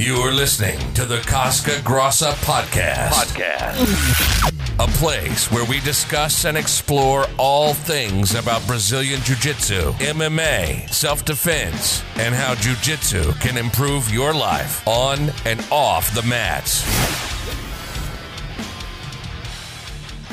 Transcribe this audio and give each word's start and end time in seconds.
You're 0.00 0.30
listening 0.32 0.78
to 0.94 1.04
the 1.04 1.18
Casca 1.26 1.72
Grossa 1.82 2.30
Podcast. 2.44 3.10
Podcast. 3.10 4.78
A 4.78 4.86
place 4.96 5.50
where 5.50 5.64
we 5.64 5.80
discuss 5.80 6.44
and 6.44 6.56
explore 6.56 7.26
all 7.36 7.74
things 7.74 8.36
about 8.36 8.64
Brazilian 8.68 9.20
Jiu 9.22 9.34
Jitsu, 9.34 9.90
MMA, 9.94 10.88
self 10.94 11.24
defense, 11.24 12.04
and 12.14 12.32
how 12.32 12.54
Jiu 12.54 12.76
Jitsu 12.76 13.32
can 13.40 13.56
improve 13.56 14.08
your 14.08 14.32
life 14.32 14.86
on 14.86 15.32
and 15.44 15.66
off 15.72 16.14
the 16.14 16.22
mats. 16.22 16.82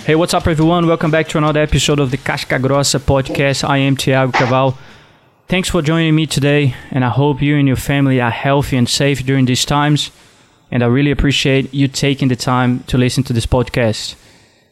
Hey, 0.05 0.13
what's 0.13 0.35
up, 0.35 0.45
everyone? 0.45 0.85
Welcome 0.85 1.09
back 1.09 1.27
to 1.29 1.39
another 1.39 1.61
episode 1.61 1.99
of 1.99 2.11
the 2.11 2.17
Casca 2.17 2.59
Grossa 2.59 2.99
podcast. 2.99 3.67
I 3.67 3.79
am 3.79 3.97
Thiago 3.97 4.31
Caval. 4.31 4.77
Thanks 5.47 5.69
for 5.69 5.83
joining 5.83 6.15
me 6.15 6.25
today, 6.25 6.73
and 6.89 7.05
I 7.05 7.09
hope 7.09 7.39
you 7.39 7.55
and 7.55 7.67
your 7.67 7.77
family 7.77 8.19
are 8.19 8.31
healthy 8.31 8.77
and 8.77 8.89
safe 8.89 9.23
during 9.23 9.45
these 9.45 9.63
times. 9.63 10.09
And 10.71 10.81
I 10.81 10.87
really 10.87 11.11
appreciate 11.11 11.71
you 11.71 11.87
taking 11.87 12.29
the 12.29 12.35
time 12.35 12.79
to 12.87 12.97
listen 12.97 13.23
to 13.25 13.33
this 13.33 13.45
podcast. 13.45 14.15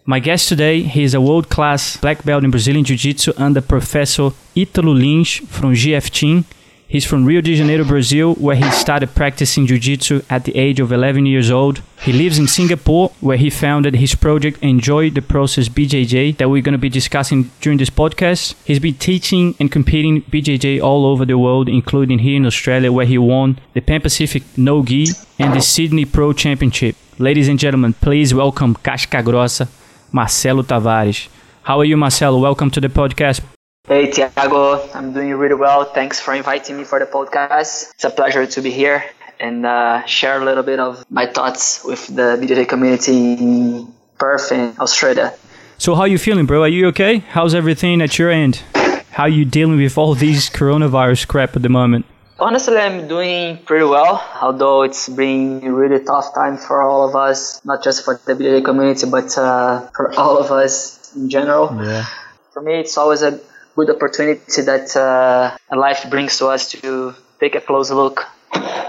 My 0.06 0.18
guest 0.18 0.50
today, 0.50 0.82
he 0.82 1.04
is 1.04 1.14
a 1.14 1.22
world-class 1.22 1.98
black 1.98 2.26
belt 2.26 2.44
in 2.44 2.50
Brazilian 2.50 2.86
Jiu-Jitsu 2.86 3.34
under 3.38 3.62
Professor 3.62 4.32
Italo 4.56 4.96
Lins 4.96 5.48
from 5.48 5.76
GF 5.76 6.10
Team. 6.10 6.46
He's 6.94 7.06
from 7.06 7.26
Rio 7.26 7.42
de 7.42 7.56
Janeiro, 7.56 7.84
Brazil, 7.84 8.36
where 8.36 8.56
he 8.56 8.70
started 8.70 9.16
practicing 9.16 9.66
jiu-jitsu 9.66 10.22
at 10.30 10.44
the 10.44 10.56
age 10.56 10.80
of 10.80 10.92
11 10.92 11.26
years 11.26 11.50
old. 11.50 11.82
He 12.04 12.14
lives 12.14 12.38
in 12.38 12.48
Singapore, 12.48 13.10
where 13.20 13.36
he 13.36 13.50
founded 13.50 13.96
his 13.96 14.14
project 14.14 14.62
Enjoy 14.62 15.10
the 15.10 15.24
Process 15.24 15.70
BJJ 15.70 16.38
that 16.38 16.52
we're 16.52 16.62
going 16.62 16.74
to 16.74 16.78
be 16.78 16.90
discussing 16.90 17.50
during 17.62 17.80
this 17.80 17.90
podcast. 17.90 18.54
He's 18.64 18.78
been 18.78 18.94
teaching 18.94 19.56
and 19.60 19.72
competing 19.72 20.22
BJJ 20.22 20.84
all 20.84 21.08
over 21.08 21.26
the 21.26 21.40
world, 21.40 21.68
including 21.68 22.20
here 22.20 22.38
in 22.38 22.46
Australia, 22.46 22.92
where 22.92 23.08
he 23.08 23.18
won 23.18 23.58
the 23.74 23.82
Pan 23.82 24.02
Pacific 24.02 24.44
No 24.56 24.86
Gi 24.86 25.08
and 25.40 25.56
the 25.56 25.62
Sydney 25.62 26.06
Pro 26.06 26.32
Championship. 26.32 26.96
Ladies 27.18 27.48
and 27.48 27.58
gentlemen, 27.58 27.94
please 27.94 28.36
welcome 28.36 28.76
Casca 28.76 29.24
Grossa, 29.24 29.68
Marcelo 30.12 30.62
Tavares. 30.62 31.28
How 31.64 31.80
are 31.80 31.86
you, 31.86 31.98
Marcelo? 31.98 32.40
Welcome 32.40 32.70
to 32.70 32.80
the 32.80 32.90
podcast. 32.90 33.42
Hey 33.86 34.10
Tiago, 34.10 34.80
I'm 34.94 35.12
doing 35.12 35.36
really 35.36 35.56
well. 35.56 35.84
Thanks 35.84 36.18
for 36.18 36.34
inviting 36.34 36.78
me 36.78 36.86
for 36.86 37.00
the 37.00 37.06
podcast. 37.06 37.92
It's 37.92 38.06
a 38.06 38.10
pleasure 38.10 38.46
to 38.46 38.62
be 38.62 38.72
here 38.72 39.04
and 39.42 39.66
uh, 39.66 40.06
share 40.06 40.42
a 40.42 40.46
little 40.46 40.64
bit 40.64 40.80
of 40.80 41.04
my 41.12 41.26
thoughts 41.26 41.84
with 41.84 42.08
the 42.08 42.40
BJJ 42.40 42.70
community 42.70 43.34
in 43.34 43.94
Perth 44.18 44.54
in 44.54 44.74
Australia. 44.80 45.34
So, 45.78 45.96
how 45.96 46.04
are 46.04 46.08
you 46.08 46.18
feeling, 46.18 46.46
bro? 46.46 46.62
Are 46.62 46.70
you 46.70 46.88
okay? 46.96 47.18
How's 47.18 47.54
everything 47.54 48.02
at 48.02 48.18
your 48.18 48.32
end? 48.32 48.64
How 49.12 49.24
are 49.24 49.36
you 49.40 49.44
dealing 49.44 49.76
with 49.76 49.98
all 49.98 50.16
these 50.16 50.50
coronavirus 50.50 51.28
crap 51.28 51.58
at 51.58 51.62
the 51.62 51.68
moment? 51.68 52.06
Honestly, 52.40 52.78
I'm 52.78 53.10
doing 53.10 53.58
pretty 53.66 53.84
well, 53.84 54.26
although 54.42 54.84
it's 54.84 55.10
been 55.10 55.62
a 55.62 55.74
really 55.74 56.02
tough 56.06 56.34
time 56.34 56.56
for 56.56 56.82
all 56.82 57.10
of 57.10 57.18
us, 57.18 57.60
not 57.66 57.84
just 57.84 58.06
for 58.06 58.18
the 58.26 58.34
BJJ 58.34 58.64
community, 58.64 59.10
but 59.12 59.38
uh, 59.38 59.90
for 59.94 60.14
all 60.18 60.38
of 60.38 60.52
us 60.52 61.14
in 61.18 61.30
general. 61.30 61.78
Yeah. 61.84 62.06
For 62.54 62.62
me, 62.62 62.76
it's 62.80 62.98
always 62.98 63.24
a 63.24 63.42
good 63.76 63.90
opportunity 63.90 64.62
that 64.62 64.96
uh, 64.96 65.58
life 65.76 66.10
brings 66.10 66.38
to 66.38 66.48
us 66.48 66.72
to 66.72 67.16
take 67.40 67.56
a 67.56 67.62
close 67.62 67.92
look 67.92 68.26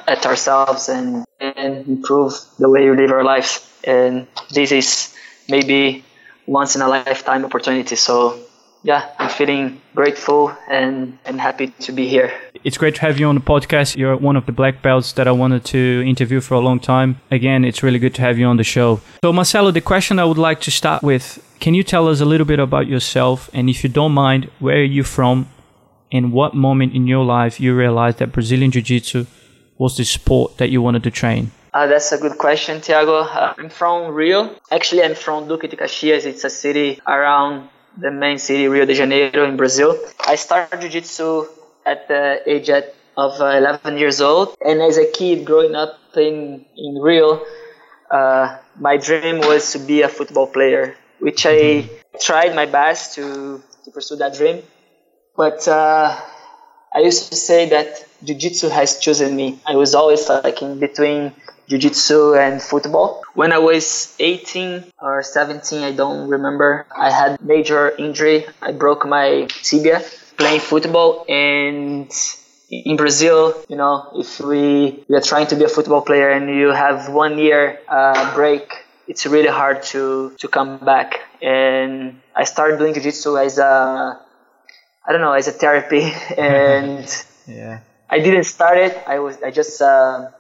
at 0.06 0.27
ourselves 0.27 0.88
and, 0.88 1.24
and 1.40 1.88
improve 1.88 2.34
the 2.58 2.68
way 2.68 2.88
we 2.90 2.96
live 2.96 3.10
our 3.10 3.24
lives. 3.24 3.68
And 3.84 4.27
this 4.50 4.72
is 4.72 5.14
maybe 5.48 6.05
once 6.46 6.77
in 6.77 6.82
a 6.82 6.88
lifetime 6.88 7.44
opportunity. 7.44 7.96
So 7.96 8.38
yeah, 8.82 9.10
I'm 9.18 9.30
feeling 9.30 9.80
grateful 9.94 10.55
and, 10.68 11.18
and 11.24 11.40
happy 11.40 11.68
to 11.68 11.92
be 11.92 12.06
here. 12.06 12.32
It's 12.64 12.77
great 12.77 12.94
to 12.96 13.00
have 13.00 13.18
you 13.18 13.27
on 13.27 13.34
the 13.34 13.40
podcast. 13.40 13.96
You're 13.96 14.16
one 14.16 14.36
of 14.36 14.44
the 14.44 14.52
black 14.52 14.82
belts 14.82 15.12
that 15.12 15.27
I 15.27 15.32
wanted 15.32 15.64
to 15.66 16.05
interview 16.06 16.40
for 16.40 16.55
a 16.55 16.60
long 16.60 16.80
time. 16.80 17.20
Again, 17.30 17.64
it's 17.64 17.82
really 17.82 17.98
good 17.98 18.14
to 18.16 18.22
have 18.22 18.38
you 18.38 18.46
on 18.46 18.58
the 18.58 18.64
show. 18.64 19.00
So, 19.24 19.32
Marcelo, 19.32 19.70
the 19.70 19.80
question 19.80 20.18
I 20.18 20.24
would 20.24 20.38
like 20.38 20.60
to 20.62 20.70
start 20.70 21.02
with 21.02 21.42
can 21.64 21.73
you 21.73 21.83
tell 21.83 22.08
us 22.08 22.20
a 22.20 22.27
little 22.27 22.45
bit 22.45 22.58
about 22.58 22.86
yourself? 22.86 23.48
And 23.55 23.70
if 23.70 23.83
you 23.83 23.89
don't 23.89 24.13
mind, 24.13 24.51
where 24.58 24.80
are 24.85 24.92
you 24.98 25.02
from? 25.02 25.48
And 26.13 26.30
what 26.30 26.52
moment 26.52 26.92
in 26.92 27.07
your 27.07 27.25
life 27.25 27.58
you 27.58 27.75
realized 27.75 28.19
that 28.19 28.33
Brazilian 28.33 28.70
Jiu 28.70 28.83
Jitsu 28.83 29.25
was 29.79 29.97
the 29.97 30.05
sport 30.05 30.58
that 30.58 30.69
you 30.69 30.83
wanted 30.83 31.03
to 31.05 31.11
train? 31.11 31.53
Uh, 31.73 31.86
that's 31.86 32.13
a 32.13 32.19
good 32.19 32.36
question, 32.36 32.83
Tiago. 32.83 33.20
Uh, 33.20 33.55
I'm 33.57 33.70
from 33.70 34.13
Rio. 34.13 34.55
Actually, 34.70 35.05
I'm 35.05 35.14
from 35.14 35.48
Duque 35.48 35.70
de 35.70 35.77
Caxias. 35.77 36.27
It's 36.27 36.45
a 36.45 36.51
city 36.51 37.01
around 37.08 37.70
the 37.97 38.11
main 38.11 38.36
city, 38.36 38.69
Rio 38.69 38.85
de 38.85 38.95
Janeiro, 38.95 39.48
in 39.48 39.57
Brazil. 39.57 39.98
I 40.20 40.35
started 40.35 40.83
Jiu 40.83 40.91
Jitsu 40.91 41.47
at 41.86 42.08
the 42.08 42.42
age 42.47 42.69
of 42.69 43.41
uh, 43.41 43.47
11 43.47 43.97
years 43.97 44.20
old. 44.20 44.55
And 44.61 44.83
as 44.83 44.98
a 44.98 45.11
kid 45.11 45.47
growing 45.47 45.74
up 45.74 45.98
in, 46.14 46.67
in 46.77 47.01
Rio, 47.01 47.41
uh, 48.11 48.58
my 48.79 48.98
dream 48.98 49.39
was 49.39 49.73
to 49.73 49.79
be 49.79 50.03
a 50.03 50.11
football 50.11 50.47
player, 50.47 50.95
which 51.24 51.46
I 51.46 51.89
tried 52.20 52.55
my 52.55 52.67
best 52.67 53.14
to, 53.17 53.62
to 53.85 53.90
pursue 53.90 54.17
that 54.17 54.35
dream. 54.36 54.62
But 55.36 55.67
uh, 55.67 56.14
I 56.95 57.01
used 57.01 57.30
to 57.33 57.36
say 57.36 57.70
that 57.70 58.05
Jiu 58.23 58.36
Jitsu 58.36 58.68
has 58.68 58.98
chosen 58.98 59.35
me. 59.35 59.58
I 59.67 59.74
was 59.77 59.95
always 59.95 60.29
like 60.29 60.61
in 60.62 60.79
between 60.79 61.33
jiu-jitsu 61.68 62.35
and 62.35 62.62
football. 62.62 63.23
When 63.35 63.52
I 63.52 63.58
was 63.58 64.14
18 64.20 64.85
or 65.01 65.23
17, 65.23 65.83
I 65.83 65.92
don't 65.92 66.29
remember, 66.29 66.86
I 66.95 67.11
had 67.11 67.41
major 67.42 67.91
injury. 67.96 68.45
I 68.61 68.73
broke 68.73 69.06
my 69.06 69.48
tibia 69.62 70.02
playing 70.36 70.61
football 70.61 71.24
and 71.29 72.11
in 72.70 72.96
Brazil, 72.96 73.55
you 73.68 73.77
know, 73.77 74.11
if 74.17 74.41
we, 74.41 75.05
we 75.08 75.17
are 75.17 75.20
trying 75.20 75.46
to 75.48 75.56
be 75.56 75.64
a 75.64 75.68
football 75.68 76.02
player 76.02 76.30
and 76.30 76.48
you 76.51 76.68
have 76.68 77.08
one 77.12 77.39
year 77.39 77.79
uh, 77.89 78.35
break, 78.35 78.73
it's 79.07 79.27
really 79.27 79.48
hard 79.48 79.83
to, 79.95 80.35
to 80.39 80.48
come 80.48 80.79
back. 80.79 81.20
And 81.42 82.20
I 82.35 82.45
started 82.45 82.79
doing 82.79 82.95
jiu-jitsu 82.95 83.39
as 83.39 83.59
a, 83.59 84.20
I 85.07 85.13
don't 85.13 85.20
know, 85.20 85.33
as 85.33 85.48
a 85.48 85.53
therapy. 85.53 86.03
and 86.39 87.07
yeah. 87.47 87.81
I 88.09 88.19
didn't 88.20 88.45
start 88.45 88.79
it. 88.79 88.97
I 89.07 89.19
was, 89.19 89.42
I 89.42 89.51
just, 89.51 89.81
uh, 89.81 90.31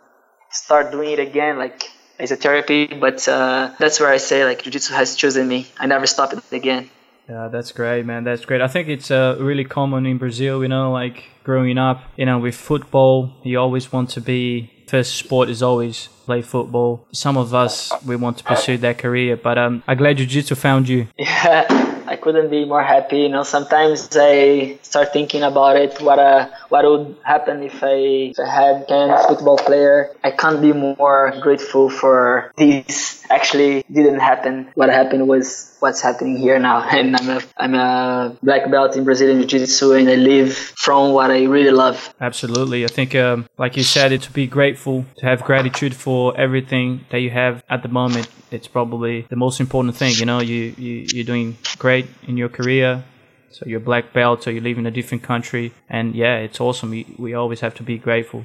start 0.50 0.92
doing 0.92 1.10
it 1.10 1.18
again, 1.18 1.58
like 1.58 1.90
as 2.18 2.30
a 2.30 2.36
therapy. 2.36 2.86
But 2.86 3.26
uh, 3.28 3.72
that's 3.78 4.00
where 4.00 4.10
I 4.10 4.18
say 4.18 4.44
like 4.44 4.62
jiu-jitsu 4.62 4.94
has 4.94 5.16
chosen 5.16 5.46
me. 5.48 5.66
I 5.78 5.86
never 5.86 6.06
stopped 6.06 6.34
it 6.34 6.52
again. 6.52 6.90
Yeah, 7.28 7.48
that's 7.48 7.72
great, 7.72 8.04
man. 8.04 8.24
That's 8.24 8.44
great. 8.44 8.60
I 8.60 8.68
think 8.68 8.88
it's 8.88 9.10
uh, 9.10 9.36
really 9.40 9.64
common 9.64 10.04
in 10.04 10.18
Brazil, 10.18 10.62
you 10.62 10.68
know, 10.68 10.92
like 10.92 11.24
growing 11.42 11.78
up, 11.78 12.02
you 12.16 12.26
know, 12.26 12.38
with 12.38 12.54
football, 12.54 13.32
you 13.42 13.58
always 13.58 13.90
want 13.90 14.10
to 14.10 14.20
be 14.20 14.70
first 14.86 15.16
sport 15.16 15.48
is 15.48 15.62
always 15.62 16.08
play 16.24 16.42
football. 16.42 17.06
Some 17.12 17.36
of 17.36 17.54
us 17.54 17.92
we 18.06 18.16
want 18.16 18.38
to 18.38 18.44
pursue 18.44 18.78
that 18.78 18.98
career, 18.98 19.36
but 19.36 19.58
um, 19.58 19.82
I'm 19.86 19.98
glad 19.98 20.16
jiu-jitsu 20.16 20.54
found 20.54 20.88
you. 20.88 21.08
Yeah. 21.18 21.80
Couldn't 22.24 22.48
be 22.48 22.64
more 22.64 22.82
happy. 22.82 23.18
You 23.18 23.28
know, 23.28 23.42
sometimes 23.42 24.08
I 24.16 24.78
start 24.80 25.12
thinking 25.12 25.42
about 25.42 25.76
it. 25.76 26.00
What 26.00 26.18
uh, 26.18 26.48
what 26.70 26.88
would 26.88 27.16
happen 27.22 27.62
if 27.62 27.84
I, 27.84 28.32
if 28.32 28.38
I 28.38 28.48
had 28.48 28.86
been 28.86 29.10
a 29.10 29.20
football 29.28 29.58
player? 29.58 30.16
I 30.24 30.30
can't 30.30 30.62
be 30.62 30.72
more 30.72 31.34
grateful 31.42 31.90
for 31.90 32.50
this. 32.56 33.22
Actually, 33.28 33.84
didn't 33.92 34.20
happen. 34.20 34.70
What 34.74 34.88
happened 34.88 35.28
was 35.28 35.74
what's 35.84 36.00
happening 36.00 36.38
here 36.38 36.58
now. 36.58 36.80
And 36.94 37.14
I'm 37.16 37.28
a 37.28 37.40
I'm 37.58 37.74
a 37.74 38.36
black 38.42 38.70
belt 38.70 38.96
in 38.96 39.04
Brazilian 39.04 39.38
Jiu-Jitsu, 39.40 39.92
and 39.92 40.08
I 40.08 40.14
live 40.14 40.56
from 40.56 41.12
what 41.12 41.30
I 41.30 41.44
really 41.44 41.72
love. 41.84 42.14
Absolutely, 42.20 42.84
I 42.84 42.88
think, 42.88 43.14
um, 43.14 43.46
like 43.58 43.76
you 43.76 43.82
said, 43.82 44.12
it 44.12 44.22
to 44.22 44.32
be 44.32 44.46
grateful, 44.46 45.04
to 45.18 45.26
have 45.26 45.44
gratitude 45.44 45.94
for 45.94 46.34
everything 46.40 47.04
that 47.10 47.20
you 47.20 47.30
have 47.30 47.62
at 47.68 47.82
the 47.82 47.88
moment. 48.00 48.28
It's 48.54 48.68
probably 48.68 49.22
the 49.28 49.36
most 49.36 49.60
important 49.60 49.96
thing. 49.96 50.12
You 50.14 50.26
know, 50.26 50.40
you, 50.40 50.74
you 50.76 50.94
you're 51.12 51.30
doing 51.34 51.56
great 51.78 52.06
in 52.28 52.36
your 52.36 52.48
career. 52.48 53.04
So 53.50 53.66
you're 53.66 53.84
black 53.92 54.12
belt, 54.12 54.42
so 54.42 54.50
you 54.50 54.60
live 54.60 54.78
in 54.78 54.86
a 54.86 54.90
different 54.90 55.22
country, 55.22 55.72
and 55.88 56.14
yeah, 56.14 56.38
it's 56.38 56.60
awesome. 56.60 56.90
We, 56.90 57.06
we 57.16 57.34
always 57.34 57.60
have 57.60 57.74
to 57.76 57.84
be 57.84 57.98
grateful. 57.98 58.44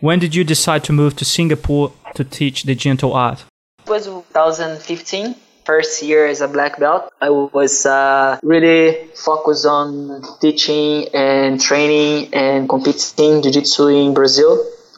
When 0.00 0.18
did 0.18 0.34
you 0.34 0.44
decide 0.44 0.84
to 0.84 0.92
move 0.92 1.16
to 1.16 1.24
Singapore 1.24 1.92
to 2.14 2.24
teach 2.24 2.64
the 2.64 2.74
gentle 2.74 3.14
art? 3.14 3.44
It 3.86 3.88
was 3.88 4.04
2015 4.04 5.34
first 5.70 6.02
year 6.02 6.26
as 6.26 6.40
a 6.40 6.48
black 6.48 6.80
belt, 6.80 7.12
I 7.20 7.30
was 7.30 7.86
uh, 7.86 8.38
really 8.42 9.06
focused 9.14 9.66
on 9.66 10.22
teaching 10.40 11.06
and 11.14 11.60
training 11.60 12.34
and 12.34 12.68
competing 12.68 13.42
jiu-jitsu 13.42 13.86
in 13.86 14.12
Brazil 14.12 14.52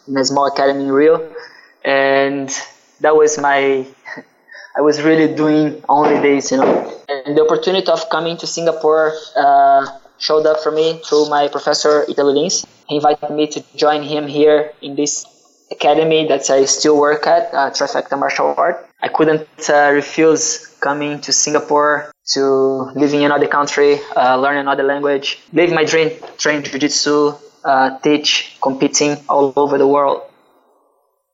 in 0.08 0.17
a 0.17 0.25
small 0.25 0.47
academy 0.47 0.85
in 0.85 0.93
Rio, 0.93 1.17
and 1.85 2.49
that 3.00 3.15
was 3.17 3.38
my. 3.38 3.87
I 4.77 4.81
was 4.81 5.03
really 5.03 5.35
doing 5.35 5.85
only 5.89 6.19
this, 6.21 6.51
you 6.51 6.57
know, 6.57 7.03
and 7.09 7.37
the 7.37 7.43
opportunity 7.45 7.89
of 7.89 8.09
coming 8.09 8.39
to 8.39 8.47
Singapore 8.47 9.13
uh, 9.37 9.87
showed 10.19 10.47
up 10.47 10.61
for 10.61 10.73
me 10.73 11.01
through 11.05 11.29
my 11.29 11.49
professor 11.49 12.05
Italo 12.09 12.33
Lins. 12.33 12.65
He 12.89 12.97
invited 12.97 13.31
me 13.31 13.47
to 13.49 13.63
join 13.77 14.03
him 14.03 14.27
here 14.27 14.73
in 14.81 14.97
this 14.97 15.27
academy 15.71 16.27
that 16.29 16.49
I 16.49 16.65
still 16.65 16.99
work 16.99 17.27
at, 17.27 17.53
uh, 17.53 17.71
Trifecta 17.71 18.19
Martial 18.19 18.55
Art. 18.57 18.89
I 19.01 19.09
couldn't 19.09 19.49
uh, 19.69 19.91
refuse 19.93 20.67
coming 20.81 21.21
to 21.21 21.33
Singapore 21.33 22.11
to 22.33 22.43
live 22.95 23.13
in 23.13 23.23
another 23.23 23.49
country, 23.49 24.01
uh, 24.17 24.37
learn 24.37 24.57
another 24.57 24.85
language, 24.85 25.39
live 25.53 25.71
my 25.71 25.85
dream, 25.85 26.11
train 26.39 26.63
jiu-jitsu, 26.63 27.35
uh, 27.65 27.99
teach, 27.99 28.57
competing 28.63 29.17
all 29.29 29.53
over 29.57 29.77
the 29.77 29.87
world. 29.87 30.23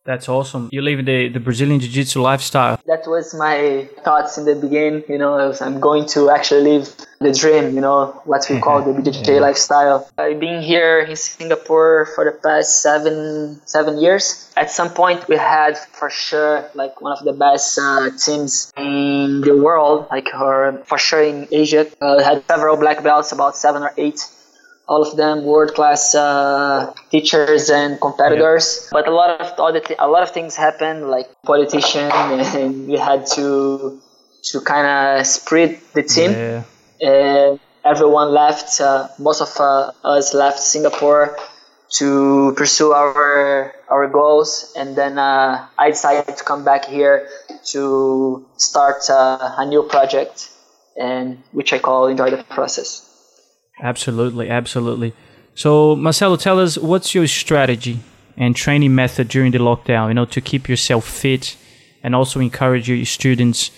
That's 0.09 0.27
awesome. 0.27 0.71
You 0.73 0.81
live 0.81 1.05
the, 1.05 1.29
the 1.29 1.39
Brazilian 1.39 1.81
Jiu 1.81 1.91
Jitsu 1.91 2.23
lifestyle. 2.23 2.81
That 2.87 3.07
was 3.07 3.35
my 3.35 3.87
thoughts 4.07 4.39
in 4.39 4.47
the 4.47 4.55
beginning. 4.55 5.05
You 5.07 5.19
know, 5.19 5.53
I'm 5.61 5.81
going 5.81 6.07
to 6.17 6.31
actually 6.31 6.63
live 6.63 6.89
the 7.21 7.31
dream, 7.31 7.75
you 7.75 7.83
know, 7.83 8.19
what 8.25 8.47
we 8.49 8.59
call 8.59 8.81
the 8.81 8.93
BJJ 8.99 9.35
yeah. 9.35 9.41
lifestyle. 9.41 10.09
I've 10.17 10.41
been 10.41 10.63
here 10.63 11.01
in 11.01 11.15
Singapore 11.15 12.09
for 12.15 12.25
the 12.25 12.33
past 12.33 12.81
seven 12.81 13.61
seven 13.67 13.99
years. 13.99 14.51
At 14.57 14.71
some 14.71 14.89
point, 14.89 15.29
we 15.29 15.37
had 15.37 15.77
for 15.77 16.09
sure 16.09 16.65
like 16.75 17.03
one 17.03 17.13
of 17.13 17.23
the 17.23 17.35
best 17.35 17.79
uh, 17.79 18.09
teams 18.17 18.73
in 18.79 19.43
the 19.43 19.61
world, 19.63 20.07
like 20.11 20.29
or 20.33 20.81
for 20.87 20.97
sure 20.97 21.23
in 21.23 21.49
Asia. 21.53 21.85
Uh, 22.01 22.25
had 22.25 22.43
several 22.49 22.79
black 22.79 23.03
belts, 23.03 23.33
about 23.33 23.59
seven 23.59 23.83
or 23.83 23.93
eight 23.99 24.25
all 24.89 25.03
of 25.03 25.17
them 25.17 25.45
world 25.45 25.75
class 25.75 26.15
uh, 26.15 26.93
teachers 27.11 27.69
and 27.69 28.01
competitors. 28.01 28.81
Yeah. 28.85 28.89
But 28.93 29.09
a 29.09 29.13
lot 29.13 29.41
of 29.41 29.61
other 29.61 29.81
th- 29.81 29.99
a 29.99 30.09
lot 30.09 30.23
of 30.23 30.31
things 30.31 30.57
happened, 30.57 31.09
like 31.09 31.29
politician, 31.45 32.11
and 32.13 32.89
we 32.89 32.97
had 32.97 33.27
to 33.37 34.01
to 34.51 34.61
kind 34.63 34.87
of 34.87 35.27
split 35.27 35.93
the 35.93 36.03
team. 36.03 36.33
Yeah. 36.33 36.63
And 37.01 37.61
everyone 37.85 38.33
left. 38.33 38.81
Uh, 38.81 39.09
most 39.19 39.41
of 39.41 39.53
uh, 39.61 39.93
us 40.05 40.35
left 40.35 40.59
Singapore 40.59 41.37
to 41.91 42.55
pursue 42.57 42.93
our 42.93 43.75
our 43.89 44.09
goals, 44.09 44.73
and 44.77 44.97
then 44.97 45.19
uh, 45.19 45.69
I 45.79 45.91
decided 45.91 46.37
to 46.37 46.45
come 46.45 46.65
back 46.65 46.87
here 46.87 47.29
to 47.73 48.47
start 48.57 49.09
uh, 49.11 49.55
a 49.59 49.67
new 49.67 49.83
project, 49.83 50.51
and 50.97 51.43
which 51.53 51.73
I 51.73 51.79
call 51.79 52.07
enjoy 52.07 52.31
the 52.31 52.43
process. 52.45 53.08
Absolutely, 53.81 54.51
absolutely. 54.51 55.13
So, 55.55 55.97
Marcelo, 55.97 56.37
tell 56.37 56.61
us 56.61 56.79
what's 56.79 57.15
your 57.15 57.27
strategy 57.27 58.01
and 58.37 58.55
training 58.55 58.95
method 58.95 59.29
during 59.29 59.53
the 59.53 59.59
lockdown, 59.59 60.09
you 60.09 60.15
know, 60.15 60.25
to 60.27 60.41
keep 60.41 60.69
yourself 60.69 61.07
fit 61.09 61.57
and 62.03 62.15
also 62.15 62.41
encourage 62.41 62.89
your 62.89 63.05
students, 63.05 63.71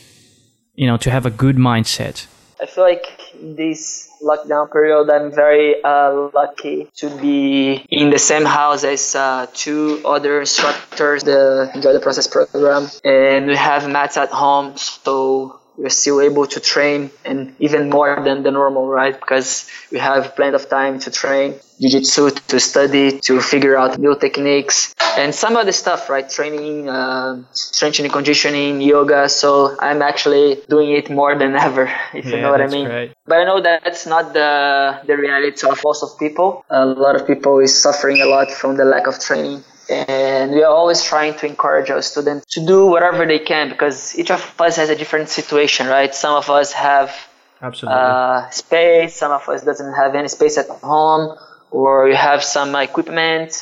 you 0.74 0.86
know, 0.86 0.96
to 0.98 1.10
have 1.10 1.24
a 1.26 1.30
good 1.30 1.56
mindset. 1.56 2.26
I 2.60 2.66
feel 2.66 2.84
like 2.84 3.06
this 3.40 4.10
lockdown 4.22 4.70
period, 4.70 5.08
I'm 5.08 5.34
very 5.34 5.82
uh, 5.82 6.28
lucky 6.34 6.88
to 6.96 7.08
be 7.16 7.86
in 7.88 8.10
the 8.10 8.18
same 8.18 8.44
house 8.44 8.84
as 8.84 9.14
uh, 9.14 9.46
two 9.54 10.02
other 10.04 10.40
instructors, 10.40 11.22
the 11.22 11.70
Enjoy 11.74 11.94
the 11.94 12.00
Process 12.00 12.26
program, 12.26 12.88
and 13.02 13.46
we 13.46 13.56
have 13.56 13.88
mats 13.88 14.18
at 14.18 14.28
home, 14.28 14.76
so 14.76 15.58
we're 15.80 15.88
still 15.88 16.20
able 16.20 16.46
to 16.46 16.60
train 16.60 17.10
and 17.24 17.54
even 17.58 17.88
more 17.88 18.20
than 18.22 18.42
the 18.42 18.50
normal, 18.50 18.86
right? 18.86 19.18
Because 19.18 19.66
we 19.90 19.98
have 19.98 20.36
plenty 20.36 20.54
of 20.54 20.68
time 20.68 20.98
to 21.00 21.10
train 21.10 21.54
jiu-jitsu, 21.80 22.30
to 22.48 22.60
study, 22.60 23.18
to 23.20 23.40
figure 23.40 23.76
out 23.76 23.98
new 23.98 24.14
techniques 24.14 24.94
and 25.16 25.34
some 25.34 25.56
of 25.56 25.64
the 25.64 25.72
stuff, 25.72 26.10
right? 26.10 26.28
Training, 26.28 26.88
uh, 26.88 27.42
strengthening, 27.52 28.10
conditioning, 28.10 28.82
yoga. 28.82 29.28
So 29.28 29.76
I'm 29.80 30.02
actually 30.02 30.60
doing 30.68 30.92
it 30.92 31.10
more 31.10 31.34
than 31.34 31.56
ever, 31.68 31.90
if 32.12 32.26
yeah, 32.26 32.36
you 32.36 32.42
know 32.42 32.50
what 32.50 32.60
I 32.60 32.66
mean. 32.66 32.86
Great. 32.86 33.12
But 33.26 33.38
I 33.38 33.44
know 33.44 33.60
that 33.62 33.84
that's 33.84 34.06
not 34.06 34.34
the, 34.34 35.00
the 35.06 35.16
reality 35.16 35.66
of 35.66 35.80
most 35.82 36.02
of 36.02 36.18
people. 36.18 36.64
A 36.68 36.84
lot 36.84 37.16
of 37.16 37.26
people 37.26 37.58
is 37.60 37.74
suffering 37.74 38.20
a 38.20 38.26
lot 38.26 38.50
from 38.50 38.76
the 38.76 38.84
lack 38.84 39.06
of 39.06 39.18
training 39.18 39.64
and 39.90 40.52
we 40.52 40.62
are 40.62 40.72
always 40.72 41.02
trying 41.02 41.34
to 41.34 41.46
encourage 41.46 41.90
our 41.90 42.00
students 42.00 42.46
to 42.54 42.64
do 42.64 42.86
whatever 42.86 43.26
they 43.26 43.40
can 43.40 43.68
because 43.70 44.16
each 44.18 44.30
of 44.30 44.54
us 44.60 44.76
has 44.76 44.88
a 44.88 44.96
different 44.96 45.28
situation 45.28 45.88
right? 45.88 46.14
Some 46.14 46.34
of 46.34 46.48
us 46.48 46.72
have 46.72 47.14
Absolutely. 47.62 48.00
Uh, 48.00 48.48
space 48.50 49.16
some 49.16 49.32
of 49.32 49.46
us 49.48 49.62
doesn't 49.62 49.92
have 49.92 50.14
any 50.14 50.28
space 50.28 50.56
at 50.56 50.68
home 50.68 51.36
or 51.70 52.08
you 52.08 52.14
have 52.14 52.42
some 52.42 52.74
equipment 52.74 53.52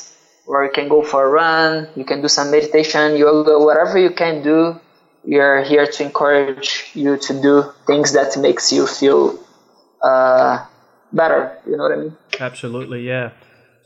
or 0.46 0.64
you 0.64 0.70
can 0.70 0.88
go 0.88 1.02
for 1.02 1.26
a 1.26 1.28
run 1.28 1.88
you 1.96 2.04
can 2.04 2.22
do 2.22 2.28
some 2.28 2.50
meditation 2.50 3.16
yoga 3.16 3.58
whatever 3.58 3.98
you 3.98 4.10
can 4.10 4.42
do 4.42 4.78
we 5.24 5.36
are 5.38 5.64
here 5.64 5.86
to 5.86 6.04
encourage 6.04 6.90
you 6.94 7.16
to 7.16 7.42
do 7.42 7.64
things 7.88 8.12
that 8.12 8.36
makes 8.38 8.72
you 8.72 8.86
feel 8.86 9.36
uh, 10.02 10.64
better 11.12 11.58
you 11.66 11.76
know 11.76 11.82
what 11.82 11.92
i 11.92 11.96
mean? 11.96 12.16
Absolutely 12.38 13.00
yeah 13.04 13.30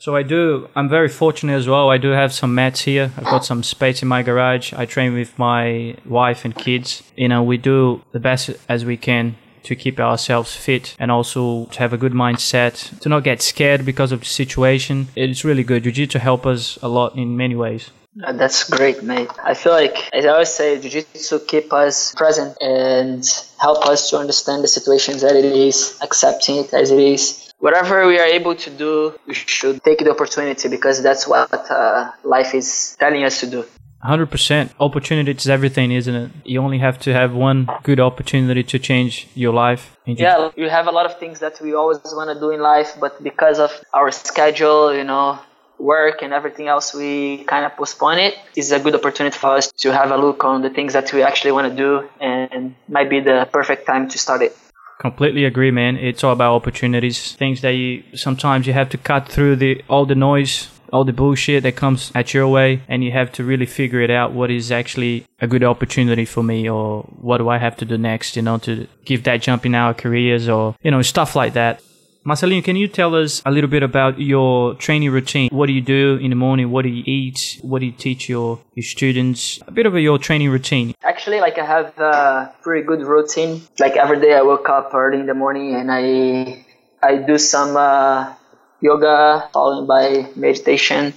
so 0.02 0.16
I 0.16 0.25
do. 0.25 0.69
I'm 0.75 0.88
very 0.88 1.08
fortunate 1.08 1.54
as 1.54 1.69
well. 1.69 1.88
I 1.88 1.96
do 1.96 2.08
have 2.08 2.32
some 2.32 2.56
mats 2.56 2.81
here. 2.81 3.12
I've 3.16 3.31
got 3.34 3.44
some 3.44 3.62
space 3.62 4.02
in 4.02 4.08
my 4.08 4.25
garage. 4.25 4.72
I 4.72 4.84
train 4.84 5.14
with 5.14 5.38
my 5.38 5.94
wife 6.04 6.44
and 6.44 6.52
kids. 6.56 7.04
You 7.16 7.28
know, 7.28 7.44
we 7.44 7.56
do 7.56 8.02
the 8.10 8.19
best 8.19 8.50
as 8.69 8.84
we 8.84 8.96
can 8.96 9.37
to 9.62 9.76
keep 9.76 10.00
ourselves 10.00 10.56
fit 10.56 10.96
and 10.99 11.12
also 11.12 11.66
to 11.66 11.78
have 11.78 11.93
a 11.93 11.96
good 11.96 12.14
mindset, 12.14 12.99
to 12.99 13.08
not 13.08 13.22
get 13.22 13.40
scared 13.43 13.84
because 13.84 14.10
of 14.10 14.19
the 14.19 14.26
situation. 14.26 15.06
It's 15.14 15.44
really 15.44 15.62
good. 15.62 15.84
Jiu-Jitsu 15.84 16.19
help 16.19 16.46
us 16.46 16.81
a 16.82 16.88
lot 16.88 17.14
in 17.14 17.37
many 17.37 17.55
ways. 17.55 17.93
Uh, 18.25 18.32
that's 18.32 18.69
great, 18.69 19.05
mate. 19.05 19.31
I 19.44 19.55
feel 19.55 19.72
like, 19.72 19.96
as 20.12 20.26
I 20.26 20.31
always 20.31 20.50
say, 20.50 20.81
Jiu-Jitsu 20.81 21.46
keep 21.46 21.72
us 21.72 22.12
present 22.16 22.56
and 22.60 23.25
help 23.60 23.87
us 23.87 24.10
to 24.10 24.19
understand 24.19 24.64
the 24.64 24.69
situations 24.69 25.22
that 25.22 25.37
it 25.37 25.44
is, 25.44 25.96
accepting 26.02 26.56
it 26.56 26.75
as 26.75 26.90
it 26.90 26.98
is, 26.98 27.42
whatever 27.62 28.06
we 28.11 28.19
are 28.19 28.31
able 28.38 28.55
to 28.56 28.70
do, 28.70 28.93
we 29.26 29.35
should 29.35 29.82
take 29.85 30.00
the 30.06 30.11
opportunity 30.11 30.69
because 30.69 30.97
that's 31.06 31.25
what 31.32 31.49
uh, 31.70 32.11
life 32.25 32.55
is 32.55 32.97
telling 32.99 33.23
us 33.25 33.41
to 33.41 33.47
do. 33.47 33.64
100% 34.05 34.70
opportunity 34.81 35.31
is 35.31 35.49
everything 35.49 35.93
isn't 35.93 36.14
it? 36.23 36.31
You 36.44 36.61
only 36.61 36.81
have 36.81 36.99
to 37.06 37.12
have 37.12 37.32
one 37.35 37.69
good 37.85 38.00
opportunity 38.00 38.64
to 38.64 38.76
change 38.81 39.29
your 39.35 39.53
life. 39.53 39.97
Yeah 40.06 40.50
you 40.56 40.69
have 40.69 40.87
a 40.88 40.94
lot 40.99 41.06
of 41.06 41.20
things 41.23 41.38
that 41.44 41.55
we 41.64 41.70
always 41.81 42.00
want 42.19 42.29
to 42.35 42.38
do 42.44 42.50
in 42.50 42.61
life 42.61 42.91
but 43.05 43.23
because 43.23 43.59
of 43.67 43.70
our 43.99 44.11
schedule 44.11 44.93
you 44.99 45.05
know 45.05 45.38
work 45.79 46.17
and 46.25 46.32
everything 46.32 46.67
else 46.67 46.87
we 47.03 47.12
kind 47.53 47.65
of 47.65 47.70
postpone 47.76 48.19
it. 48.26 48.35
it 48.56 48.61
is 48.65 48.73
a 48.73 48.81
good 48.81 48.97
opportunity 49.00 49.38
for 49.44 49.50
us 49.58 49.70
to 49.82 49.93
have 49.93 50.11
a 50.11 50.19
look 50.25 50.43
on 50.50 50.62
the 50.67 50.70
things 50.70 50.93
that 50.94 51.12
we 51.12 51.23
actually 51.23 51.53
want 51.53 51.67
to 51.70 51.76
do 51.87 51.91
and 52.20 52.75
might 52.88 53.08
be 53.15 53.20
the 53.20 53.49
perfect 53.53 53.87
time 53.87 54.08
to 54.08 54.19
start 54.19 54.43
it 54.43 54.53
Completely 55.02 55.44
agree, 55.44 55.72
man. 55.72 55.96
It's 55.96 56.22
all 56.22 56.32
about 56.32 56.54
opportunities. 56.54 57.32
Things 57.32 57.60
that 57.62 57.70
you 57.70 58.04
sometimes 58.14 58.69
you 58.69 58.72
have 58.72 58.88
to 58.90 58.96
cut 58.96 59.28
through 59.28 59.56
the 59.56 59.82
all 59.88 60.06
the 60.06 60.14
noise, 60.14 60.69
all 60.93 61.04
the 61.04 61.12
bullshit 61.12 61.64
that 61.64 61.75
comes 61.75 62.12
at 62.14 62.32
your 62.32 62.46
way, 62.46 62.82
and 62.87 63.02
you 63.02 63.10
have 63.10 63.32
to 63.32 63.43
really 63.43 63.66
figure 63.66 64.00
it 64.00 64.12
out. 64.12 64.31
What 64.31 64.49
is 64.49 64.70
actually 64.70 65.26
a 65.40 65.49
good 65.49 65.64
opportunity 65.64 66.25
for 66.25 66.44
me, 66.44 66.70
or 66.70 67.02
what 67.20 67.38
do 67.38 67.49
I 67.49 67.58
have 67.58 67.76
to 67.78 67.84
do 67.84 67.99
next? 67.99 68.37
You 68.37 68.43
know, 68.43 68.58
to 68.58 68.87
give 69.04 69.25
that 69.25 69.43
jump 69.43 69.66
in 69.66 69.75
our 69.75 69.93
careers, 69.93 70.49
or 70.49 70.76
you 70.84 70.93
know, 70.93 71.02
stuff 71.02 71.34
like 71.34 71.55
that. 71.55 71.82
Marcelino, 72.24 72.62
can 72.62 72.76
you 72.76 72.86
tell 72.86 73.16
us 73.16 73.42
a 73.44 73.50
little 73.50 73.69
bit 73.69 73.82
about 73.82 74.20
your 74.20 74.74
training 74.74 75.10
routine? 75.10 75.48
What 75.50 75.66
do 75.66 75.72
you 75.72 75.80
do 75.80 76.19
in 76.22 76.30
the 76.30 76.36
morning? 76.36 76.70
What 76.70 76.82
do 76.82 76.88
you 76.88 77.02
eat? 77.04 77.58
What 77.62 77.80
do 77.80 77.86
you 77.86 77.92
teach 77.92 78.28
your, 78.28 78.60
your 78.74 78.84
students? 78.84 79.58
A 79.67 79.72
bit 79.72 79.86
of 79.86 79.98
your 79.98 80.19
training 80.19 80.50
routine. 80.50 80.94
Actually, 81.02 81.41
like 81.41 81.58
I 81.58 81.67
have 81.67 81.98
a 81.98 82.55
pretty 82.62 82.86
good 82.86 83.02
routine. 83.02 83.62
Like 83.81 83.96
every 83.96 84.20
day 84.20 84.34
I 84.34 84.43
wake 84.43 84.69
up 84.69 84.94
early 84.94 85.19
in 85.19 85.26
the 85.26 85.34
morning 85.34 85.74
and 85.74 85.91
I 85.91 86.64
I 87.02 87.17
do 87.17 87.38
some 87.38 87.76
uh, 87.76 88.32
yoga 88.81 89.48
followed 89.52 89.88
by 89.88 90.31
meditation. 90.36 91.14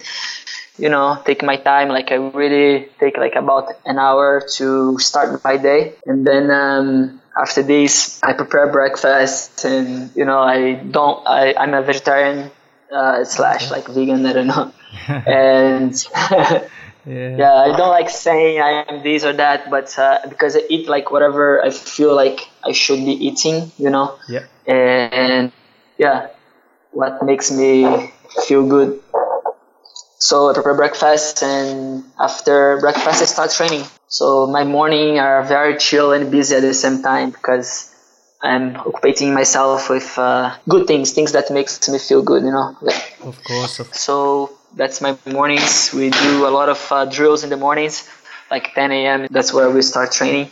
You 0.80 0.90
know, 0.90 1.22
take 1.24 1.44
my 1.44 1.58
time. 1.58 1.90
Like 1.90 2.12
I 2.12 2.16
really 2.16 2.90
take 3.00 3.18
like 3.18 3.36
about 3.36 3.70
an 3.86 4.00
hour 4.00 4.42
to 4.58 4.98
start 4.98 5.44
my 5.44 5.56
day, 5.58 5.94
and 6.06 6.26
then 6.26 6.50
um, 6.50 7.22
after 7.38 7.64
this, 7.64 8.22
I 8.24 8.34
prepare 8.34 8.72
breakfast, 8.72 9.66
and 9.66 10.12
you 10.16 10.26
know, 10.26 10.40
I 10.40 10.76
don't. 10.76 11.26
I 11.28 11.54
I'm 11.58 11.74
a 11.74 11.82
vegetarian 11.82 12.52
uh, 12.92 13.24
slash 13.26 13.72
like 13.72 13.88
vegan. 13.88 14.26
I 14.26 14.34
don't 14.34 14.48
know, 14.48 14.72
and. 15.08 15.94
Yeah. 16.12 16.68
yeah. 17.06 17.54
I 17.54 17.78
don't 17.78 17.90
like 17.90 18.10
saying 18.10 18.60
I 18.60 18.86
am 18.88 19.04
this 19.04 19.24
or 19.24 19.34
that, 19.34 19.70
but 19.70 19.98
uh, 20.00 20.20
because 20.28 20.56
I 20.56 20.62
eat 20.70 20.88
like 20.88 21.12
whatever 21.12 21.64
I 21.64 21.70
feel 21.70 22.16
like 22.16 22.48
I 22.64 22.72
should 22.72 23.06
be 23.06 23.14
eating, 23.14 23.72
you 23.78 23.90
know. 23.90 24.18
Yeah. 24.28 24.46
And 24.66 25.52
yeah, 25.98 26.30
what 26.92 27.24
makes 27.24 27.52
me 27.52 28.12
feel 28.48 28.68
good. 28.68 29.02
So 30.18 30.50
I 30.50 30.54
prepare 30.54 30.76
breakfast, 30.76 31.44
and 31.44 32.04
after 32.20 32.80
breakfast, 32.80 33.22
I 33.22 33.26
start 33.26 33.52
training. 33.52 33.86
So 34.08 34.48
my 34.48 34.64
morning 34.64 35.20
are 35.20 35.44
very 35.44 35.78
chill 35.78 36.14
and 36.14 36.32
busy 36.32 36.56
at 36.56 36.62
the 36.62 36.74
same 36.74 37.02
time 37.02 37.32
because 37.32 37.92
I'm 38.42 38.76
occupating 38.76 39.34
myself 39.34 39.90
with 39.90 40.18
uh, 40.18 40.56
good 40.70 40.88
things, 40.88 41.12
things 41.14 41.32
that 41.34 41.50
makes 41.52 41.88
me 41.90 41.98
feel 41.98 42.22
good, 42.22 42.44
you 42.44 42.52
know. 42.52 42.78
Of 43.24 43.44
course. 43.44 43.82
So 43.94 44.52
that's 44.76 45.02
my 45.02 45.18
mornings. 45.26 45.92
We 45.94 46.10
do 46.12 46.48
a 46.48 46.52
lot 46.52 46.70
of 46.70 46.92
uh, 46.92 47.06
drills 47.06 47.44
in 47.44 47.50
the 47.50 47.58
mornings, 47.58 48.08
like 48.52 48.74
10 48.76 48.92
a.m. 48.92 49.28
That's 49.32 49.54
where 49.54 49.70
we 49.70 49.82
start 49.82 50.12
training. 50.12 50.52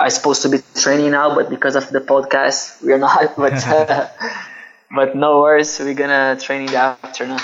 I'm 0.00 0.10
supposed 0.10 0.42
to 0.42 0.48
be 0.48 0.58
training 0.74 1.12
now, 1.12 1.34
but 1.34 1.50
because 1.50 1.76
of 1.76 1.88
the 1.90 2.00
podcast, 2.00 2.82
we're 2.82 2.98
not. 2.98 3.36
But 3.36 3.64
uh, 3.66 4.08
but 4.90 5.14
no 5.14 5.40
worries, 5.40 5.78
we're 5.78 5.94
gonna 5.94 6.38
train 6.40 6.62
in 6.62 6.66
the 6.66 6.78
afternoon. 6.78 7.38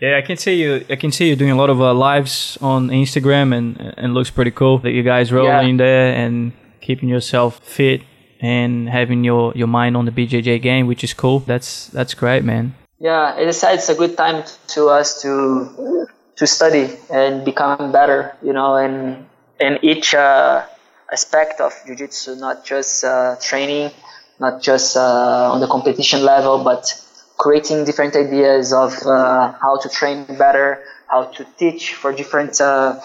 Yeah, 0.00 0.16
I 0.16 0.22
can 0.22 0.38
see 0.38 0.54
you. 0.62 0.84
I 0.88 0.96
can 0.96 1.12
see 1.12 1.28
you 1.28 1.36
doing 1.36 1.50
a 1.50 1.56
lot 1.56 1.68
of 1.68 1.80
uh, 1.80 1.92
lives 1.92 2.56
on 2.62 2.88
Instagram, 2.88 3.54
and 3.56 3.94
and 3.98 4.14
looks 4.14 4.30
pretty 4.30 4.50
cool 4.50 4.78
that 4.78 4.92
you 4.92 5.02
guys 5.02 5.30
rolling 5.30 5.78
yeah. 5.78 5.84
there 5.84 6.14
and 6.14 6.52
keeping 6.80 7.08
yourself 7.08 7.60
fit 7.62 8.02
and 8.40 8.88
having 8.88 9.24
your 9.24 9.52
your 9.54 9.66
mind 9.66 9.96
on 9.96 10.06
the 10.06 10.10
BJJ 10.10 10.62
game, 10.62 10.86
which 10.86 11.04
is 11.04 11.12
cool. 11.12 11.40
That's 11.40 11.88
that's 11.88 12.14
great, 12.14 12.44
man. 12.44 12.74
Yeah, 12.98 13.34
as 13.36 13.48
I 13.48 13.58
said, 13.60 13.74
it's 13.74 13.88
a 13.90 13.94
good 13.94 14.16
time 14.16 14.44
to 14.68 14.88
us 14.88 15.20
to 15.22 16.06
to 16.36 16.46
study 16.46 16.96
and 17.10 17.44
become 17.44 17.92
better, 17.92 18.34
you 18.42 18.54
know, 18.54 18.76
and 18.76 19.26
in 19.60 19.78
each 19.82 20.14
uh, 20.14 20.64
aspect 21.12 21.60
of 21.60 21.74
jiu-jitsu, 21.86 22.36
not 22.36 22.64
just 22.64 23.04
uh, 23.04 23.36
training, 23.40 23.90
not 24.38 24.62
just 24.62 24.96
uh, 24.96 25.52
on 25.52 25.60
the 25.60 25.66
competition 25.66 26.24
level, 26.24 26.64
but 26.64 26.96
creating 27.40 27.86
different 27.86 28.14
ideas 28.14 28.72
of 28.72 28.92
uh, 29.06 29.52
how 29.62 29.78
to 29.78 29.88
train 29.88 30.26
better, 30.36 30.84
how 31.08 31.24
to 31.24 31.42
teach 31.56 31.94
for 31.94 32.12
different 32.12 32.60
uh, 32.60 33.00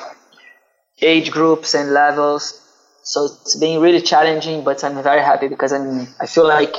age 1.02 1.32
groups 1.32 1.74
and 1.74 1.92
levels. 1.94 2.62
So 3.04 3.26
it's 3.26 3.56
been 3.56 3.80
really 3.82 4.02
challenging, 4.02 4.64
but 4.66 4.84
I'm 4.84 5.02
very 5.02 5.22
happy 5.22 5.48
because 5.48 5.72
I'm, 5.72 6.08
I 6.20 6.26
feel 6.26 6.48
like 6.48 6.76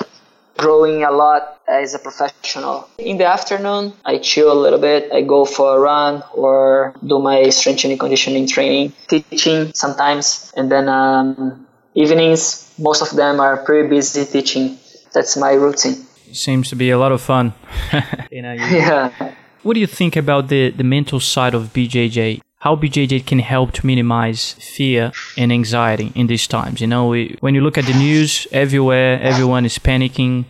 growing 0.59 1.03
a 1.03 1.11
lot 1.11 1.61
as 1.67 1.95
a 1.95 1.99
professional. 1.99 2.89
In 2.99 3.17
the 3.17 3.27
afternoon, 3.27 3.95
I 4.05 4.19
chill 4.19 4.53
a 4.53 4.59
little 4.65 4.79
bit. 4.79 5.11
I 5.13 5.23
go 5.23 5.47
for 5.47 5.77
a 5.77 5.81
run 5.81 6.23
or 6.35 6.95
do 7.07 7.19
my 7.19 7.49
strength 7.49 7.85
and 7.85 7.99
conditioning 7.99 8.47
training, 8.47 8.93
teaching 9.09 9.73
sometimes. 9.75 10.53
And 10.57 10.71
then 10.71 10.89
um, 10.91 11.67
evenings, 11.95 12.71
most 12.79 13.01
of 13.01 13.17
them 13.17 13.41
are 13.41 13.57
pretty 13.57 13.89
busy 13.89 14.27
teaching. 14.27 14.79
That's 15.15 15.37
my 15.39 15.53
routine. 15.53 16.06
Seems 16.37 16.69
to 16.69 16.77
be 16.77 16.91
a 16.91 16.99
lot 16.99 17.13
of 17.13 17.21
fun. 17.21 17.55
you 18.31 18.43
know, 18.43 18.53
yeah. 18.53 19.35
What 19.63 19.75
do 19.75 19.81
you 19.81 19.87
think 19.87 20.17
about 20.17 20.49
the, 20.49 20.71
the 20.71 20.85
mental 20.85 21.19
side 21.19 21.55
of 21.55 21.73
BJJ? 21.73 22.41
how 22.59 22.75
BJJ 22.75 23.27
can 23.27 23.39
help 23.39 23.71
to 23.73 23.87
minimize 23.87 24.55
fear 24.55 25.13
and 25.37 25.53
anxiety 25.53 26.11
in 26.17 26.27
these 26.27 26.49
times. 26.49 26.81
You 26.81 26.89
know, 26.89 27.07
we, 27.07 27.37
when 27.39 27.55
you 27.55 27.61
look 27.61 27.79
at 27.79 27.85
the 27.85 27.95
news, 27.95 28.47
everywhere, 28.51 29.21
everyone 29.21 29.65
is 29.65 29.79
panicking. 29.79 30.47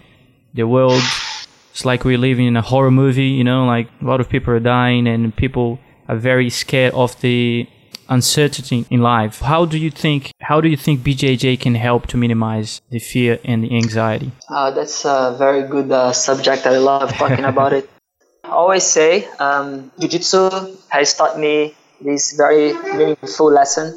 The 0.54 0.66
world, 0.66 1.02
it's 1.72 1.84
like 1.84 2.06
we're 2.06 2.16
living 2.16 2.46
in 2.46 2.56
a 2.56 2.62
horror 2.62 2.90
movie. 2.90 3.26
You 3.26 3.44
know, 3.44 3.66
like 3.66 3.88
a 4.00 4.04
lot 4.06 4.20
of 4.22 4.30
people 4.30 4.54
are 4.54 4.60
dying 4.60 5.06
and 5.06 5.36
people 5.36 5.78
are 6.08 6.16
very 6.16 6.48
scared 6.48 6.94
of 6.94 7.20
the 7.20 7.68
uncertainty 8.08 8.86
in 8.88 9.00
life. 9.02 9.40
How 9.40 9.66
do 9.66 9.76
you 9.76 9.90
think? 9.90 10.32
How 10.46 10.60
do 10.60 10.68
you 10.68 10.76
think 10.76 11.00
BJJ 11.00 11.58
can 11.58 11.74
help 11.74 12.06
to 12.14 12.16
minimize 12.16 12.80
the 12.90 13.00
fear 13.00 13.40
and 13.44 13.64
the 13.64 13.74
anxiety? 13.74 14.30
Uh, 14.48 14.70
that's 14.70 15.04
a 15.04 15.34
very 15.36 15.66
good 15.66 15.90
uh, 15.90 16.12
subject. 16.12 16.66
I 16.66 16.78
love 16.78 17.10
talking 17.14 17.44
about 17.44 17.72
it. 17.72 17.90
I 18.44 18.50
always 18.50 18.84
say, 18.84 19.26
um, 19.40 19.90
Jiu-Jitsu 19.98 20.76
has 20.88 21.14
taught 21.14 21.36
me 21.36 21.74
this 22.00 22.36
very 22.36 22.74
meaningful 22.94 23.50
lesson 23.50 23.90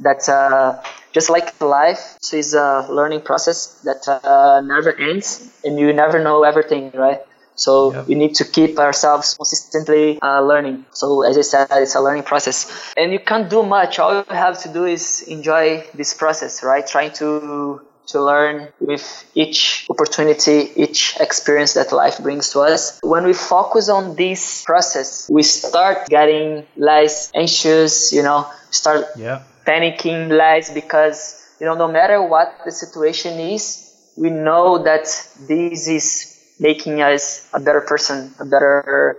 that 0.00 0.26
uh, 0.26 0.80
just 1.12 1.28
like 1.28 1.60
life 1.60 2.16
is 2.32 2.54
a 2.54 2.86
learning 2.88 3.20
process 3.20 3.82
that 3.84 4.08
uh, 4.08 4.62
never 4.62 4.98
ends 4.98 5.52
and 5.64 5.78
you 5.78 5.92
never 5.92 6.22
know 6.24 6.44
everything 6.44 6.92
right 6.94 7.20
so 7.60 7.92
yep. 7.92 8.06
we 8.08 8.14
need 8.14 8.34
to 8.34 8.44
keep 8.44 8.78
ourselves 8.78 9.34
consistently 9.34 10.18
uh, 10.22 10.40
learning 10.40 10.84
so 10.92 11.22
as 11.22 11.36
i 11.36 11.42
said 11.42 11.68
it's 11.72 11.94
a 11.94 12.00
learning 12.00 12.22
process 12.22 12.58
and 12.96 13.12
you 13.12 13.20
can't 13.20 13.48
do 13.50 13.62
much 13.62 13.98
all 13.98 14.14
you 14.16 14.24
have 14.28 14.60
to 14.60 14.68
do 14.72 14.84
is 14.84 15.22
enjoy 15.28 15.84
this 15.94 16.14
process 16.14 16.62
right 16.62 16.86
trying 16.86 17.12
to 17.12 17.80
to 18.10 18.22
learn 18.22 18.68
with 18.80 19.24
each 19.34 19.86
opportunity, 19.88 20.70
each 20.76 21.16
experience 21.20 21.74
that 21.74 21.92
life 21.92 22.18
brings 22.18 22.50
to 22.50 22.60
us. 22.60 22.98
When 23.02 23.24
we 23.24 23.32
focus 23.32 23.88
on 23.88 24.16
this 24.16 24.64
process, 24.64 25.28
we 25.30 25.42
start 25.42 26.08
getting 26.08 26.66
less 26.76 27.30
anxious, 27.34 28.12
you 28.12 28.22
know, 28.22 28.50
start 28.70 29.06
yeah. 29.16 29.42
panicking 29.66 30.28
less 30.28 30.72
because, 30.72 31.38
you 31.60 31.66
know, 31.66 31.74
no 31.74 31.88
matter 31.88 32.22
what 32.22 32.52
the 32.64 32.72
situation 32.72 33.38
is, 33.38 33.86
we 34.16 34.30
know 34.30 34.82
that 34.82 35.04
this 35.48 35.88
is 35.88 36.29
making 36.60 37.02
us 37.02 37.48
a 37.54 37.60
better 37.60 37.82
person, 37.82 38.34
a 38.40 38.46
better, 38.46 39.18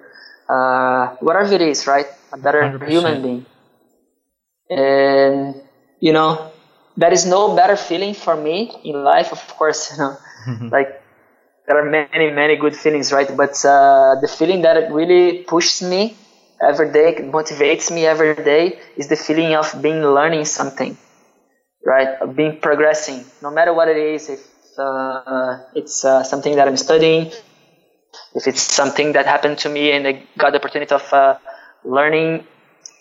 uh, 0.49 1.15
whatever 1.19 1.53
it 1.53 1.61
is, 1.61 1.87
right? 1.87 2.07
A 2.33 2.37
better 2.37 2.63
100%. 2.63 2.91
human 2.91 3.21
being. 3.21 3.45
And, 4.69 5.55
you 5.99 6.13
know, 6.13 6.51
there 6.97 7.13
is 7.13 7.25
no 7.25 7.55
better 7.55 7.77
feeling 7.77 8.13
for 8.13 8.35
me 8.35 8.71
in 8.83 9.03
life, 9.03 9.31
of 9.31 9.45
course. 9.57 9.91
You 9.91 9.97
know, 9.97 10.17
like 10.71 10.89
there 11.67 11.77
are 11.79 11.89
many, 11.89 12.31
many 12.31 12.57
good 12.57 12.75
feelings, 12.75 13.11
right? 13.13 13.27
But 13.35 13.53
uh, 13.65 14.15
the 14.21 14.27
feeling 14.27 14.61
that 14.63 14.91
really 14.91 15.43
pushes 15.43 15.87
me 15.87 16.17
every 16.61 16.91
day, 16.91 17.15
motivates 17.21 17.91
me 17.91 18.05
every 18.05 18.35
day, 18.35 18.79
is 18.97 19.07
the 19.09 19.17
feeling 19.17 19.55
of 19.55 19.81
being 19.81 20.01
learning 20.03 20.45
something, 20.45 20.97
right? 21.85 22.09
Of 22.21 22.35
being 22.35 22.59
progressing, 22.59 23.25
no 23.41 23.51
matter 23.51 23.73
what 23.73 23.89
it 23.89 23.97
is. 23.97 24.29
If 24.29 24.41
it's 25.75 26.05
uh, 26.05 26.23
something 26.23 26.55
that 26.55 26.67
I'm 26.67 26.77
studying, 26.77 27.31
if 28.35 28.47
it's 28.47 28.61
something 28.61 29.13
that 29.13 29.25
happened 29.25 29.59
to 29.59 29.69
me 29.69 29.91
and 29.91 30.07
I 30.07 30.23
got 30.37 30.51
the 30.51 30.59
opportunity 30.59 30.93
of 30.93 31.13
uh, 31.13 31.37
learning 31.83 32.45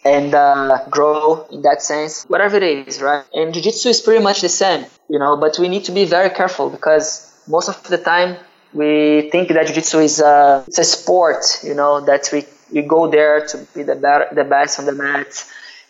and 0.04 0.34
uh, 0.34 0.86
grow 0.88 1.46
in 1.52 1.62
that 1.62 1.82
sense, 1.82 2.24
whatever 2.24 2.56
it 2.56 2.88
is, 2.88 3.02
right? 3.02 3.24
And 3.34 3.52
jiu-jitsu 3.52 3.88
is 3.90 4.00
pretty 4.00 4.22
much 4.22 4.40
the 4.40 4.48
same, 4.48 4.86
you 5.08 5.18
know, 5.18 5.36
but 5.36 5.58
we 5.58 5.68
need 5.68 5.84
to 5.84 5.92
be 5.92 6.04
very 6.04 6.30
careful 6.30 6.70
because 6.70 7.26
most 7.46 7.68
of 7.68 7.82
the 7.88 7.98
time 7.98 8.36
we 8.72 9.28
think 9.30 9.48
that 9.48 9.66
jiu-jitsu 9.66 9.98
is 9.98 10.20
a, 10.20 10.64
it's 10.66 10.78
a 10.78 10.84
sport, 10.84 11.44
you 11.62 11.74
know, 11.74 12.00
that 12.00 12.30
we, 12.32 12.44
we 12.72 12.82
go 12.82 13.10
there 13.10 13.46
to 13.46 13.58
be 13.74 13.82
the, 13.82 13.96
better, 13.96 14.28
the 14.34 14.44
best 14.44 14.78
on 14.78 14.86
the 14.86 14.92
mat 14.92 15.44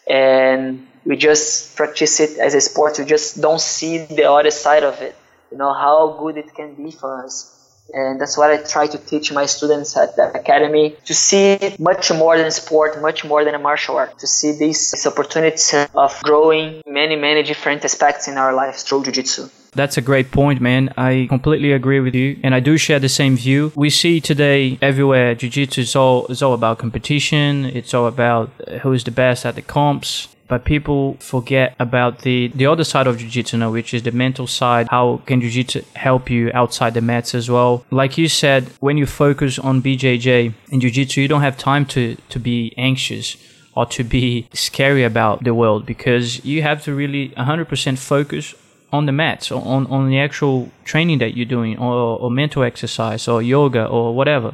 and 0.08 0.86
we 1.04 1.16
just 1.16 1.76
practice 1.76 2.20
it 2.20 2.38
as 2.38 2.54
a 2.54 2.60
sport. 2.60 2.98
We 2.98 3.04
just 3.04 3.40
don't 3.40 3.60
see 3.60 3.98
the 3.98 4.30
other 4.30 4.50
side 4.50 4.82
of 4.82 5.00
it, 5.00 5.14
you 5.50 5.58
know, 5.58 5.72
how 5.72 6.16
good 6.20 6.36
it 6.36 6.54
can 6.54 6.74
be 6.74 6.90
for 6.90 7.24
us 7.24 7.60
and 7.92 8.20
that's 8.20 8.36
what 8.36 8.50
I 8.50 8.58
try 8.58 8.86
to 8.86 8.98
teach 8.98 9.32
my 9.32 9.46
students 9.46 9.96
at 9.96 10.16
the 10.16 10.32
academy 10.32 10.96
to 11.06 11.14
see 11.14 11.58
much 11.78 12.12
more 12.12 12.36
than 12.36 12.50
sport, 12.50 13.00
much 13.00 13.24
more 13.24 13.44
than 13.44 13.54
a 13.54 13.58
martial 13.58 13.96
art, 13.96 14.18
to 14.18 14.26
see 14.26 14.52
this, 14.52 14.90
this 14.90 15.06
opportunity 15.06 15.86
of 15.94 16.20
growing 16.22 16.82
many, 16.86 17.16
many 17.16 17.42
different 17.42 17.84
aspects 17.84 18.28
in 18.28 18.38
our 18.38 18.52
lives 18.52 18.82
through 18.82 19.04
jiu-jitsu. 19.04 19.48
That's 19.72 19.96
a 19.96 20.00
great 20.00 20.32
point, 20.32 20.60
man. 20.60 20.92
I 20.96 21.26
completely 21.28 21.72
agree 21.72 22.00
with 22.00 22.14
you, 22.14 22.40
and 22.42 22.54
I 22.56 22.60
do 22.60 22.76
share 22.76 22.98
the 22.98 23.08
same 23.08 23.36
view. 23.36 23.72
We 23.76 23.88
see 23.88 24.20
today 24.20 24.78
everywhere 24.82 25.36
jiu-jitsu 25.36 25.80
is 25.82 25.94
all 25.94 26.26
is 26.26 26.42
all 26.42 26.54
about 26.54 26.78
competition. 26.78 27.66
It's 27.66 27.94
all 27.94 28.08
about 28.08 28.50
who's 28.82 29.04
the 29.04 29.12
best 29.12 29.46
at 29.46 29.54
the 29.54 29.62
comps 29.62 30.28
but 30.50 30.64
people 30.64 31.16
forget 31.20 31.74
about 31.78 32.18
the 32.26 32.48
the 32.60 32.66
other 32.66 32.84
side 32.84 33.06
of 33.06 33.16
jiu-jitsu 33.16 33.56
now, 33.56 33.70
which 33.70 33.94
is 33.94 34.02
the 34.02 34.10
mental 34.24 34.46
side 34.46 34.88
how 34.90 35.22
can 35.24 35.40
jiu-jitsu 35.40 35.80
help 35.94 36.28
you 36.28 36.50
outside 36.52 36.92
the 36.94 37.00
mats 37.00 37.34
as 37.40 37.48
well 37.48 37.72
like 38.02 38.18
you 38.18 38.28
said 38.28 38.62
when 38.80 38.96
you 38.98 39.06
focus 39.06 39.58
on 39.58 39.80
bjj 39.80 40.52
and 40.72 40.82
jiu-jitsu 40.82 41.20
you 41.22 41.28
don't 41.28 41.46
have 41.48 41.56
time 41.56 41.84
to 41.86 42.02
to 42.28 42.38
be 42.38 42.74
anxious 42.76 43.36
or 43.76 43.86
to 43.86 44.02
be 44.02 44.48
scary 44.52 45.04
about 45.04 45.44
the 45.44 45.54
world 45.54 45.86
because 45.86 46.44
you 46.44 46.60
have 46.60 46.82
to 46.82 46.92
really 46.92 47.28
100% 47.30 47.96
focus 47.96 48.52
on 48.92 49.06
the 49.06 49.12
mats 49.12 49.52
on, 49.52 49.86
on 49.86 50.10
the 50.10 50.18
actual 50.18 50.68
training 50.84 51.18
that 51.18 51.36
you're 51.36 51.52
doing 51.58 51.78
or, 51.78 52.18
or 52.22 52.28
mental 52.32 52.64
exercise 52.64 53.28
or 53.28 53.40
yoga 53.40 53.86
or 53.86 54.12
whatever 54.12 54.52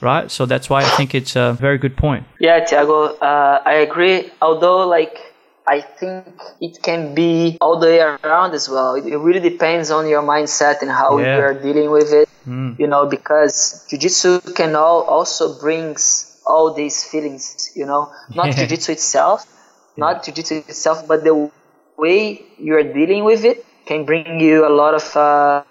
right? 0.00 0.30
So 0.30 0.46
that's 0.46 0.68
why 0.70 0.80
I 0.82 0.88
think 0.96 1.14
it's 1.14 1.36
a 1.36 1.56
very 1.58 1.78
good 1.78 1.96
point. 1.96 2.24
Yeah, 2.38 2.64
Thiago, 2.64 3.16
uh, 3.20 3.60
I 3.64 3.74
agree. 3.74 4.30
Although, 4.40 4.86
like, 4.86 5.29
I 5.66 5.80
think 5.80 6.26
it 6.60 6.82
can 6.82 7.14
be 7.14 7.58
all 7.60 7.78
the 7.78 7.86
way 7.86 8.00
around 8.00 8.54
as 8.54 8.68
well. 8.68 8.94
It 8.94 9.16
really 9.16 9.40
depends 9.40 9.90
on 9.90 10.08
your 10.08 10.22
mindset 10.22 10.82
and 10.82 10.90
how 10.90 11.18
yeah. 11.18 11.36
you 11.36 11.42
are 11.42 11.54
dealing 11.54 11.90
with 11.90 12.12
it. 12.12 12.28
Mm. 12.46 12.78
You 12.78 12.86
know, 12.86 13.06
because 13.06 13.86
jiu-jitsu 13.90 14.40
can 14.54 14.74
all 14.74 15.02
also 15.02 15.60
brings 15.60 16.40
all 16.46 16.72
these 16.74 17.04
feelings. 17.04 17.70
You 17.76 17.86
know, 17.86 18.10
not 18.34 18.46
yeah. 18.46 18.64
jiu-jitsu 18.64 18.92
itself, 18.92 19.46
yeah. 19.46 20.04
not 20.04 20.24
jiu-jitsu 20.24 20.64
itself, 20.68 21.06
but 21.06 21.22
the 21.24 21.50
way 21.96 22.42
you 22.58 22.74
are 22.74 22.82
dealing 22.82 23.24
with 23.24 23.44
it 23.44 23.64
can 23.86 24.04
bring 24.04 24.40
you 24.40 24.66
a 24.66 24.72
lot 24.72 24.94
of 24.94 25.16
uh, 25.16 25.62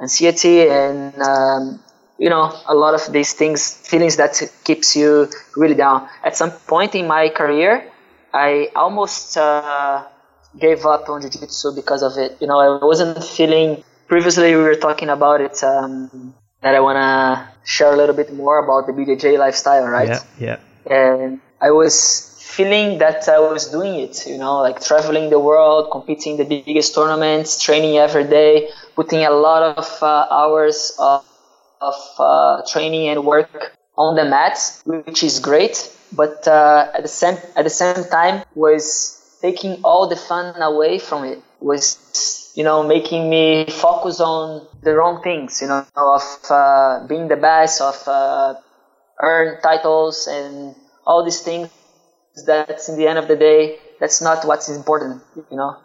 anxiety 0.00 0.68
and 0.68 1.14
um, 1.22 1.80
you 2.18 2.28
know 2.28 2.52
a 2.66 2.74
lot 2.74 2.94
of 2.94 3.12
these 3.12 3.32
things 3.32 3.74
feelings 3.88 4.16
that 4.16 4.40
keeps 4.64 4.94
you 4.96 5.28
really 5.56 5.74
down 5.74 6.08
at 6.24 6.36
some 6.36 6.50
point 6.66 6.94
in 6.94 7.06
my 7.06 7.28
career 7.28 7.91
I 8.32 8.70
almost 8.74 9.36
uh, 9.36 10.04
gave 10.58 10.86
up 10.86 11.08
on 11.08 11.22
jiu-jitsu 11.22 11.74
because 11.74 12.02
of 12.02 12.16
it. 12.16 12.36
You 12.40 12.46
know, 12.46 12.58
I 12.58 12.84
wasn't 12.84 13.22
feeling. 13.22 13.84
Previously, 14.08 14.54
we 14.54 14.62
were 14.62 14.74
talking 14.74 15.08
about 15.08 15.40
it. 15.40 15.62
Um, 15.62 16.34
that 16.62 16.74
I 16.74 16.80
want 16.80 16.96
to 16.96 17.48
share 17.64 17.92
a 17.92 17.96
little 17.96 18.14
bit 18.14 18.32
more 18.32 18.58
about 18.64 18.86
the 18.86 18.92
BJJ 18.92 19.38
lifestyle, 19.38 19.86
right? 19.86 20.08
Yeah, 20.38 20.58
yeah. 20.88 20.94
And 20.94 21.40
I 21.60 21.70
was 21.72 22.38
feeling 22.40 22.98
that 22.98 23.28
I 23.28 23.38
was 23.40 23.70
doing 23.70 23.96
it. 23.96 24.26
You 24.26 24.38
know, 24.38 24.60
like 24.60 24.80
traveling 24.80 25.30
the 25.30 25.40
world, 25.40 25.90
competing 25.90 26.36
the 26.36 26.44
biggest 26.44 26.94
tournaments, 26.94 27.60
training 27.62 27.96
every 27.96 28.24
day, 28.24 28.68
putting 28.94 29.24
a 29.24 29.30
lot 29.30 29.76
of 29.76 30.02
uh, 30.02 30.26
hours 30.30 30.92
of, 30.98 31.24
of 31.80 31.94
uh, 32.18 32.62
training 32.70 33.08
and 33.08 33.24
work 33.24 33.76
on 34.04 34.16
the 34.16 34.24
mats, 34.24 34.82
which 34.84 35.22
is 35.22 35.38
great 35.40 35.76
but 36.12 36.46
uh, 36.46 36.90
at 36.94 37.02
the 37.02 37.08
same 37.08 37.36
at 37.56 37.64
the 37.64 37.70
same 37.70 38.04
time 38.04 38.44
was 38.54 39.38
taking 39.40 39.80
all 39.82 40.08
the 40.08 40.16
fun 40.16 40.60
away 40.60 40.98
from 40.98 41.24
it 41.24 41.40
was 41.60 42.52
you 42.54 42.64
know 42.64 42.82
making 42.82 43.30
me 43.30 43.66
focus 43.68 44.20
on 44.20 44.66
the 44.82 44.94
wrong 44.94 45.22
things 45.22 45.60
you 45.62 45.68
know 45.68 45.84
of 45.96 46.22
uh, 46.50 47.06
being 47.08 47.28
the 47.28 47.36
best 47.36 47.80
of 47.80 47.96
uh, 48.06 48.54
earn 49.20 49.60
titles 49.62 50.26
and 50.26 50.74
all 51.06 51.24
these 51.24 51.40
things 51.40 51.68
that's 52.46 52.88
in 52.88 52.96
the 52.96 53.06
end 53.06 53.18
of 53.18 53.28
the 53.28 53.36
day 53.36 53.78
that's 54.00 54.20
not 54.20 54.44
what's 54.46 54.68
important 54.68 55.22
you 55.50 55.56
know 55.56 55.76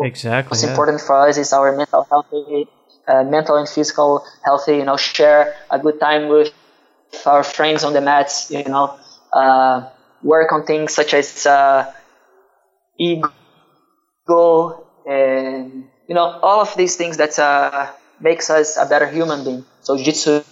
exactly 0.00 0.50
what's 0.50 0.64
yeah. 0.64 0.70
important 0.70 1.00
for 1.00 1.28
us 1.28 1.36
is 1.36 1.52
our 1.52 1.76
mental 1.76 2.06
health 2.10 2.26
uh, 3.08 3.22
mental 3.24 3.56
and 3.56 3.68
physical 3.68 4.24
healthy 4.44 4.76
you 4.76 4.84
know 4.84 4.96
share 4.96 5.54
a 5.70 5.78
good 5.78 6.00
time 6.00 6.28
with 6.28 6.52
our 7.24 7.42
friends 7.42 7.84
on 7.84 7.92
the 7.92 8.00
mats 8.00 8.50
you 8.50 8.64
know 8.64 8.98
uh, 9.32 9.88
work 10.22 10.52
on 10.52 10.64
things 10.64 10.94
such 10.94 11.14
as 11.14 11.46
uh, 11.46 11.92
ego 12.98 13.32
and 15.06 15.88
you 16.08 16.14
know 16.14 16.38
all 16.42 16.60
of 16.60 16.74
these 16.76 16.96
things 16.96 17.16
that 17.16 17.38
uh, 17.38 17.90
makes 18.20 18.50
us 18.50 18.76
a 18.76 18.86
better 18.86 19.06
human 19.06 19.44
being. 19.44 19.64
So 19.82 19.96
jiu-jitsu 19.96 20.42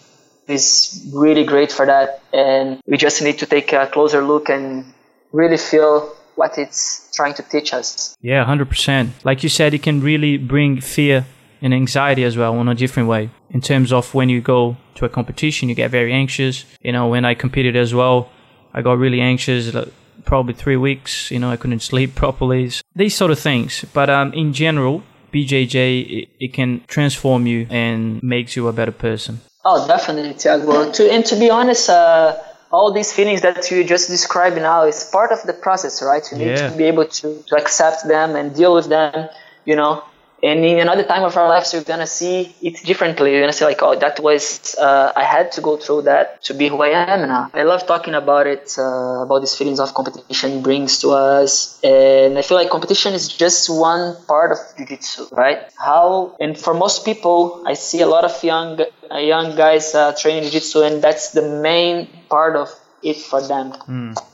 is 0.49 1.11
really 1.14 1.44
great 1.44 1.73
for 1.73 1.87
that. 1.87 2.23
And 2.32 2.80
we 2.87 2.96
just 2.96 3.23
need 3.23 3.38
to 3.38 3.46
take 3.46 3.73
a 3.73 3.87
closer 3.87 4.23
look 4.23 4.49
and 4.49 4.92
really 5.32 5.56
feel 5.56 6.14
what 6.37 6.58
it's 6.58 7.11
trying 7.14 7.34
to 7.34 7.42
teach 7.42 7.73
us. 7.73 8.16
Yeah 8.20 8.44
100% 8.44 9.25
like 9.25 9.42
you 9.42 9.49
said 9.49 9.75
it 9.75 9.82
can 9.82 10.00
really 10.00 10.37
bring 10.37 10.80
fear 10.80 11.26
and 11.62 11.73
anxiety 11.75 12.25
as 12.25 12.37
well 12.37 12.61
in 12.61 12.68
a 12.68 12.75
different 12.75 13.08
way 13.08 13.30
in 13.50 13.61
terms 13.61 13.92
of 13.92 14.12
when 14.14 14.28
you 14.28 14.40
go 14.40 14.76
to 14.94 15.04
a 15.04 15.08
competition 15.08 15.68
you 15.68 15.75
get 15.75 15.90
very 15.90 16.12
anxious 16.12 16.64
you 16.82 16.92
know 16.92 17.06
when 17.08 17.25
i 17.25 17.34
competed 17.34 17.76
as 17.76 17.94
well 17.94 18.28
i 18.73 18.82
got 18.82 18.99
really 18.99 19.20
anxious 19.20 19.73
like, 19.75 19.88
probably 20.25 20.54
three 20.54 20.76
weeks 20.76 21.30
you 21.30 21.38
know 21.38 21.50
i 21.50 21.56
couldn't 21.56 21.80
sleep 21.80 22.14
properly 22.25 22.70
these 22.94 23.14
sort 23.14 23.30
of 23.30 23.38
things 23.38 23.84
but 23.92 24.08
um, 24.11 24.32
in 24.32 24.52
general 24.52 25.02
bjj 25.32 25.75
it, 25.75 26.28
it 26.40 26.52
can 26.52 26.82
transform 26.87 27.46
you 27.46 27.66
and 27.70 28.23
makes 28.23 28.56
you 28.56 28.68
a 28.68 28.73
better 28.73 28.92
person 28.92 29.40
Oh, 29.66 29.87
definitely, 29.88 30.34
Tiago. 30.34 30.92
To 30.92 31.11
and 31.11 31.25
to 31.25 31.37
be 31.37 31.49
honest, 31.49 31.88
uh, 31.88 32.37
all 32.70 32.92
these 32.92 33.14
feelings 33.14 33.40
that 33.40 33.70
you 33.70 33.82
just 33.82 34.08
described 34.11 34.56
now 34.56 34.82
is 34.84 35.04
part 35.04 35.32
of 35.32 35.42
the 35.44 35.54
process, 35.54 36.02
right? 36.02 36.23
You 36.30 36.37
need 36.37 36.49
Yeah. 36.58 36.68
to 36.68 36.76
be 36.76 36.84
able 36.84 37.06
to, 37.06 37.42
to 37.49 37.56
accept 37.56 38.06
them 38.06 38.37
and 38.37 38.54
deal 38.54 38.75
with 38.75 38.88
them, 38.90 39.30
you 39.64 39.75
know. 39.75 40.02
And 40.43 40.62
in 40.64 40.79
another 40.79 41.05
time 41.05 41.23
of 41.23 41.37
our 41.38 41.49
lives, 41.49 41.73
we're 41.73 41.85
gonna 41.85 42.07
see 42.07 42.55
it 42.61 42.85
differently. 42.85 43.33
You're 43.33 43.41
gonna 43.41 43.53
see 43.53 43.64
like, 43.64 43.83
oh, 43.83 43.95
that 43.99 44.21
was 44.21 44.75
uh, 44.79 45.12
I 45.17 45.25
had 45.25 45.53
to 45.53 45.61
go 45.62 45.76
through 45.79 46.03
that 46.03 46.43
to 46.45 46.53
be 46.55 46.69
who 46.69 46.83
I 46.83 46.88
am 46.88 47.29
now. 47.29 47.50
I 47.55 47.62
love 47.62 47.87
talking 47.87 48.14
about 48.14 48.47
it, 48.47 48.75
uh, 48.79 49.23
about 49.25 49.38
these 49.41 49.55
feelings 49.55 49.81
of 49.81 49.95
competition 49.95 50.61
brings 50.62 50.99
to 51.00 51.11
us, 51.12 51.81
and 51.83 52.37
I 52.38 52.43
feel 52.43 52.59
like 52.59 52.69
competition 52.69 53.14
is 53.14 53.29
just 53.29 53.71
one 53.71 54.17
part 54.26 54.53
of 54.53 54.59
jiu-jitsu, 54.76 55.29
right? 55.33 55.61
How 55.79 56.37
and 56.38 56.59
for 56.59 56.75
most 56.75 57.05
people, 57.07 57.62
I 57.64 57.75
see 57.75 58.03
a 58.03 58.07
lot 58.07 58.25
of 58.25 58.35
young 58.45 58.81
uh, 59.11 59.17
young 59.19 59.57
guys 59.57 59.95
uh, 59.95 60.12
training 60.12 60.43
jiu-jitsu, 60.45 60.83
and 60.83 61.00
that's 61.03 61.31
the 61.31 61.43
main 61.43 62.09
part 62.29 62.57
of 62.57 62.69
it 63.03 63.17
for 63.17 63.41
them, 63.41 63.73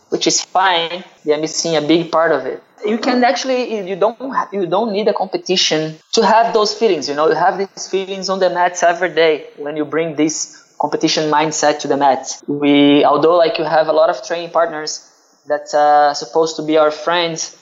which 0.09 0.27
is 0.27 0.43
fine. 0.43 1.05
They're 1.25 1.39
missing 1.39 1.77
a 1.77 1.83
big 1.83 2.11
part 2.11 2.33
of 2.33 2.47
it. 2.47 2.63
You 2.87 2.99
can 2.99 3.23
actually 3.25 3.89
you 3.89 3.97
don't 3.97 4.19
you 4.53 4.67
don't 4.67 4.93
need 4.93 5.07
a 5.09 5.13
competition 5.13 5.97
to 6.13 6.25
have 6.25 6.55
those 6.55 6.73
feelings. 6.75 7.09
You 7.09 7.15
know, 7.15 7.29
you 7.29 7.35
have 7.35 7.59
these 7.59 7.89
feelings 7.89 8.29
on 8.29 8.39
the 8.39 8.51
mats 8.51 8.83
every 8.83 9.15
day 9.15 9.49
when 9.57 9.77
you 9.77 9.85
bring 9.85 10.17
this 10.17 10.75
competition 10.81 11.31
mindset 11.31 11.81
to 11.81 11.89
the 11.89 11.97
mat. 11.97 12.41
We 12.47 13.05
although 13.05 13.37
like 13.37 13.59
you 13.59 13.65
have 13.65 13.89
a 13.89 13.93
lot 13.93 14.09
of 14.09 14.25
training 14.27 14.51
partners 14.51 15.07
that 15.47 15.73
uh, 15.75 16.15
supposed 16.15 16.57
to 16.57 16.63
be 16.63 16.79
our 16.79 16.91
friends, 16.91 17.57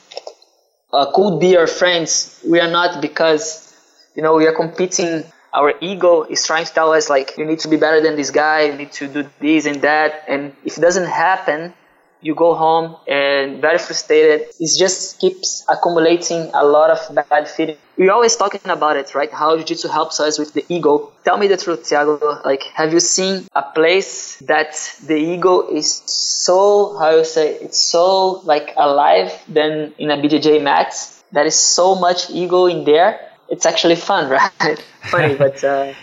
uh, 0.92 1.10
could 1.12 1.40
be 1.40 1.56
our 1.56 1.66
friends. 1.66 2.40
We 2.46 2.60
are 2.60 2.70
not 2.70 3.02
because 3.02 3.74
you 4.14 4.22
know 4.22 4.34
we 4.36 4.46
are 4.46 4.54
competing 4.54 5.24
our 5.54 5.72
ego 5.80 6.24
is 6.24 6.46
trying 6.46 6.66
to 6.66 6.72
tell 6.72 6.92
us 6.92 7.08
like 7.08 7.34
you 7.38 7.44
need 7.44 7.58
to 7.60 7.68
be 7.68 7.76
better 7.76 8.00
than 8.00 8.16
this 8.16 8.30
guy 8.30 8.62
you 8.62 8.74
need 8.74 8.92
to 8.92 9.08
do 9.08 9.28
this 9.40 9.64
and 9.64 9.80
that 9.82 10.24
and 10.28 10.54
if 10.64 10.76
it 10.76 10.80
doesn't 10.80 11.06
happen 11.06 11.72
you 12.20 12.34
go 12.34 12.54
home 12.54 12.96
and 13.06 13.60
very 13.60 13.78
frustrated 13.78 14.48
it 14.58 14.70
just 14.78 15.18
keeps 15.20 15.64
accumulating 15.68 16.50
a 16.54 16.64
lot 16.64 16.90
of 16.90 17.28
bad 17.30 17.48
feelings. 17.48 17.78
We're 17.96 18.12
always 18.12 18.36
talking 18.36 18.70
about 18.70 18.96
it 18.96 19.14
right? 19.14 19.32
How 19.32 19.56
jiu-jitsu 19.56 19.88
helps 19.88 20.20
us 20.20 20.38
with 20.38 20.52
the 20.52 20.64
ego. 20.68 21.12
Tell 21.24 21.36
me 21.36 21.46
the 21.48 21.56
truth 21.56 21.84
Thiago. 21.84 22.44
Like 22.44 22.62
have 22.74 22.92
you 22.92 23.00
seen 23.00 23.46
a 23.54 23.62
place 23.62 24.36
that 24.46 24.74
the 25.06 25.16
ego 25.16 25.68
is 25.68 26.02
so 26.06 26.96
how 26.98 27.16
you 27.16 27.24
say 27.24 27.54
it's 27.54 27.78
so 27.78 28.40
like 28.44 28.74
alive 28.76 29.32
than 29.48 29.94
in 29.98 30.10
a 30.10 30.16
BJJ 30.16 30.62
mat 30.62 30.94
there 31.32 31.44
is 31.44 31.56
so 31.56 31.94
much 31.94 32.30
ego 32.30 32.66
in 32.66 32.84
there. 32.84 33.20
It's 33.48 33.66
actually 33.66 33.96
fun, 33.96 34.30
right? 34.38 34.84
Funny, 35.10 35.34
but 35.34 35.62
uh, 35.64 35.92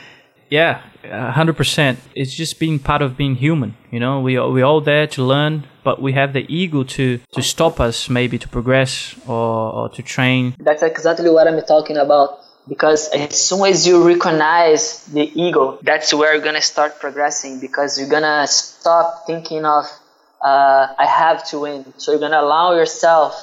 Yeah, 0.50 0.82
hundred 1.12 1.58
percent. 1.58 2.00
It's 2.14 2.34
just 2.34 2.60
being 2.60 2.80
part 2.80 3.02
of 3.02 3.18
being 3.18 3.36
human. 3.36 3.76
You 3.92 4.00
know, 4.00 4.22
we 4.22 4.38
are, 4.38 4.50
we 4.50 4.62
all 4.62 4.82
there 4.82 5.08
to 5.08 5.24
learn, 5.24 5.66
but 5.84 6.02
we 6.02 6.14
have 6.14 6.34
the 6.34 6.46
ego 6.54 6.84
to 6.84 7.20
to 7.32 7.42
stop 7.42 7.80
us, 7.80 8.10
maybe 8.10 8.38
to 8.38 8.48
progress 8.48 9.16
or, 9.28 9.74
or 9.78 9.90
to 9.90 10.02
train. 10.02 10.56
that's 10.60 10.84
exactly 10.84 11.30
what 11.30 11.48
I'm 11.48 11.62
talking 11.64 11.98
about. 11.98 12.40
Because 12.68 13.10
as 13.10 13.40
soon 13.40 13.68
as 13.68 13.86
you 13.86 14.08
recognize 14.08 15.06
the 15.06 15.32
ego, 15.40 15.78
that's 15.84 16.12
where 16.14 16.34
you're 16.34 16.44
gonna 16.44 16.62
start 16.62 17.00
progressing. 17.00 17.60
Because 17.60 18.00
you're 18.00 18.10
gonna 18.10 18.48
stop 18.48 19.28
thinking 19.28 19.66
of 19.66 19.86
uh, 20.42 20.88
I 20.98 21.06
have 21.06 21.48
to 21.50 21.60
win. 21.60 21.94
So 21.98 22.12
you're 22.12 22.20
gonna 22.20 22.42
allow 22.42 22.76
yourself 22.76 23.34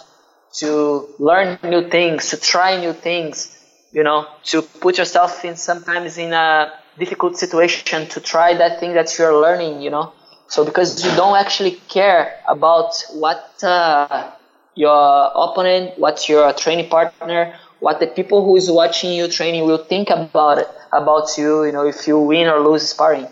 to 0.55 1.09
learn 1.18 1.59
new 1.62 1.88
things, 1.88 2.31
to 2.31 2.37
try 2.37 2.81
new 2.81 2.92
things, 2.92 3.57
you 3.92 4.03
know, 4.03 4.27
to 4.44 4.62
put 4.62 4.98
yourself 4.98 5.44
in 5.44 5.57
sometimes 5.57 6.18
in 6.18 6.33
a 6.33 6.72
difficult 6.98 7.37
situation 7.38 8.09
to 8.09 8.20
try 8.20 8.55
that 8.55 8.81
thing 8.81 8.94
that 8.94 9.16
you're 9.18 9.35
learning, 9.40 9.81
you 9.83 9.90
know. 9.90 10.12
So 10.48 10.64
because 10.64 11.05
you 11.05 11.11
don't 11.16 11.37
actually 11.38 11.72
care 11.88 12.40
about 12.46 12.92
what 13.12 13.62
uh, 13.62 14.33
your 14.74 15.31
opponent, 15.35 15.98
what 15.98 16.28
your 16.28 16.52
training 16.52 16.88
partner, 16.90 17.55
what 17.81 18.00
the 18.00 18.07
people 18.07 18.44
who 18.44 18.57
is 18.57 18.70
watching 18.70 19.12
you 19.12 19.28
training 19.28 19.64
will 19.66 19.85
think 19.85 20.11
about 20.11 20.59
it, 20.59 20.68
about 20.92 21.37
you, 21.38 21.64
you 21.64 21.72
know, 21.72 21.87
if 21.87 22.07
you 22.07 22.18
win 22.18 22.46
or 22.48 22.61
lose 22.61 22.88
sparring, 22.88 23.26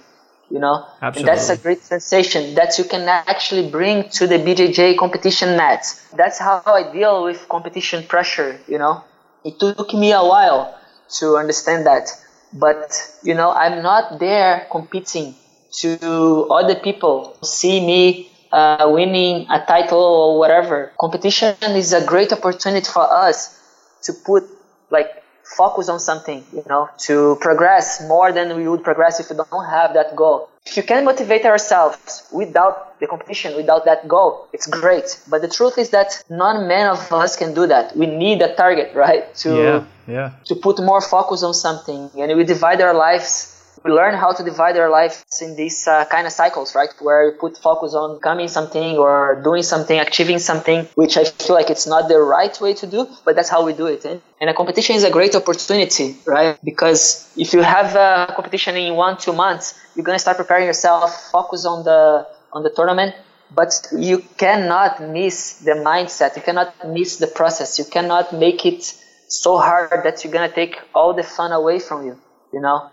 you 0.50 0.58
know. 0.58 0.86
And 1.14 1.26
that's 1.26 1.48
a 1.50 1.56
great 1.56 1.82
sensation 1.82 2.54
that 2.54 2.78
you 2.78 2.84
can 2.84 3.08
actually 3.08 3.70
bring 3.70 4.08
to 4.10 4.26
the 4.26 4.36
BJJ 4.36 4.96
competition 4.98 5.56
mat. 5.56 5.84
That's 6.16 6.38
how 6.38 6.62
I 6.66 6.92
deal 6.92 7.24
with 7.24 7.48
competition 7.48 8.04
pressure, 8.06 8.58
you 8.66 8.78
know. 8.78 9.04
It 9.44 9.58
took 9.58 9.92
me 9.94 10.12
a 10.12 10.22
while 10.22 10.74
to 11.18 11.36
understand 11.36 11.86
that. 11.86 12.08
But, 12.52 12.90
you 13.22 13.34
know, 13.34 13.50
I'm 13.50 13.82
not 13.82 14.18
there 14.18 14.66
competing 14.70 15.34
to 15.80 16.48
other 16.50 16.74
people 16.74 17.36
see 17.42 17.84
me 17.84 18.30
uh, 18.52 18.88
winning 18.92 19.46
a 19.50 19.64
title 19.64 20.00
or 20.02 20.38
whatever. 20.38 20.92
Competition 20.98 21.54
is 21.62 21.92
a 21.92 22.04
great 22.04 22.32
opportunity 22.32 22.86
for 22.86 23.02
us 23.10 23.56
to 24.02 24.12
put 24.12 24.44
like 24.90 25.19
focus 25.56 25.88
on 25.88 25.98
something, 26.00 26.44
you 26.52 26.64
know, 26.68 26.88
to 26.98 27.36
progress 27.40 28.02
more 28.06 28.32
than 28.32 28.56
we 28.56 28.68
would 28.68 28.84
progress 28.84 29.20
if 29.20 29.30
we 29.30 29.36
don't 29.36 29.66
have 29.66 29.94
that 29.94 30.14
goal. 30.16 30.48
If 30.66 30.76
you 30.76 30.82
can 30.82 31.04
motivate 31.04 31.44
ourselves 31.46 32.28
without 32.32 33.00
the 33.00 33.06
competition, 33.06 33.56
without 33.56 33.86
that 33.86 34.06
goal, 34.06 34.48
it's 34.52 34.66
great. 34.66 35.18
But 35.28 35.40
the 35.42 35.48
truth 35.48 35.78
is 35.78 35.90
that 35.90 36.22
none 36.28 36.68
man 36.68 36.90
of 36.90 37.12
us 37.12 37.36
can 37.36 37.54
do 37.54 37.66
that. 37.66 37.96
We 37.96 38.06
need 38.06 38.42
a 38.42 38.54
target, 38.54 38.94
right? 38.94 39.34
To 39.36 39.50
Yeah, 39.56 39.84
yeah. 40.06 40.30
to 40.44 40.54
put 40.54 40.78
more 40.78 41.00
focus 41.00 41.42
on 41.42 41.54
something 41.54 42.10
and 42.16 42.36
we 42.36 42.44
divide 42.44 42.80
our 42.82 42.94
lives 42.94 43.59
we 43.84 43.90
learn 43.90 44.14
how 44.14 44.32
to 44.32 44.42
divide 44.44 44.76
our 44.76 44.90
lives 44.90 45.24
in 45.40 45.56
these 45.56 45.86
uh, 45.88 46.04
kind 46.06 46.26
of 46.26 46.32
cycles 46.32 46.74
right 46.74 46.90
where 47.00 47.30
we 47.30 47.38
put 47.38 47.56
focus 47.58 47.94
on 47.94 48.16
becoming 48.16 48.48
something 48.48 48.96
or 48.98 49.40
doing 49.42 49.62
something 49.62 49.98
achieving 49.98 50.38
something 50.38 50.84
which 50.94 51.16
i 51.16 51.24
feel 51.24 51.54
like 51.54 51.70
it's 51.70 51.86
not 51.86 52.08
the 52.08 52.18
right 52.18 52.60
way 52.60 52.74
to 52.74 52.86
do 52.86 53.06
but 53.24 53.34
that's 53.36 53.48
how 53.48 53.64
we 53.64 53.72
do 53.72 53.86
it 53.86 54.04
eh? 54.04 54.18
and 54.40 54.50
a 54.50 54.54
competition 54.54 54.96
is 54.96 55.04
a 55.04 55.10
great 55.10 55.34
opportunity 55.34 56.16
right 56.26 56.58
because 56.64 57.32
if 57.36 57.52
you 57.52 57.62
have 57.62 57.94
a 57.96 58.32
competition 58.34 58.76
in 58.76 58.94
one 58.94 59.16
two 59.16 59.32
months 59.32 59.78
you're 59.94 60.04
going 60.04 60.16
to 60.16 60.20
start 60.26 60.36
preparing 60.36 60.66
yourself 60.66 61.30
focus 61.30 61.64
on 61.64 61.84
the 61.84 62.26
on 62.52 62.62
the 62.62 62.70
tournament 62.70 63.14
but 63.52 63.88
you 63.96 64.18
cannot 64.36 65.02
miss 65.02 65.54
the 65.68 65.72
mindset 65.72 66.36
you 66.36 66.42
cannot 66.42 66.72
miss 66.88 67.16
the 67.16 67.26
process 67.26 67.78
you 67.78 67.84
cannot 67.84 68.32
make 68.32 68.64
it 68.66 68.94
so 69.30 69.58
hard 69.58 70.02
that 70.04 70.24
you're 70.24 70.32
gonna 70.32 70.52
take 70.52 70.76
all 70.94 71.14
the 71.14 71.22
fun 71.22 71.52
away 71.52 71.78
from 71.78 72.06
you. 72.06 72.18
You 72.52 72.60
know, 72.60 72.90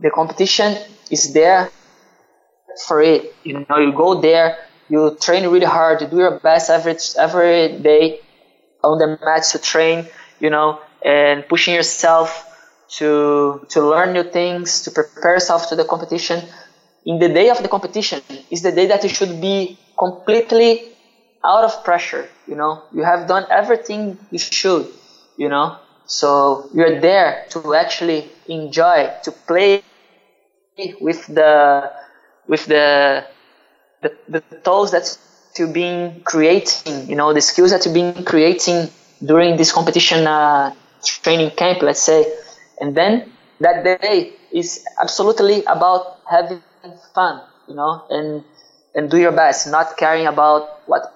the 0.00 0.10
competition 0.10 0.76
is 1.10 1.32
there 1.32 1.70
for 2.86 3.00
it. 3.02 3.36
You 3.42 3.64
know, 3.68 3.78
you 3.78 3.92
go 3.92 4.20
there, 4.20 4.56
you 4.88 5.16
train 5.20 5.46
really 5.48 5.66
hard, 5.66 6.00
you 6.00 6.08
do 6.08 6.18
your 6.18 6.40
best 6.40 6.70
every 6.70 6.96
every 7.18 7.78
day 7.80 8.20
on 8.82 8.98
the 8.98 9.18
mats 9.24 9.52
to 9.52 9.58
train. 9.58 10.08
You 10.40 10.50
know, 10.50 10.80
and 11.04 11.48
pushing 11.48 11.74
yourself 11.74 12.46
to 12.98 13.64
to 13.70 13.78
learn 13.88 14.12
new 14.12 14.24
things, 14.24 14.82
to 14.82 14.90
prepare 14.90 15.34
yourself 15.34 15.68
to 15.70 15.76
the 15.76 15.84
competition. 15.84 16.42
In 17.06 17.18
the 17.18 17.28
day 17.28 17.50
of 17.50 17.62
the 17.62 17.68
competition 17.68 18.20
is 18.50 18.62
the 18.62 18.72
day 18.72 18.86
that 18.86 19.02
you 19.02 19.08
should 19.10 19.40
be 19.40 19.78
completely 19.98 20.96
out 21.44 21.64
of 21.64 21.84
pressure. 21.84 22.28
You 22.46 22.56
know, 22.56 22.84
you 22.92 23.04
have 23.04 23.26
done 23.28 23.46
everything 23.50 24.18
you 24.30 24.38
should 24.38 24.88
you 25.36 25.48
know 25.48 25.76
so 26.06 26.68
you're 26.74 27.00
there 27.00 27.46
to 27.50 27.74
actually 27.74 28.30
enjoy 28.48 29.10
to 29.22 29.32
play 29.32 29.82
with 31.00 31.26
the 31.26 31.92
with 32.46 32.66
the 32.66 33.24
the, 34.02 34.12
the 34.28 34.40
toes 34.62 34.90
that 34.90 35.18
you've 35.58 35.72
been 35.72 36.20
creating, 36.24 37.08
you 37.08 37.16
know, 37.16 37.32
the 37.32 37.40
skills 37.40 37.70
that 37.70 37.84
you've 37.84 37.94
been 37.94 38.24
creating 38.24 38.90
during 39.24 39.56
this 39.56 39.72
competition 39.72 40.26
uh, 40.26 40.74
training 41.04 41.50
camp, 41.52 41.80
let's 41.82 42.02
say, 42.02 42.26
and 42.80 42.94
then 42.94 43.32
that 43.60 43.84
day 43.84 44.32
is 44.52 44.84
absolutely 45.00 45.64
about 45.64 46.18
having 46.28 46.62
fun, 47.14 47.40
you 47.68 47.74
know, 47.74 48.04
and 48.10 48.44
and 48.94 49.10
do 49.10 49.16
your 49.18 49.32
best, 49.32 49.68
not 49.70 49.96
caring 49.96 50.26
about 50.26 50.86
what 50.86 51.13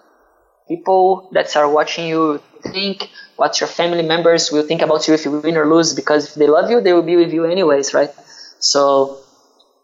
people 0.68 1.28
that 1.32 1.56
are 1.56 1.68
watching 1.68 2.06
you 2.06 2.40
think, 2.62 3.08
what 3.36 3.60
your 3.60 3.68
family 3.68 4.02
members 4.02 4.52
will 4.52 4.64
think 4.64 4.82
about 4.82 5.08
you 5.08 5.14
if 5.14 5.24
you 5.24 5.30
win 5.40 5.56
or 5.56 5.66
lose, 5.66 5.94
because 5.94 6.28
if 6.28 6.34
they 6.34 6.46
love 6.46 6.70
you, 6.70 6.80
they 6.80 6.92
will 6.92 7.02
be 7.02 7.16
with 7.16 7.32
you 7.32 7.44
anyways, 7.44 7.94
right? 7.94 8.10
So, 8.58 9.18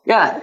yeah, 0.05 0.41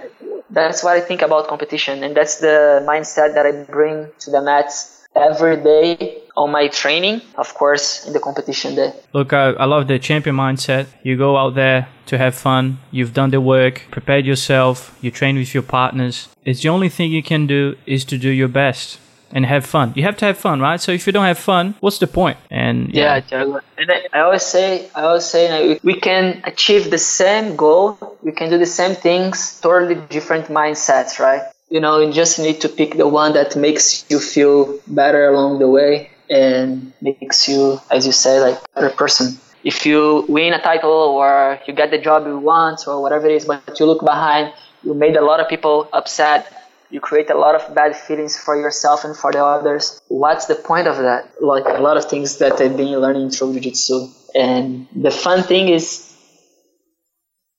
that's 0.50 0.82
what 0.82 0.96
I 0.96 1.00
think 1.00 1.22
about 1.22 1.48
competition, 1.48 2.02
and 2.02 2.16
that's 2.16 2.38
the 2.40 2.84
mindset 2.86 3.34
that 3.34 3.46
I 3.46 3.64
bring 3.70 4.08
to 4.20 4.30
the 4.30 4.42
mats 4.42 5.06
every 5.14 5.62
day 5.62 6.22
on 6.36 6.50
my 6.50 6.68
training, 6.68 7.20
of 7.36 7.52
course, 7.54 8.06
in 8.06 8.14
the 8.14 8.18
competition 8.18 8.74
day. 8.74 8.92
Look, 9.12 9.34
I, 9.34 9.50
I 9.50 9.66
love 9.66 9.86
the 9.86 9.98
champion 9.98 10.36
mindset. 10.36 10.86
You 11.02 11.18
go 11.18 11.36
out 11.36 11.54
there 11.54 11.88
to 12.06 12.16
have 12.16 12.34
fun. 12.34 12.78
You've 12.90 13.12
done 13.12 13.30
the 13.30 13.40
work, 13.40 13.82
prepared 13.90 14.24
yourself. 14.24 14.96
You 15.02 15.10
train 15.10 15.36
with 15.36 15.52
your 15.52 15.62
partners. 15.62 16.28
It's 16.46 16.62
the 16.62 16.70
only 16.70 16.88
thing 16.88 17.12
you 17.12 17.22
can 17.22 17.46
do 17.46 17.76
is 17.84 18.06
to 18.06 18.16
do 18.16 18.30
your 18.30 18.48
best 18.48 18.98
and 19.32 19.46
have 19.46 19.64
fun. 19.64 19.92
You 19.96 20.02
have 20.04 20.16
to 20.18 20.26
have 20.26 20.38
fun, 20.38 20.60
right? 20.60 20.80
So 20.80 20.92
if 20.92 21.06
you 21.06 21.12
don't 21.12 21.24
have 21.24 21.38
fun, 21.38 21.74
what's 21.80 21.98
the 21.98 22.06
point? 22.06 22.38
And 22.50 22.94
yeah, 22.94 23.22
yeah 23.30 23.58
and 23.78 23.90
I, 24.12 24.20
always 24.20 24.42
say, 24.42 24.88
I 24.94 25.02
always 25.02 25.24
say, 25.24 25.78
we 25.82 25.98
can 25.98 26.42
achieve 26.44 26.90
the 26.90 26.98
same 26.98 27.56
goal. 27.56 28.16
We 28.22 28.32
can 28.32 28.50
do 28.50 28.58
the 28.58 28.66
same 28.66 28.94
things, 28.94 29.60
totally 29.60 29.94
different 29.94 30.46
mindsets, 30.46 31.18
right? 31.18 31.42
You 31.70 31.80
know, 31.80 32.00
you 32.00 32.12
just 32.12 32.38
need 32.38 32.60
to 32.60 32.68
pick 32.68 32.96
the 32.96 33.08
one 33.08 33.32
that 33.32 33.56
makes 33.56 34.04
you 34.10 34.20
feel 34.20 34.78
better 34.86 35.28
along 35.28 35.58
the 35.58 35.68
way 35.68 36.10
and 36.28 36.92
makes 37.00 37.48
you, 37.48 37.80
as 37.90 38.06
you 38.06 38.12
say, 38.12 38.40
like 38.40 38.58
a 38.76 38.80
better 38.80 38.94
person. 38.94 39.38
If 39.64 39.86
you 39.86 40.26
win 40.28 40.52
a 40.52 40.60
title 40.60 40.90
or 40.90 41.60
you 41.66 41.72
get 41.72 41.90
the 41.90 41.98
job 41.98 42.26
you 42.26 42.38
want 42.38 42.86
or 42.86 43.00
whatever 43.00 43.26
it 43.26 43.36
is, 43.36 43.44
but 43.46 43.78
you 43.78 43.86
look 43.86 44.04
behind, 44.04 44.52
you 44.82 44.92
made 44.92 45.16
a 45.16 45.24
lot 45.24 45.40
of 45.40 45.48
people 45.48 45.88
upset 45.92 46.61
you 46.92 47.00
create 47.00 47.30
a 47.30 47.38
lot 47.38 47.54
of 47.54 47.74
bad 47.74 47.96
feelings 47.96 48.36
for 48.36 48.54
yourself 48.54 49.04
and 49.04 49.16
for 49.16 49.32
the 49.32 49.42
others. 49.42 50.00
What's 50.08 50.44
the 50.46 50.54
point 50.54 50.86
of 50.86 50.98
that? 50.98 51.42
Like 51.42 51.64
a 51.64 51.80
lot 51.80 51.96
of 51.96 52.04
things 52.04 52.36
that 52.38 52.60
I've 52.60 52.76
been 52.76 53.00
learning 53.00 53.30
through 53.30 53.54
Jiu-Jitsu. 53.54 54.08
And 54.34 54.86
the 54.94 55.10
fun 55.10 55.42
thing 55.42 55.70
is 55.70 56.14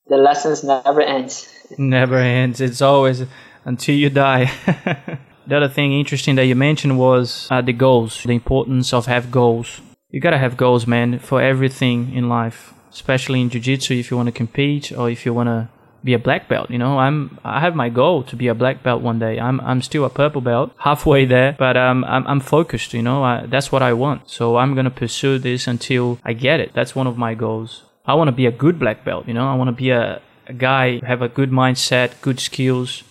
the 0.08 0.18
lessons 0.18 0.64
never 0.64 1.02
ends. 1.02 1.50
Never 1.78 2.18
ends. 2.18 2.62
It's 2.62 2.82
always 2.82 3.24
until 3.66 3.96
you 3.96 4.12
die. 4.12 4.52
the 5.48 5.58
other 5.58 5.70
thing 5.70 5.94
interesting 5.94 6.36
that 6.36 6.46
you 6.46 6.56
mentioned 6.56 7.00
was 7.00 7.48
uh, 7.50 7.62
the 7.62 7.74
goals, 7.74 8.22
the 8.22 8.34
importance 8.34 8.94
of 8.94 9.08
have 9.08 9.32
goals. 9.32 9.82
You 10.10 10.20
gotta 10.20 10.38
have 10.38 10.58
goals, 10.58 10.86
man, 10.86 11.18
for 11.18 11.42
everything 11.42 12.14
in 12.14 12.30
life, 12.30 12.76
especially 12.92 13.42
in 13.42 13.50
jiu-jitsu 13.50 13.96
if 13.96 14.12
you 14.12 14.18
want 14.18 14.28
to 14.28 14.32
compete 14.32 14.92
or 14.92 15.10
if 15.10 15.26
you 15.26 15.34
want 15.34 15.48
to 15.48 15.70
be 16.04 16.14
a 16.14 16.20
black 16.20 16.48
belt. 16.48 16.70
You 16.70 16.78
know, 16.78 17.00
I'm 17.00 17.40
I 17.44 17.60
have 17.60 17.76
my 17.76 17.90
goal 17.90 18.24
to 18.24 18.36
be 18.36 18.48
a 18.48 18.54
black 18.54 18.84
belt 18.84 19.02
one 19.02 19.20
day. 19.20 19.40
I'm 19.40 19.60
I'm 19.62 19.82
still 19.82 20.06
a 20.06 20.10
purple 20.10 20.42
belt, 20.42 20.72
halfway 20.78 21.26
there, 21.26 21.56
but 21.58 21.78
um, 21.78 22.04
I'm 22.06 22.28
I'm 22.28 22.40
focused. 22.40 22.94
You 22.94 23.02
know, 23.02 23.24
I, 23.24 23.46
that's 23.46 23.72
what 23.72 23.82
I 23.82 23.94
want. 23.94 24.30
So 24.30 24.58
I'm 24.58 24.76
gonna 24.76 24.92
pursue 24.92 25.40
this 25.40 25.68
until 25.68 26.20
I 26.24 26.34
get 26.34 26.60
it. 26.60 26.74
That's 26.74 26.96
one 26.96 27.08
of 27.08 27.18
my 27.18 27.34
goals. 27.34 27.84
I 28.06 28.16
want 28.16 28.28
to 28.28 28.34
be 28.34 28.46
a 28.46 28.52
good 28.52 28.80
black 28.80 29.06
belt. 29.06 29.28
You 29.28 29.34
know, 29.34 29.48
I 29.48 29.56
want 29.56 29.70
to 29.70 29.76
be 29.76 29.92
a, 29.92 30.22
a 30.48 30.54
guy 30.54 31.00
have 31.06 31.22
a 31.22 31.30
good 31.30 31.52
mindset, 31.52 32.20
good 32.22 32.40
skills, 32.40 33.04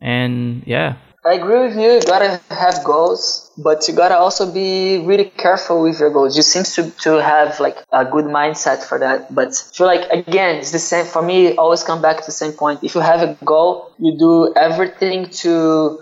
and 0.00 0.62
yeah, 0.66 0.96
I 1.26 1.34
agree 1.34 1.58
with 1.68 1.76
you. 1.76 1.92
You 1.92 2.02
gotta 2.02 2.38
have 2.50 2.84
goals, 2.84 3.50
but 3.56 3.88
you 3.88 3.94
gotta 3.94 4.18
also 4.18 4.52
be 4.52 4.98
really 4.98 5.24
careful 5.24 5.82
with 5.82 5.98
your 5.98 6.10
goals. 6.10 6.36
You 6.36 6.42
seem 6.42 6.64
to, 6.64 6.90
to 7.04 7.22
have 7.22 7.60
like 7.60 7.78
a 7.90 8.04
good 8.04 8.26
mindset 8.26 8.84
for 8.84 8.98
that, 8.98 9.34
but 9.34 9.48
I 9.48 9.74
feel 9.76 9.86
like 9.86 10.10
again, 10.10 10.56
it's 10.56 10.72
the 10.72 10.78
same 10.78 11.06
for 11.06 11.22
me. 11.22 11.56
Always 11.56 11.82
come 11.82 12.02
back 12.02 12.18
to 12.18 12.26
the 12.26 12.32
same 12.32 12.52
point. 12.52 12.84
If 12.84 12.94
you 12.94 13.00
have 13.00 13.22
a 13.22 13.38
goal, 13.42 13.92
you 13.98 14.18
do 14.18 14.52
everything 14.54 15.30
to 15.42 15.98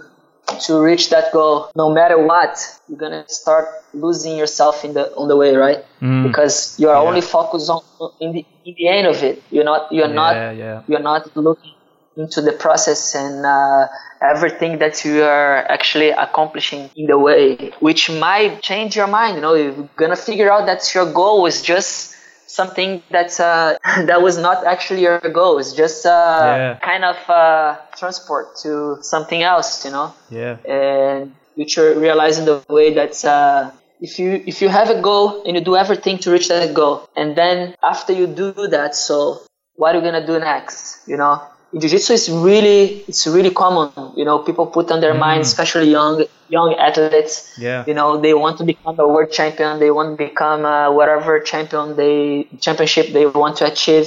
to 0.66 0.80
reach 0.82 1.10
that 1.10 1.32
goal. 1.32 1.70
No 1.76 1.88
matter 1.92 2.18
what, 2.18 2.58
you're 2.88 2.98
gonna 2.98 3.28
start 3.28 3.68
losing 3.94 4.36
yourself 4.36 4.84
in 4.84 4.94
the 4.94 5.14
on 5.14 5.28
the 5.28 5.36
way, 5.36 5.54
right? 5.54 5.84
Mm. 6.00 6.26
Because 6.26 6.80
you 6.80 6.88
are 6.88 7.00
yeah. 7.00 7.08
only 7.08 7.20
focused 7.20 7.70
on 7.70 7.82
in 8.20 8.32
the 8.32 8.44
in 8.64 8.74
the 8.76 8.88
end 8.88 9.06
of 9.06 9.22
it. 9.22 9.40
You're 9.50 9.64
not 9.64 9.92
you're 9.92 10.08
yeah, 10.08 10.14
not 10.14 10.56
yeah. 10.56 10.82
you're 10.88 11.06
not 11.12 11.36
looking 11.36 11.74
into 12.16 12.40
the 12.42 12.52
process 12.52 13.14
and 13.14 13.44
uh, 13.46 13.88
everything 14.20 14.78
that 14.78 15.04
you 15.04 15.22
are 15.22 15.58
actually 15.70 16.10
accomplishing 16.10 16.90
in 16.96 17.06
the 17.06 17.18
way, 17.18 17.72
which 17.80 18.10
might 18.10 18.62
change 18.62 18.96
your 18.96 19.06
mind. 19.06 19.36
You 19.36 19.42
know, 19.42 19.54
you're 19.54 19.88
gonna 19.96 20.16
figure 20.16 20.50
out 20.50 20.66
that 20.66 20.94
your 20.94 21.12
goal 21.12 21.42
was 21.42 21.62
just 21.62 22.14
something 22.46 23.02
that's 23.10 23.40
uh, 23.40 23.76
that 24.06 24.22
was 24.22 24.38
not 24.38 24.64
actually 24.66 25.02
your 25.02 25.18
goal. 25.20 25.58
It's 25.58 25.72
just 25.72 26.06
uh, 26.06 26.08
yeah. 26.10 26.78
kind 26.82 27.04
of 27.04 27.16
uh, 27.28 27.78
transport 27.96 28.56
to 28.62 28.98
something 29.02 29.42
else. 29.42 29.84
You 29.84 29.92
know. 29.92 30.14
Yeah. 30.30 30.56
And 30.64 31.34
you're 31.56 31.98
realizing 31.98 32.44
the 32.44 32.62
way 32.68 32.94
that 32.94 33.24
uh, 33.24 33.70
if 34.00 34.18
you 34.18 34.42
if 34.46 34.62
you 34.62 34.68
have 34.68 34.90
a 34.90 35.00
goal 35.00 35.42
and 35.44 35.56
you 35.56 35.64
do 35.64 35.76
everything 35.76 36.18
to 36.18 36.30
reach 36.30 36.48
that 36.48 36.74
goal, 36.74 37.08
and 37.16 37.36
then 37.36 37.74
after 37.82 38.12
you 38.12 38.26
do 38.26 38.52
that, 38.68 38.94
so 38.94 39.42
what 39.74 39.94
are 39.94 39.98
you 39.98 40.04
gonna 40.04 40.26
do 40.26 40.38
next? 40.38 41.08
You 41.08 41.16
know, 41.16 41.42
jiu-jitsu 41.80 42.12
is 42.12 42.28
really 42.30 43.04
it's 43.08 43.26
really 43.26 43.50
common 43.50 43.90
you 44.16 44.24
know 44.24 44.38
people 44.40 44.66
put 44.66 44.90
on 44.90 45.00
their 45.00 45.14
mm. 45.14 45.20
mind 45.20 45.40
especially 45.40 45.90
young 45.90 46.24
young 46.48 46.74
athletes. 46.74 47.34
Yeah. 47.58 47.84
You 47.86 47.94
know 47.94 48.20
they 48.20 48.34
want 48.34 48.58
to 48.58 48.64
become 48.64 49.00
a 49.00 49.08
world 49.08 49.32
champion 49.32 49.80
they 49.80 49.90
want 49.90 50.08
to 50.12 50.24
become 50.28 50.64
a 50.64 50.92
whatever 50.92 51.40
champion 51.40 51.96
they 51.96 52.46
championship 52.60 53.06
they 53.12 53.26
want 53.26 53.56
to 53.58 53.64
achieve. 53.72 54.06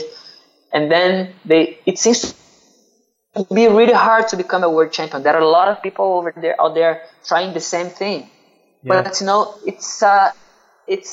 And 0.71 0.91
then 0.91 1.34
they 1.43 1.80
it 1.86 1.97
seems 1.97 2.36
to 3.36 3.43
be 3.54 3.67
really 3.67 3.97
hard 4.08 4.28
to 4.30 4.38
become 4.38 4.63
a 4.63 4.69
world 4.69 4.91
champion. 4.91 5.23
There 5.23 5.36
are 5.36 5.41
a 5.41 5.54
lot 5.60 5.67
of 5.67 5.82
people 5.82 6.06
over 6.17 6.32
there 6.39 6.56
out 6.62 6.75
there 6.75 7.01
trying 7.25 7.54
the 7.54 7.65
same 7.75 7.89
thing. 7.89 8.30
Yeah. 8.84 9.01
but 9.01 9.19
you 9.19 9.25
know 9.25 9.56
it's 9.65 10.04
uh 10.04 10.32
it's 10.88 11.12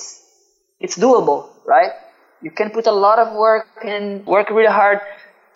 it's 0.78 0.98
doable 0.98 1.40
right? 1.64 1.92
You 2.42 2.50
can 2.50 2.70
put 2.70 2.86
a 2.86 2.92
lot 2.92 3.18
of 3.18 3.28
work 3.36 3.68
and 3.84 4.26
work 4.26 4.50
really 4.50 4.74
hard 4.82 5.00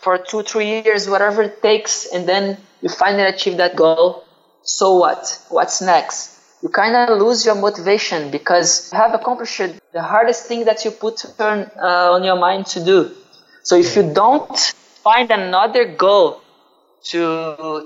for 0.06 0.18
two, 0.18 0.42
three 0.44 0.70
years, 0.84 1.10
whatever 1.10 1.42
it 1.42 1.60
takes, 1.60 2.06
and 2.14 2.28
then 2.28 2.56
you 2.80 2.88
finally 2.88 3.28
achieve 3.34 3.56
that 3.56 3.74
goal. 3.74 4.22
So 4.62 4.98
what? 5.02 5.22
What's 5.48 5.82
next? 5.82 6.18
You 6.62 6.68
kind 6.68 6.94
of 6.94 7.18
lose 7.18 7.44
your 7.44 7.56
motivation 7.56 8.30
because 8.30 8.68
you 8.92 8.98
have 9.02 9.12
accomplished 9.20 9.72
the 9.96 10.02
hardest 10.12 10.46
thing 10.46 10.64
that 10.66 10.84
you 10.84 10.92
put 10.92 11.16
uh, 11.24 12.14
on 12.16 12.22
your 12.22 12.38
mind 12.46 12.66
to 12.74 12.84
do. 12.92 13.10
So 13.64 13.72
if 13.76 13.96
you 13.96 14.04
don't 14.22 14.56
find 15.08 15.28
another 15.42 15.84
goal 16.06 16.40
to 17.10 17.20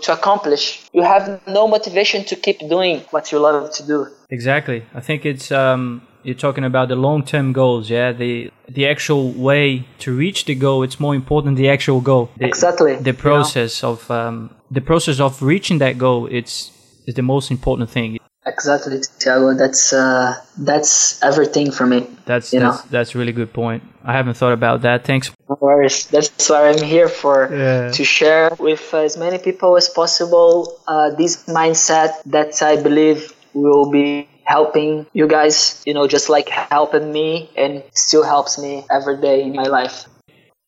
to 0.04 0.08
accomplish, 0.18 0.64
you 0.92 1.02
have 1.14 1.24
no 1.46 1.62
motivation 1.76 2.20
to 2.30 2.34
keep 2.44 2.58
doing 2.76 2.96
what 3.14 3.32
you 3.32 3.38
love 3.38 3.72
to 3.78 3.82
do. 3.94 3.98
Exactly. 4.28 4.84
I 5.00 5.00
think 5.00 5.24
it's 5.24 5.50
um, 5.50 5.82
you're 6.22 6.34
talking 6.34 6.64
about 6.64 6.88
the 6.88 6.96
long-term 6.96 7.52
goals 7.52 7.90
yeah? 7.90 8.12
The 8.12 8.50
the 8.68 8.86
actual 8.88 9.32
way 9.32 9.86
to 10.00 10.16
reach 10.16 10.44
the 10.44 10.54
goal 10.54 10.82
it's 10.82 11.00
more 11.00 11.14
important 11.14 11.56
the 11.56 11.70
actual 11.70 12.00
goal. 12.00 12.30
The, 12.36 12.46
exactly. 12.46 12.96
the 12.96 13.14
process 13.14 13.82
of 13.82 14.10
um, 14.10 14.54
the 14.70 14.80
process 14.80 15.20
of 15.20 15.42
reaching 15.42 15.78
that 15.78 15.98
goal 15.98 16.26
it's 16.30 16.70
is 17.06 17.14
the 17.14 17.22
most 17.22 17.50
important 17.50 17.90
thing. 17.90 18.18
Exactly 18.46 18.98
Thiago. 18.98 19.56
That's 19.56 19.92
uh, 19.92 20.34
that's 20.58 21.22
everything 21.22 21.70
for 21.72 21.86
me 21.86 22.06
that's 22.30 22.52
you 22.52 22.60
that's, 22.60 22.84
know? 22.84 22.90
that's 22.90 23.14
really 23.14 23.32
good 23.32 23.52
point. 23.52 23.82
I 24.04 24.12
haven't 24.12 24.34
thought 24.34 24.52
about 24.52 24.82
that. 24.82 25.04
Thanks. 25.04 25.32
No 25.48 25.58
worries. 25.60 26.06
That's 26.06 26.48
what 26.48 26.62
I'm 26.70 26.82
here 26.82 27.08
for 27.08 27.36
yeah. 27.50 27.90
to 27.90 28.04
share 28.04 28.50
with 28.58 28.94
as 28.94 29.16
many 29.16 29.38
people 29.38 29.76
as 29.76 29.88
possible 29.88 30.78
uh, 30.86 31.10
this 31.10 31.44
mindset 31.46 32.10
that 32.26 32.62
I 32.62 32.80
believe 32.80 33.34
will 33.52 33.90
be 33.90 34.29
helping 34.50 35.06
you 35.12 35.28
guys, 35.28 35.80
you 35.86 35.94
know, 35.94 36.08
just 36.08 36.28
like 36.28 36.48
helping 36.48 37.12
me 37.12 37.48
and 37.56 37.82
still 37.94 38.24
helps 38.24 38.58
me 38.58 38.84
every 38.90 39.18
day 39.20 39.42
in 39.42 39.54
my 39.54 39.68
life. 39.78 40.06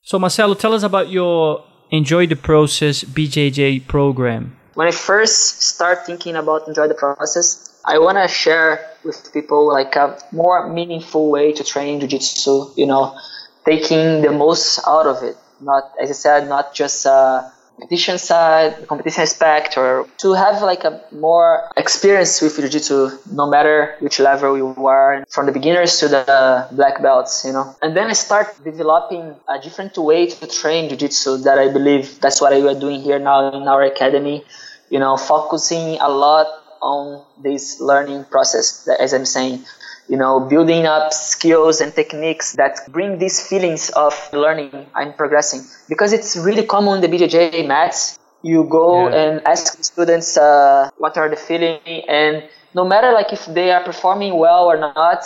So, 0.02 0.18
Marcelo, 0.18 0.54
tell 0.54 0.72
us 0.72 0.84
about 0.84 1.10
your 1.10 1.64
Enjoy 1.90 2.26
the 2.26 2.36
Process 2.36 3.02
BJJ 3.02 3.86
program. 3.88 4.56
When 4.74 4.86
I 4.86 4.92
first 4.92 5.62
start 5.62 6.06
thinking 6.06 6.36
about 6.36 6.68
Enjoy 6.68 6.86
the 6.86 6.94
Process, 6.94 7.80
I 7.84 7.98
want 7.98 8.18
to 8.18 8.28
share 8.28 8.86
with 9.04 9.32
people 9.32 9.66
like 9.68 9.96
a 9.96 10.16
more 10.30 10.72
meaningful 10.72 11.30
way 11.30 11.52
to 11.52 11.64
train 11.64 12.00
jiu-jitsu, 12.00 12.70
you 12.76 12.86
know, 12.86 13.18
taking 13.66 14.22
the 14.22 14.30
most 14.30 14.78
out 14.86 15.06
of 15.06 15.22
it. 15.22 15.36
Not, 15.60 15.84
as 16.00 16.08
I 16.10 16.14
said, 16.14 16.48
not 16.48 16.72
just 16.72 17.04
uh, 17.06 17.50
competition 17.78 18.18
side, 18.18 18.86
competition 18.86 19.22
aspect, 19.22 19.76
or 19.76 20.06
to 20.18 20.32
have 20.34 20.62
like 20.62 20.84
a 20.84 21.02
more 21.10 21.68
experience 21.76 22.40
with 22.40 22.56
jiu-jitsu, 22.56 23.10
no 23.32 23.48
matter 23.48 23.96
which 24.00 24.20
level 24.20 24.56
you 24.56 24.74
are, 24.86 25.24
from 25.30 25.46
the 25.46 25.52
beginners 25.52 25.98
to 25.98 26.08
the 26.08 26.68
black 26.72 27.02
belts, 27.02 27.44
you 27.44 27.52
know. 27.52 27.74
And 27.82 27.96
then 27.96 28.08
I 28.08 28.12
start 28.12 28.48
developing 28.64 29.34
a 29.48 29.58
different 29.60 29.96
way 29.96 30.26
to 30.26 30.46
train 30.46 30.88
jiu-jitsu 30.90 31.38
that 31.38 31.58
I 31.58 31.72
believe 31.72 32.20
that's 32.20 32.40
what 32.40 32.52
we 32.52 32.66
are 32.68 32.78
doing 32.78 33.00
here 33.00 33.18
now 33.18 33.52
in 33.52 33.66
our 33.66 33.82
academy, 33.82 34.44
you 34.90 34.98
know, 34.98 35.16
focusing 35.16 35.98
a 36.00 36.08
lot 36.08 36.46
on 36.82 37.24
this 37.42 37.80
learning 37.80 38.24
process, 38.24 38.88
as 38.88 39.14
I'm 39.14 39.24
saying. 39.24 39.64
You 40.08 40.18
know, 40.18 40.40
building 40.40 40.84
up 40.86 41.12
skills 41.12 41.80
and 41.80 41.94
techniques 41.94 42.52
that 42.54 42.80
bring 42.90 43.18
these 43.18 43.46
feelings 43.46 43.90
of 43.90 44.14
learning 44.32 44.86
and 44.94 45.16
progressing. 45.16 45.62
Because 45.88 46.12
it's 46.12 46.36
really 46.36 46.66
common 46.66 47.02
in 47.02 47.10
the 47.10 47.16
BJJ 47.16 47.66
mats. 47.66 48.18
You 48.42 48.64
go 48.64 49.08
yeah. 49.08 49.22
and 49.22 49.46
ask 49.46 49.82
students 49.84 50.36
uh, 50.36 50.90
what 50.98 51.16
are 51.16 51.28
the 51.28 51.36
feeling, 51.36 51.78
and 52.08 52.42
no 52.74 52.84
matter 52.84 53.12
like 53.12 53.32
if 53.32 53.46
they 53.46 53.70
are 53.70 53.84
performing 53.84 54.36
well 54.36 54.64
or 54.64 54.76
not, 54.76 55.24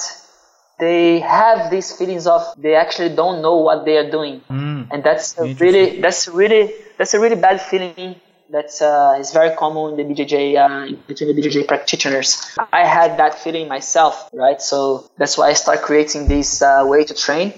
they 0.79 1.21
have 1.21 1.71
these 1.71 1.97
feelings 1.97 2.27
of 2.27 2.43
they 2.59 2.75
actually 2.75 3.15
don't 3.15 3.41
know 3.41 3.57
what 3.57 3.85
they 3.85 3.97
are 3.97 4.11
doing, 4.11 4.43
mm. 4.51 4.87
and 4.91 5.03
that's 5.03 5.35
really 5.39 6.01
that's 6.01 6.29
really 6.29 6.73
that's 6.99 7.15
a 7.15 7.21
really 7.21 7.37
bad 7.37 7.61
feeling. 7.61 8.21
That 8.51 8.71
uh, 8.81 9.19
is 9.19 9.33
very 9.33 9.57
common 9.57 9.99
in 9.99 10.09
the 10.09 10.15
BJJ 10.15 10.57
uh, 10.57 10.97
between 11.09 11.35
the 11.35 11.43
BJJ 11.43 11.67
practitioners. 11.67 12.57
I 12.73 12.87
had 12.87 13.19
that 13.19 13.35
feeling 13.35 13.67
myself, 13.67 14.31
right? 14.33 14.63
So 14.63 15.11
that's 15.19 15.37
why 15.37 15.49
I 15.49 15.55
start 15.55 15.83
creating 15.83 16.29
this 16.29 16.63
uh, 16.63 16.85
way 16.87 17.03
to 17.05 17.15
train. 17.15 17.55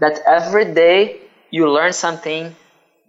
That 0.00 0.18
every 0.26 0.74
day 0.74 1.20
you 1.50 1.70
learn 1.70 1.92
something 1.92 2.56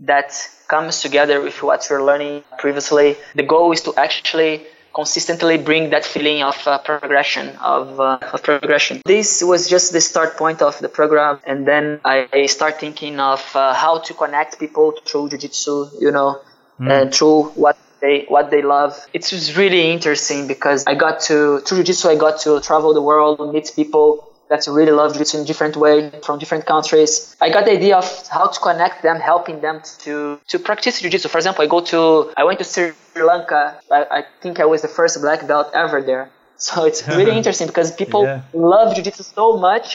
that 0.01 0.47
comes 0.67 1.01
together 1.01 1.41
with 1.41 1.63
what 1.63 1.89
you're 1.89 2.03
learning 2.03 2.43
previously. 2.59 3.17
The 3.33 3.43
goal 3.43 3.71
is 3.71 3.81
to 3.81 3.95
actually 3.95 4.67
consistently 4.93 5.57
bring 5.57 5.89
that 5.89 6.05
feeling 6.05 6.43
of 6.43 6.55
uh, 6.67 6.77
progression 6.77 7.49
of, 7.57 7.99
uh, 7.99 8.19
of, 8.31 8.43
progression 8.43 9.01
this 9.05 9.41
was 9.41 9.67
just 9.67 9.91
the 9.91 9.99
start 9.99 10.37
point 10.37 10.61
of 10.61 10.77
the 10.79 10.87
program 10.87 11.39
and 11.47 11.67
then 11.67 11.99
i 12.05 12.45
start 12.45 12.79
thinking 12.79 13.19
of 13.19 13.41
uh, 13.55 13.73
how 13.73 13.97
to 13.97 14.13
connect 14.13 14.59
people 14.59 14.93
through 15.03 15.29
jiu-jitsu 15.29 15.89
you 15.99 16.11
know 16.11 16.39
mm. 16.79 16.89
and 16.91 17.13
through 17.13 17.43
what 17.55 17.77
they 18.01 18.25
what 18.27 18.51
they 18.51 18.61
love 18.61 18.93
it 19.13 19.21
was 19.31 19.55
really 19.57 19.91
interesting 19.91 20.47
because 20.47 20.85
i 20.87 20.93
got 20.93 21.21
to 21.21 21.59
through 21.59 21.77
jiu-jitsu 21.77 22.09
i 22.09 22.15
got 22.15 22.39
to 22.39 22.59
travel 22.61 22.93
the 22.93 23.01
world 23.01 23.53
meet 23.53 23.71
people 23.75 24.33
that 24.53 24.67
really 24.67 24.91
love 24.91 25.13
jiu-jitsu 25.13 25.39
in 25.39 25.45
different 25.45 25.75
way 25.75 25.95
from 26.25 26.37
different 26.37 26.65
countries. 26.65 27.35
I 27.41 27.49
got 27.49 27.65
the 27.65 27.71
idea 27.71 27.97
of 27.97 28.07
how 28.27 28.47
to 28.47 28.59
connect 28.59 29.01
them, 29.01 29.17
helping 29.19 29.61
them 29.61 29.81
to 30.03 30.39
to 30.51 30.59
practice 30.59 31.01
jiu-jitsu. 31.01 31.27
For 31.29 31.39
example, 31.41 31.63
I 31.65 31.67
go 31.75 31.79
to 31.91 31.99
I 32.41 32.43
went 32.47 32.59
to 32.59 32.65
Sri 32.73 32.93
Lanka. 33.29 33.61
I, 33.91 33.99
I 34.17 34.21
think 34.41 34.59
I 34.59 34.65
was 34.65 34.81
the 34.81 34.93
first 34.97 35.21
black 35.21 35.47
belt 35.47 35.67
ever 35.73 36.01
there. 36.01 36.25
So 36.67 36.85
it's 36.89 37.01
really 37.07 37.35
interesting 37.41 37.67
because 37.67 37.89
people 38.01 38.23
yeah. 38.23 38.41
love 38.53 38.95
jiu-jitsu 38.95 39.23
so 39.23 39.57
much. 39.57 39.87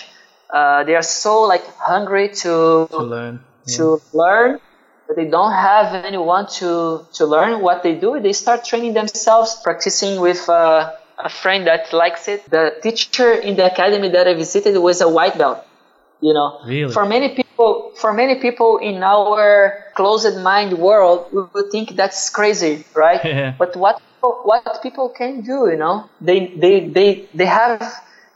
Uh, 0.50 0.82
they 0.86 0.96
are 1.00 1.08
so 1.24 1.32
like 1.52 1.64
hungry 1.92 2.26
to 2.42 2.52
to 2.96 3.02
learn 3.14 3.34
yeah. 3.38 3.76
to 3.76 3.84
learn 4.12 4.50
but 5.08 5.16
they 5.16 5.24
don't 5.24 5.52
have 5.52 6.04
anyone 6.04 6.46
to 6.46 7.04
to 7.14 7.26
learn 7.26 7.60
what 7.60 7.82
they 7.82 7.94
do 7.94 8.20
they 8.20 8.32
start 8.32 8.64
training 8.64 8.92
themselves 8.94 9.58
practicing 9.64 10.20
with 10.20 10.48
uh, 10.48 10.92
a 11.18 11.28
friend 11.28 11.66
that 11.66 11.92
likes 11.92 12.28
it. 12.28 12.48
The 12.48 12.76
teacher 12.82 13.32
in 13.32 13.56
the 13.56 13.70
academy 13.70 14.08
that 14.10 14.26
I 14.28 14.34
visited 14.34 14.78
was 14.78 15.00
a 15.00 15.08
white 15.08 15.36
belt. 15.36 15.64
You 16.20 16.34
know, 16.34 16.60
really? 16.66 16.92
for 16.92 17.06
many 17.06 17.28
people, 17.34 17.92
for 17.96 18.12
many 18.12 18.40
people 18.40 18.78
in 18.78 19.04
our 19.04 19.84
closed 19.94 20.36
mind 20.38 20.76
world, 20.76 21.28
we 21.32 21.42
would 21.54 21.70
think 21.70 21.94
that's 21.94 22.30
crazy, 22.30 22.84
right? 22.94 23.20
Yeah. 23.24 23.54
But 23.56 23.76
what 23.76 24.00
what 24.20 24.82
people 24.82 25.10
can 25.10 25.42
do, 25.42 25.68
you 25.70 25.76
know, 25.76 26.10
they 26.20 26.54
they 26.56 26.88
they 26.88 27.28
they 27.34 27.46
have 27.46 27.80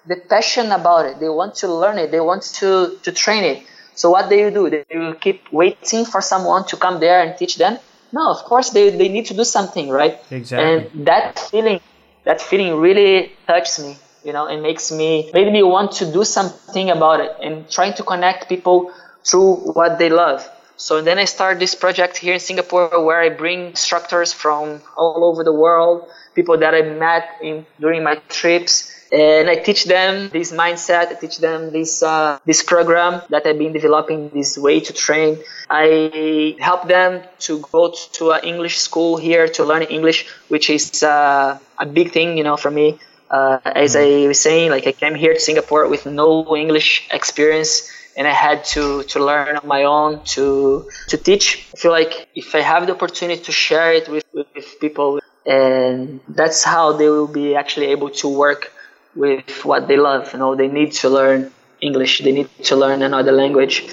the 0.07 0.17
passion 0.31 0.71
about 0.71 1.07
it. 1.07 1.19
They 1.19 1.29
want 1.29 1.57
to 1.57 1.75
learn 1.75 1.99
it. 1.99 2.13
They 2.13 2.21
want 2.21 2.43
to 2.61 2.99
to 3.03 3.11
train 3.11 3.43
it. 3.43 3.67
So 3.95 4.11
what 4.11 4.29
do 4.29 4.37
you 4.37 4.51
do? 4.51 4.71
They 4.71 4.85
will 4.99 5.15
keep 5.15 5.53
waiting 5.53 6.05
for 6.05 6.21
someone 6.21 6.67
to 6.67 6.77
come 6.77 7.01
there 7.01 7.23
and 7.23 7.37
teach 7.37 7.57
them. 7.57 7.79
No, 8.13 8.31
of 8.31 8.45
course 8.45 8.71
they, 8.71 8.91
they 8.91 9.09
need 9.09 9.27
to 9.27 9.35
do 9.35 9.45
something, 9.45 9.89
right? 9.89 10.19
Exactly. 10.31 10.91
And 10.99 11.07
that 11.07 11.39
feeling 11.39 11.81
that 12.25 12.41
feeling 12.41 12.77
really 12.77 13.33
touches 13.47 13.85
me 13.85 13.97
you 14.25 14.33
know 14.33 14.47
it 14.47 14.61
makes 14.61 14.93
me 14.93 15.31
made 15.33 15.53
me 15.53 15.63
want 15.63 15.93
to 15.93 16.11
do 16.11 16.25
something 16.25 16.91
about 16.91 17.21
it 17.21 17.33
and 17.43 17.69
trying 17.71 17.95
to 17.95 18.03
connect 18.03 18.49
people 18.49 18.93
through 19.25 19.57
what 19.75 19.99
they 19.99 20.09
love 20.09 20.49
so 20.77 21.03
then 21.03 21.19
i 21.19 21.25
start 21.25 21.59
this 21.59 21.75
project 21.75 22.17
here 22.17 22.35
in 22.35 22.41
singapore 22.41 23.05
where 23.05 23.21
i 23.21 23.29
bring 23.29 23.67
instructors 23.67 24.33
from 24.33 24.81
all 24.97 25.25
over 25.25 25.43
the 25.45 25.53
world 25.53 26.09
people 26.35 26.57
that 26.57 26.75
i 26.75 26.83
met 26.83 27.29
in 27.43 27.67
during 27.81 28.03
my 28.03 28.17
trips 28.29 28.93
and 29.13 29.51
I 29.51 29.57
teach 29.57 29.85
them 29.85 30.31
this 30.31 30.53
mindset. 30.53 31.09
I 31.11 31.15
teach 31.15 31.39
them 31.39 31.71
this 31.71 32.03
uh, 32.03 32.39
this 32.47 32.63
program 32.63 33.21
that 33.29 33.47
I've 33.47 33.59
been 33.59 33.73
developing, 33.73 34.31
this 34.31 34.57
way 34.57 34.81
to 34.81 34.93
train. 34.93 35.39
I 35.69 36.57
help 36.59 36.89
them 36.89 37.23
to 37.41 37.61
go 37.73 37.93
to 38.15 38.31
an 38.31 38.45
English 38.45 38.79
school 38.79 39.19
here 39.19 39.47
to 39.49 39.65
learn 39.65 39.83
English, 39.83 40.27
which 40.49 40.71
is 40.71 41.03
uh, 41.03 41.59
a 41.79 41.87
big 41.87 42.13
thing, 42.13 42.39
you 42.39 42.45
know, 42.45 42.57
for 42.57 42.71
me. 42.71 42.99
Uh, 43.31 43.59
as 43.65 43.97
I 43.97 44.27
was 44.27 44.41
saying, 44.41 44.71
like 44.71 44.87
I 44.87 44.93
came 44.93 45.15
here 45.15 45.35
to 45.35 45.41
Singapore 45.41 45.89
with 45.89 46.05
no 46.07 46.57
English 46.57 47.09
experience, 47.11 47.91
and 48.17 48.27
I 48.27 48.33
had 48.33 48.65
to 48.77 49.03
to 49.05 49.25
learn 49.25 49.57
on 49.57 49.67
my 49.67 49.85
own 49.85 50.25
to 50.37 50.89
to 51.09 51.17
teach. 51.19 51.69
I 51.75 51.77
feel 51.77 51.93
like 51.93 52.29
if 52.35 52.55
I 52.55 52.61
have 52.61 52.87
the 52.87 52.95
opportunity 52.95 53.43
to 53.43 53.53
share 53.53 53.93
it 53.93 54.09
with, 54.09 54.25
with 54.33 54.81
people, 54.81 55.21
and 55.45 56.21
that's 56.29 56.65
how 56.65 56.93
they 56.93 57.09
will 57.11 57.33
be 57.43 57.57
actually 57.57 57.87
able 57.87 58.09
to 58.23 58.29
work 58.29 58.73
with 59.15 59.65
what 59.65 59.89
they 59.89 59.97
love. 59.97 60.33
You 60.33 60.39
know, 60.39 60.55
they 60.55 60.69
need 60.69 60.93
to 61.03 61.09
learn 61.09 61.51
English. 61.81 62.21
They 62.21 62.33
need 62.33 62.49
to 62.65 62.77
learn 62.77 63.03
another 63.03 63.33
language. 63.33 63.89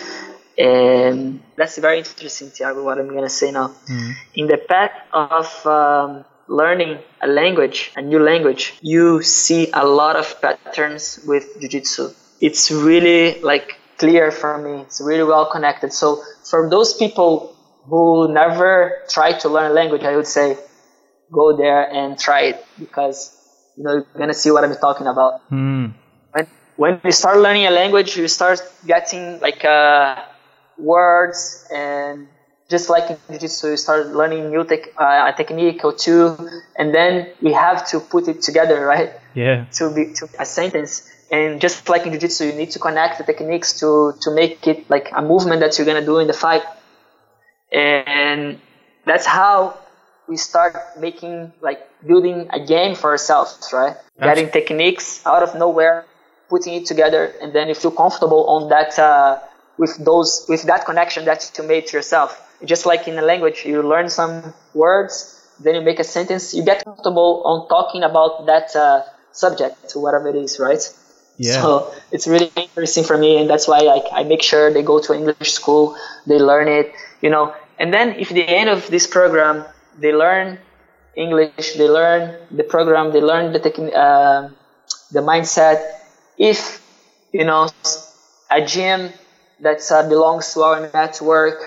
And 0.58 1.42
that's 1.56 1.78
very 1.78 2.00
interesting, 2.00 2.52
Tiago, 2.52 2.84
what 2.84 3.00
I'm 3.00 3.08
going 3.10 3.24
to 3.24 3.30
say 3.30 3.52
now. 3.52 3.76
Mm. 3.90 4.14
In 4.36 4.48
the 4.48 4.58
path 4.58 4.92
of 5.14 5.66
um, 5.66 6.26
learning 6.48 7.00
a 7.22 7.28
language, 7.28 7.92
a 7.96 8.02
new 8.02 8.20
language, 8.20 8.74
you 8.82 9.22
see 9.22 9.70
a 9.74 9.86
lot 9.86 10.18
of 10.18 10.42
patterns 10.42 11.20
with 11.26 11.60
Jiu-Jitsu. 11.62 12.10
It's 12.42 12.72
really 12.72 13.40
like 13.42 13.78
clear 13.98 14.32
for 14.32 14.58
me. 14.58 14.82
It's 14.82 15.00
really 15.02 15.24
well 15.24 15.50
connected. 15.50 15.94
So 15.94 16.22
for 16.44 16.70
those 16.70 16.94
people 16.94 17.56
who 17.86 18.34
never 18.34 19.02
try 19.10 19.34
to 19.40 19.50
learn 19.50 19.72
a 19.72 19.74
language, 19.74 20.04
I 20.04 20.16
would 20.16 20.28
say 20.28 20.58
go 21.32 21.56
there 21.56 21.90
and 21.90 22.20
try 22.20 22.42
it 22.42 22.66
because 22.78 23.36
you 23.80 23.86
know, 23.86 23.94
you're 23.94 24.06
gonna 24.18 24.34
see 24.34 24.52
what 24.52 24.64
I'm 24.66 24.76
talking 24.76 25.08
about. 25.08 25.50
Mm. 25.50 25.94
When 26.34 26.48
when 26.76 27.02
you 27.04 27.12
start 27.14 27.38
learning 27.40 27.66
a 27.66 27.72
language, 27.72 28.18
you 28.18 28.28
start 28.28 28.62
getting 28.86 29.40
like 29.40 29.64
uh, 29.64 30.22
words 30.78 31.66
and 31.74 32.28
just 32.70 32.90
like 32.90 33.10
in 33.10 33.18
jiu-jitsu, 33.30 33.70
you 33.72 33.78
start 33.78 34.08
learning 34.08 34.52
new 34.52 34.64
tech, 34.66 34.90
uh, 35.00 35.32
a 35.32 35.34
technique 35.36 35.84
or 35.84 35.94
two, 35.94 36.38
and 36.78 36.94
then 36.94 37.32
we 37.42 37.54
have 37.54 37.88
to 37.88 38.00
put 38.00 38.28
it 38.28 38.42
together, 38.44 38.86
right? 38.86 39.14
Yeah. 39.34 39.66
To 39.78 39.90
be 39.96 40.14
to 40.16 40.28
a 40.38 40.46
sentence. 40.46 41.10
And 41.32 41.62
just 41.62 41.88
like 41.88 42.06
in 42.06 42.12
jiu-jitsu, 42.12 42.46
you 42.48 42.54
need 42.54 42.72
to 42.72 42.80
connect 42.80 43.18
the 43.18 43.24
techniques 43.24 43.80
to 43.80 44.14
to 44.24 44.32
make 44.32 44.68
it 44.68 44.90
like 44.90 45.08
a 45.16 45.22
movement 45.22 45.62
that 45.62 45.78
you're 45.78 45.88
gonna 45.88 46.06
do 46.06 46.20
in 46.20 46.28
the 46.28 46.40
fight. 46.46 46.64
And 47.72 48.60
that's 49.06 49.26
how 49.26 49.78
we 50.30 50.38
start 50.38 50.76
making 51.00 51.52
like 51.62 51.82
building 52.06 52.48
a 52.54 52.60
game 52.60 52.96
for 52.96 53.10
ourselves, 53.10 53.70
right? 53.74 53.98
Getting 54.22 54.50
techniques 54.50 55.26
out 55.26 55.44
of 55.44 55.56
nowhere, 55.56 56.06
putting 56.50 56.76
it 56.76 56.86
together, 56.86 57.34
and 57.42 57.52
then 57.52 57.68
you 57.68 57.76
feel 57.76 57.92
comfortable 57.92 58.46
on 58.48 58.70
that 58.70 58.98
uh, 59.00 59.40
with 59.78 59.98
those 59.98 60.46
with 60.48 60.64
that 60.64 60.86
connection 60.86 61.26
that 61.26 61.52
you 61.58 61.64
made 61.64 61.88
to 61.88 61.98
yourself. 61.98 62.30
Just 62.64 62.86
like 62.86 63.08
in 63.08 63.18
a 63.18 63.22
language, 63.22 63.66
you 63.66 63.82
learn 63.82 64.10
some 64.10 64.54
words, 64.74 65.14
then 65.60 65.76
you 65.76 65.82
make 65.82 66.00
a 66.00 66.04
sentence, 66.04 66.54
you 66.54 66.64
get 66.64 66.84
comfortable 66.84 67.42
on 67.46 67.68
talking 67.70 68.04
about 68.04 68.46
that 68.46 68.76
uh, 68.76 69.04
subject, 69.32 69.94
whatever 69.96 70.28
it 70.30 70.36
is, 70.36 70.60
right? 70.60 70.84
Yeah. 71.38 71.62
So 71.62 71.94
it's 72.12 72.28
really 72.28 72.52
interesting 72.58 73.06
for 73.06 73.18
me, 73.18 73.40
and 73.40 73.50
that's 73.50 73.66
why 73.66 73.80
I, 73.80 74.20
I 74.20 74.24
make 74.26 74.44
sure 74.44 74.72
they 74.74 74.84
go 74.84 75.00
to 75.00 75.14
English 75.14 75.54
school, 75.54 75.96
they 76.28 76.38
learn 76.38 76.68
it, 76.68 76.92
you 77.22 77.30
know. 77.30 77.56
And 77.80 77.94
then 77.94 78.20
if 78.20 78.28
the 78.28 78.44
end 78.44 78.70
of 78.70 78.88
this 78.88 79.08
program 79.08 79.64
they 80.02 80.14
learn 80.14 80.60
English, 81.16 81.74
they 81.76 81.88
learn 81.90 82.36
the 82.52 82.64
program, 82.64 83.12
they 83.12 83.22
learn 83.22 83.52
the 83.54 83.60
techn- 83.60 83.96
uh, 83.96 84.50
the 85.12 85.22
mindset. 85.22 85.80
If 86.38 86.82
you 87.32 87.46
know 87.46 87.68
a 88.52 88.62
gym 88.66 89.14
that 89.60 89.82
uh, 89.92 90.08
belongs 90.08 90.54
to 90.54 90.62
our 90.64 90.82
network 90.82 91.60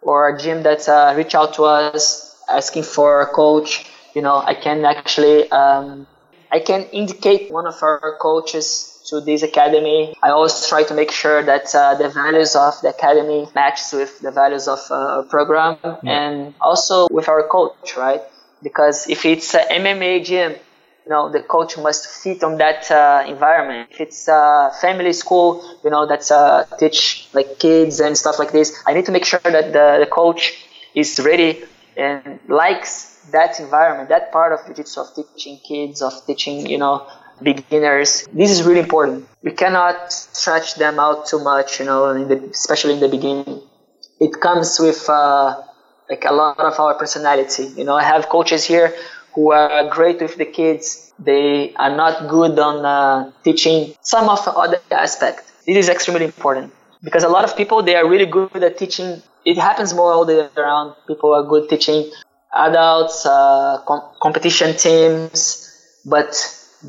or 0.00 0.28
a 0.28 0.38
gym 0.38 0.62
that 0.62 0.88
uh, 0.88 1.14
reach 1.16 1.34
out 1.34 1.54
to 1.54 1.64
us 1.64 2.36
asking 2.48 2.82
for 2.84 3.20
a 3.22 3.26
coach, 3.26 3.86
you 4.14 4.22
know, 4.22 4.36
I 4.36 4.54
can 4.54 4.84
actually 4.84 5.50
um, 5.50 6.06
I 6.50 6.60
can 6.60 6.82
indicate 6.92 7.50
one 7.52 7.66
of 7.66 7.76
our 7.82 8.16
coaches 8.20 8.95
to 9.08 9.20
this 9.20 9.42
academy. 9.42 10.14
I 10.22 10.30
always 10.30 10.66
try 10.68 10.82
to 10.84 10.94
make 10.94 11.10
sure 11.10 11.42
that 11.42 11.74
uh, 11.74 11.94
the 11.94 12.08
values 12.08 12.56
of 12.56 12.80
the 12.82 12.88
academy 12.90 13.48
matches 13.54 13.92
with 13.92 14.20
the 14.20 14.30
values 14.30 14.68
of 14.68 14.80
uh, 14.90 14.94
our 14.94 15.22
program 15.24 15.78
yeah. 15.82 15.98
and 16.04 16.54
also 16.60 17.08
with 17.10 17.28
our 17.28 17.42
coach, 17.46 17.96
right? 17.96 18.22
Because 18.62 19.08
if 19.08 19.24
it's 19.24 19.54
an 19.54 19.66
MMA 19.70 20.24
gym, 20.24 20.52
you 21.06 21.10
know, 21.10 21.30
the 21.30 21.40
coach 21.40 21.78
must 21.78 22.22
fit 22.22 22.42
on 22.42 22.58
that 22.58 22.90
uh, 22.90 23.22
environment. 23.28 23.88
If 23.92 24.00
it's 24.00 24.26
a 24.26 24.72
family 24.80 25.12
school, 25.12 25.62
you 25.84 25.90
know, 25.90 26.06
that's 26.06 26.32
uh, 26.32 26.64
teach 26.78 27.28
like 27.32 27.60
kids 27.60 28.00
and 28.00 28.18
stuff 28.18 28.40
like 28.40 28.50
this, 28.50 28.72
I 28.86 28.92
need 28.92 29.06
to 29.06 29.12
make 29.12 29.24
sure 29.24 29.40
that 29.44 29.72
the, 29.72 29.98
the 30.00 30.10
coach 30.10 30.54
is 30.94 31.20
ready 31.20 31.62
and 31.96 32.40
likes 32.48 33.16
that 33.30 33.60
environment, 33.60 34.08
that 34.08 34.32
part 34.32 34.52
of 34.52 34.66
jiu-jitsu 34.66 35.00
of 35.00 35.14
teaching 35.14 35.58
kids, 35.66 36.02
of 36.02 36.12
teaching, 36.26 36.68
you 36.68 36.78
know, 36.78 37.06
beginners. 37.42 38.26
This 38.32 38.50
is 38.50 38.62
really 38.62 38.80
important. 38.80 39.28
We 39.42 39.52
cannot 39.52 40.12
stretch 40.12 40.76
them 40.76 40.98
out 40.98 41.26
too 41.26 41.42
much, 41.42 41.80
you 41.80 41.86
know, 41.86 42.10
in 42.10 42.28
the, 42.28 42.36
especially 42.50 42.94
in 42.94 43.00
the 43.00 43.08
beginning. 43.08 43.62
It 44.20 44.40
comes 44.40 44.78
with 44.80 45.08
uh, 45.08 45.62
like 46.08 46.24
a 46.24 46.32
lot 46.32 46.58
of 46.58 46.78
our 46.80 46.94
personality. 46.94 47.64
You 47.76 47.84
know, 47.84 47.94
I 47.96 48.04
have 48.04 48.28
coaches 48.28 48.64
here 48.64 48.94
who 49.34 49.52
are 49.52 49.88
great 49.88 50.20
with 50.20 50.36
the 50.36 50.46
kids. 50.46 51.12
They 51.18 51.74
are 51.74 51.94
not 51.94 52.28
good 52.28 52.58
on 52.58 52.84
uh, 52.84 53.32
teaching 53.44 53.94
some 54.02 54.28
of 54.28 54.44
the 54.44 54.52
other 54.52 54.80
aspects. 54.90 55.52
This 55.66 55.76
is 55.76 55.88
extremely 55.88 56.24
important 56.24 56.72
because 57.02 57.24
a 57.24 57.28
lot 57.28 57.44
of 57.44 57.56
people 57.56 57.82
they 57.82 57.96
are 57.96 58.08
really 58.08 58.26
good 58.26 58.62
at 58.62 58.78
teaching. 58.78 59.22
It 59.44 59.58
happens 59.58 59.94
more 59.94 60.12
all 60.12 60.24
the 60.24 60.36
way 60.36 60.48
around. 60.62 60.94
People 61.06 61.34
are 61.34 61.44
good 61.44 61.68
teaching 61.68 62.10
adults, 62.54 63.26
uh, 63.26 63.82
com- 63.86 64.02
competition 64.20 64.76
teams, 64.76 65.40
but 66.04 66.32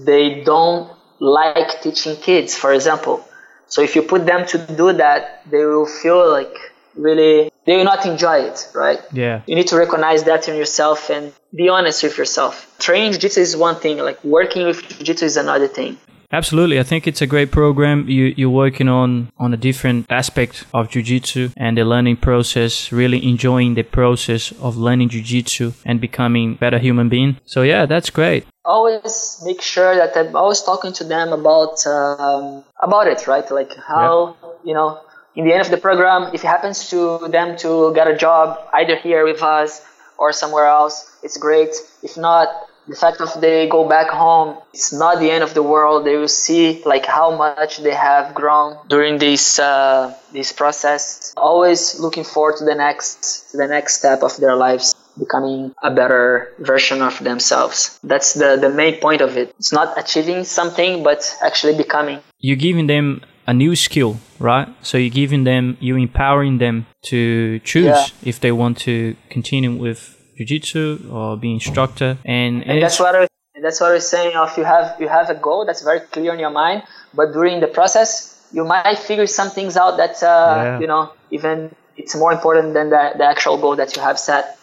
they 0.05 0.43
don't 0.43 0.91
like 1.19 1.81
teaching 1.81 2.15
kids, 2.17 2.55
for 2.55 2.73
example. 2.73 3.25
So 3.67 3.81
if 3.81 3.95
you 3.95 4.01
put 4.01 4.25
them 4.25 4.45
to 4.47 4.57
do 4.57 4.93
that, 4.93 5.41
they 5.49 5.65
will 5.65 5.85
feel 5.85 6.29
like 6.31 6.53
really 6.95 7.51
they 7.65 7.75
will 7.75 7.83
not 7.83 8.05
enjoy 8.05 8.39
it, 8.39 8.69
right? 8.73 8.99
Yeah. 9.11 9.41
You 9.45 9.55
need 9.55 9.67
to 9.67 9.77
recognize 9.77 10.23
that 10.23 10.47
in 10.47 10.55
yourself 10.55 11.09
and 11.09 11.33
be 11.53 11.69
honest 11.69 12.03
with 12.03 12.17
yourself. 12.17 12.73
Training 12.79 13.11
jiu-jitsu 13.11 13.41
is 13.41 13.57
one 13.57 13.75
thing, 13.75 13.97
like 13.97 14.23
working 14.23 14.65
with 14.65 14.81
jiu-jitsu 14.87 15.25
is 15.25 15.37
another 15.37 15.67
thing. 15.67 15.97
Absolutely, 16.31 16.77
I 16.77 16.83
think 16.83 17.07
it's 17.07 17.21
a 17.21 17.27
great 17.27 17.51
program. 17.51 18.09
You 18.09 18.33
you're 18.35 18.49
working 18.49 18.89
on 18.89 19.31
on 19.37 19.53
a 19.53 19.57
different 19.57 20.05
aspect 20.09 20.65
of 20.73 20.89
jiu-jitsu 20.89 21.51
and 21.55 21.77
the 21.77 21.85
learning 21.85 22.17
process, 22.17 22.91
really 22.91 23.25
enjoying 23.25 23.75
the 23.75 23.83
process 23.83 24.51
of 24.59 24.75
learning 24.75 25.09
jiu-jitsu 25.09 25.71
and 25.85 26.01
becoming 26.01 26.55
better 26.55 26.79
human 26.79 27.07
being. 27.07 27.37
So 27.45 27.61
yeah, 27.61 27.85
that's 27.85 28.09
great. 28.09 28.45
Always 28.65 29.41
make 29.45 29.61
sure 29.61 29.95
that 29.95 30.17
I'm 30.17 30.35
always 30.35 30.61
talking 30.61 30.91
to 30.93 31.05
them 31.05 31.31
about 31.31 31.87
um, 31.87 32.65
about 32.81 33.07
it, 33.07 33.25
right? 33.25 33.49
Like 33.49 33.73
how 33.77 34.35
you 34.65 34.73
know 34.73 34.99
in 35.37 35.45
the 35.45 35.53
end 35.53 35.61
of 35.61 35.71
the 35.71 35.77
program, 35.77 36.33
if 36.33 36.43
it 36.43 36.47
happens 36.47 36.89
to 36.89 37.29
them 37.29 37.55
to 37.59 37.93
get 37.93 38.07
a 38.07 38.17
job 38.17 38.59
either 38.73 38.97
here 38.97 39.23
with 39.23 39.41
us 39.41 39.81
or 40.17 40.33
somewhere 40.33 40.65
else, 40.65 41.09
it's 41.23 41.37
great. 41.37 41.73
If 42.03 42.17
not, 42.17 42.49
the 42.87 42.95
fact 42.95 43.19
of 43.21 43.29
they 43.41 43.67
go 43.67 43.87
back 43.87 44.09
home, 44.09 44.57
it's 44.73 44.93
not 44.93 45.19
the 45.19 45.29
end 45.29 45.43
of 45.43 45.53
the 45.53 45.63
world. 45.63 46.05
They 46.05 46.15
will 46.15 46.27
see 46.27 46.81
like 46.85 47.05
how 47.05 47.35
much 47.35 47.77
they 47.77 47.93
have 47.93 48.33
grown 48.33 48.77
during 48.87 49.17
this 49.17 49.59
uh, 49.59 50.13
this 50.31 50.51
process. 50.51 51.33
Always 51.37 51.99
looking 51.99 52.23
forward 52.23 52.57
to 52.57 52.65
the 52.65 52.75
next 52.75 53.51
to 53.51 53.57
the 53.57 53.67
next 53.67 53.95
step 53.99 54.23
of 54.23 54.37
their 54.37 54.55
lives, 54.55 54.95
becoming 55.19 55.73
a 55.83 55.91
better 55.91 56.53
version 56.59 57.01
of 57.01 57.19
themselves. 57.23 57.99
That's 58.03 58.33
the 58.33 58.57
the 58.57 58.69
main 58.69 58.99
point 58.99 59.21
of 59.21 59.37
it. 59.37 59.53
It's 59.59 59.73
not 59.73 59.97
achieving 59.97 60.43
something, 60.45 61.03
but 61.03 61.21
actually 61.43 61.75
becoming. 61.77 62.19
You're 62.39 62.55
giving 62.57 62.87
them 62.87 63.21
a 63.47 63.53
new 63.53 63.75
skill, 63.75 64.17
right? 64.39 64.67
So 64.81 64.97
you're 64.97 65.09
giving 65.09 65.45
them, 65.45 65.77
you're 65.79 65.97
empowering 65.97 66.57
them 66.57 66.85
to 67.03 67.59
choose 67.59 67.85
Yeah. 67.85 68.05
if 68.21 68.39
they 68.41 68.51
want 68.51 68.77
to 68.79 69.15
continue 69.29 69.73
with 69.73 70.16
jiu-jitsu 70.37 71.09
or 71.11 71.37
be 71.37 71.51
instructor. 71.51 72.17
And, 72.25 72.63
and 72.67 72.81
that's 72.81 72.99
what 72.99 73.15
I, 73.15 73.27
that's 73.61 73.81
what 73.81 73.91
I 73.91 73.93
was 73.95 74.07
saying. 74.07 74.35
Of 74.35 74.57
you 74.57 74.63
have 74.63 74.95
you 74.99 75.07
have 75.07 75.29
a 75.29 75.35
goal 75.35 75.65
that's 75.65 75.81
very 75.81 75.99
clear 75.99 76.33
in 76.33 76.39
your 76.39 76.51
mind, 76.51 76.83
but 77.13 77.33
during 77.33 77.59
the 77.59 77.67
process, 77.67 78.39
you 78.51 78.63
might 78.63 78.99
figure 78.99 79.27
some 79.27 79.49
things 79.49 79.75
out 79.77 79.97
that 79.97 80.21
uh, 80.23 80.27
Yeah. 80.27 80.79
you 80.79 80.87
know 80.87 81.11
even 81.31 81.75
it's 81.95 82.15
more 82.15 82.31
important 82.31 82.73
than 82.73 82.89
the, 82.89 83.13
the 83.17 83.25
actual 83.25 83.57
goal 83.57 83.75
that 83.75 83.95
you 83.95 84.01
have 84.01 84.19
set. 84.19 84.57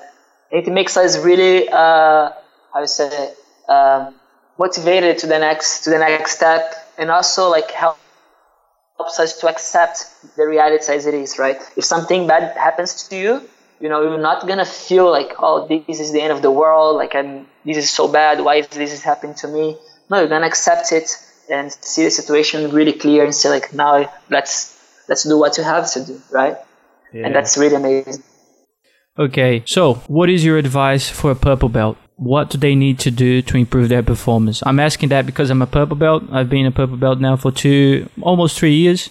It 0.51 0.67
makes 0.69 0.97
us 0.97 1.19
really 1.19 1.69
uh, 1.69 2.31
how 2.73 2.81
you 2.81 2.87
say 2.87 3.33
um, 3.69 4.15
motivated 4.59 5.19
to 5.19 5.27
the 5.27 5.39
next 5.39 5.85
to 5.85 5.91
the 5.91 5.99
next 5.99 6.37
step, 6.37 6.63
and 6.97 7.11
also 7.11 7.51
like 7.51 7.71
help 7.73 7.99
helps 8.97 9.19
us 9.19 9.39
to 9.41 9.49
accept 9.49 10.07
the 10.37 10.47
reality 10.47 10.93
as 10.93 11.07
it 11.07 11.15
is, 11.15 11.37
right? 11.39 11.59
If 11.77 11.85
something 11.85 12.29
bad 12.29 12.57
happens 12.57 13.09
to 13.09 13.17
you, 13.17 13.43
you 13.85 13.91
know, 13.91 14.01
you're 14.01 14.17
not 14.17 14.49
gonna 14.49 14.65
feel 14.65 15.11
like, 15.11 15.35
oh, 15.39 15.69
this 15.69 16.01
is 16.01 16.11
the 16.11 16.23
end 16.23 16.33
of 16.33 16.41
the 16.41 16.51
world, 16.51 16.97
like 16.97 17.15
I'm, 17.15 17.47
this 17.67 17.77
is 17.77 17.91
so 17.91 18.09
bad, 18.09 18.41
why 18.43 18.55
is 18.55 18.69
this 18.69 18.95
is 18.95 19.03
happening 19.03 19.35
to 19.43 19.47
me? 19.47 19.77
No, 20.09 20.21
you're 20.21 20.29
gonna 20.29 20.47
accept 20.47 20.91
it 20.91 21.15
and 21.51 21.71
see 21.71 22.03
the 22.03 22.11
situation 22.11 22.71
really 22.71 22.95
clear 22.95 23.25
and 23.25 23.35
say 23.35 23.51
like, 23.51 23.75
now 23.75 24.11
let's 24.31 24.55
let's 25.07 25.25
do 25.25 25.39
what 25.39 25.59
you 25.59 25.65
have 25.65 25.93
to 25.93 26.01
do, 26.03 26.19
right? 26.31 26.57
yeah. 27.13 27.27
And 27.27 27.35
that's 27.35 27.59
really 27.59 27.75
amazing. 27.77 28.23
Okay, 29.19 29.63
so 29.67 29.95
what 30.09 30.31
is 30.31 30.43
your 30.43 30.57
advice 30.57 31.11
for 31.11 31.31
a 31.33 31.37
purple 31.37 31.69
belt? 31.69 31.99
What 32.17 32.49
do 32.49 32.57
they 32.57 32.75
need 32.75 32.99
to 33.01 33.11
do 33.11 33.43
to 33.43 33.57
improve 33.59 33.91
their 33.91 34.03
performance? 34.03 34.63
I'm 34.65 34.81
asking 34.81 35.11
that 35.11 35.27
because 35.27 35.51
I'm 35.51 35.61
a 35.61 35.67
purple 35.67 35.97
belt. 35.97 36.23
I've 36.33 36.49
been 36.49 36.65
a 36.65 36.71
purple 36.71 36.97
belt 36.97 37.21
now 37.21 37.37
for 37.37 37.53
two, 37.53 38.09
almost 38.23 38.59
three 38.59 38.77
years, 38.77 39.11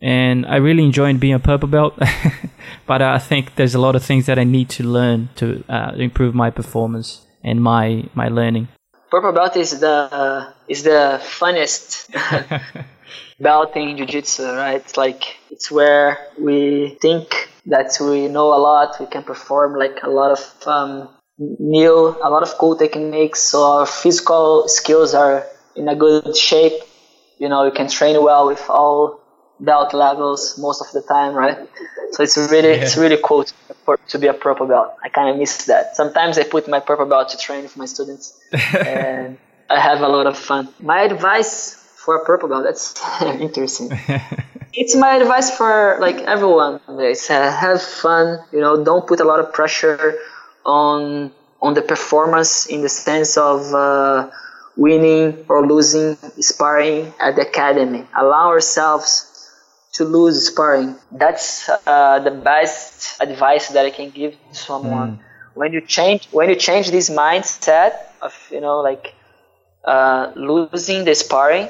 and 0.00 0.46
I 0.46 0.56
really 0.56 0.84
enjoyed 0.84 1.20
being 1.20 1.34
a 1.34 1.38
purple 1.38 1.68
belt. 1.68 1.98
but 2.86 3.02
I 3.02 3.18
think 3.18 3.56
there's 3.56 3.74
a 3.74 3.80
lot 3.80 3.96
of 3.96 4.02
things 4.02 4.26
that 4.26 4.38
I 4.38 4.44
need 4.44 4.68
to 4.70 4.84
learn 4.84 5.28
to 5.36 5.64
uh, 5.68 5.92
improve 5.96 6.34
my 6.34 6.50
performance 6.50 7.26
and 7.42 7.62
my 7.62 8.04
my 8.14 8.28
learning. 8.28 8.68
Purple 9.10 9.32
belt 9.32 9.56
is 9.56 9.80
the 9.80 10.08
uh, 10.12 10.52
is 10.68 10.82
the 10.82 11.20
funnest 11.22 12.10
belt 13.40 13.76
in 13.76 13.96
jiu-jitsu, 13.96 14.44
right? 14.44 14.76
It's 14.76 14.96
like 14.96 15.36
it's 15.50 15.70
where 15.70 16.18
we 16.38 16.98
think 17.00 17.48
that 17.66 17.96
we 18.00 18.28
know 18.28 18.48
a 18.54 18.60
lot, 18.60 18.98
we 19.00 19.06
can 19.06 19.22
perform 19.22 19.78
like 19.78 20.02
a 20.02 20.10
lot 20.10 20.30
of 20.32 20.66
um, 20.66 21.08
new, 21.38 22.16
a 22.22 22.30
lot 22.30 22.42
of 22.42 22.56
cool 22.58 22.76
techniques. 22.76 23.40
So 23.40 23.62
our 23.62 23.86
physical 23.86 24.68
skills 24.68 25.14
are 25.14 25.46
in 25.76 25.88
a 25.88 25.94
good 25.94 26.36
shape. 26.36 26.80
You 27.38 27.48
know, 27.48 27.64
you 27.64 27.70
can 27.70 27.88
train 27.88 28.22
well 28.22 28.46
with 28.46 28.64
all 28.68 29.17
belt 29.60 29.94
levels 29.94 30.58
most 30.58 30.80
of 30.80 30.90
the 30.92 31.02
time, 31.06 31.34
right? 31.34 31.58
So 32.12 32.22
it's 32.22 32.36
really 32.36 32.70
it's 32.70 32.96
really 32.96 33.18
cool 33.22 33.44
to, 33.44 33.54
to 34.08 34.18
be 34.18 34.26
a 34.26 34.34
purple 34.34 34.66
belt. 34.66 34.94
I 35.02 35.08
kind 35.08 35.28
of 35.30 35.36
miss 35.36 35.66
that. 35.66 35.96
Sometimes 35.96 36.38
I 36.38 36.44
put 36.44 36.68
my 36.68 36.80
purple 36.80 37.06
belt 37.06 37.30
to 37.30 37.38
train 37.38 37.62
with 37.62 37.76
my 37.76 37.86
students, 37.86 38.38
and 38.52 39.38
I 39.68 39.80
have 39.80 40.00
a 40.00 40.08
lot 40.08 40.26
of 40.26 40.38
fun. 40.38 40.68
My 40.80 41.02
advice 41.02 41.74
for 41.96 42.16
a 42.16 42.24
purple 42.24 42.48
belt 42.48 42.64
that's 42.64 42.94
interesting. 43.22 43.90
it's 44.72 44.94
my 44.94 45.16
advice 45.16 45.54
for 45.56 45.98
like 46.00 46.16
everyone. 46.16 46.80
It's 46.88 47.30
uh, 47.30 47.50
have 47.50 47.82
fun. 47.82 48.38
You 48.52 48.60
know, 48.60 48.84
don't 48.84 49.06
put 49.06 49.20
a 49.20 49.24
lot 49.24 49.40
of 49.40 49.52
pressure 49.52 50.18
on 50.64 51.32
on 51.60 51.74
the 51.74 51.82
performance 51.82 52.66
in 52.66 52.82
the 52.82 52.88
sense 52.88 53.36
of 53.36 53.74
uh, 53.74 54.30
winning 54.76 55.44
or 55.48 55.66
losing 55.66 56.16
sparring 56.40 57.12
at 57.20 57.36
the 57.36 57.42
academy. 57.42 58.06
Allow 58.16 58.48
ourselves 58.48 59.28
to 59.98 60.04
lose 60.04 60.46
sparring. 60.46 60.96
That's 61.12 61.68
uh, 61.68 62.20
the 62.20 62.30
best 62.30 63.20
advice 63.20 63.68
that 63.68 63.84
I 63.84 63.90
can 63.90 64.10
give 64.10 64.32
to 64.32 64.54
someone. 64.54 65.20
When 65.54 65.72
you 65.72 65.80
change 65.80 66.28
when 66.30 66.48
you 66.48 66.56
change 66.56 66.90
this 66.90 67.10
mindset 67.10 67.92
of 68.22 68.32
you 68.50 68.60
know 68.60 68.78
like 68.80 69.14
uh, 69.84 70.32
losing 70.36 71.04
the 71.04 71.14
sparring 71.14 71.68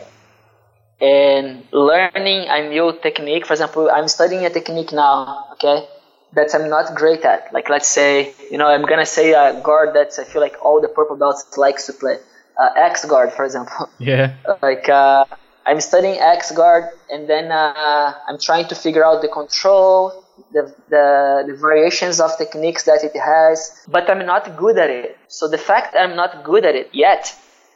and 1.01 1.65
learning 1.73 2.49
a 2.49 2.69
new 2.69 2.93
technique. 3.01 3.47
For 3.47 3.55
example, 3.55 3.91
I'm 3.91 4.09
studying 4.09 4.45
a 4.45 4.51
technique 4.51 4.93
now, 4.93 5.47
okay, 5.53 5.87
that 6.35 6.55
I'm 6.55 6.69
not 6.69 6.95
great 6.95 7.25
at. 7.25 7.53
Like 7.53 7.69
let's 7.69 7.89
say, 7.89 8.35
you 8.51 8.59
know, 8.59 8.67
I'm 8.67 8.85
gonna 8.85 9.07
say 9.07 9.33
a 9.33 9.61
guard 9.63 9.95
that 9.95 10.13
I 10.19 10.25
feel 10.25 10.43
like 10.43 10.57
all 10.63 10.81
the 10.81 10.89
purple 10.89 11.17
belts 11.17 11.57
likes 11.57 11.87
to 11.87 11.93
play. 11.93 12.17
Uh, 12.61 12.71
X 12.77 13.05
guard, 13.05 13.33
for 13.33 13.45
example. 13.45 13.89
Yeah. 13.99 14.35
like 14.63 14.89
uh, 14.89 15.25
I'm 15.69 15.81
studying 15.81 16.17
X 16.19 16.51
guard, 16.61 16.85
and 17.13 17.29
then 17.33 17.53
uh, 17.53 18.15
I'm 18.27 18.39
trying 18.49 18.67
to 18.69 18.75
figure 18.75 19.05
out 19.09 19.21
the 19.21 19.29
control, 19.41 20.25
the, 20.53 20.63
the 20.95 21.07
the 21.49 21.55
variations 21.67 22.17
of 22.25 22.29
techniques 22.39 22.83
that 22.85 23.01
it 23.09 23.15
has, 23.33 23.59
but 23.97 24.09
I'm 24.11 24.25
not 24.35 24.45
good 24.57 24.77
at 24.85 24.91
it. 24.91 25.19
So 25.29 25.43
the 25.57 25.63
fact 25.71 25.87
that 25.93 26.01
I'm 26.05 26.17
not 26.17 26.33
good 26.51 26.65
at 26.65 26.75
it 26.75 26.89
yet 26.93 27.23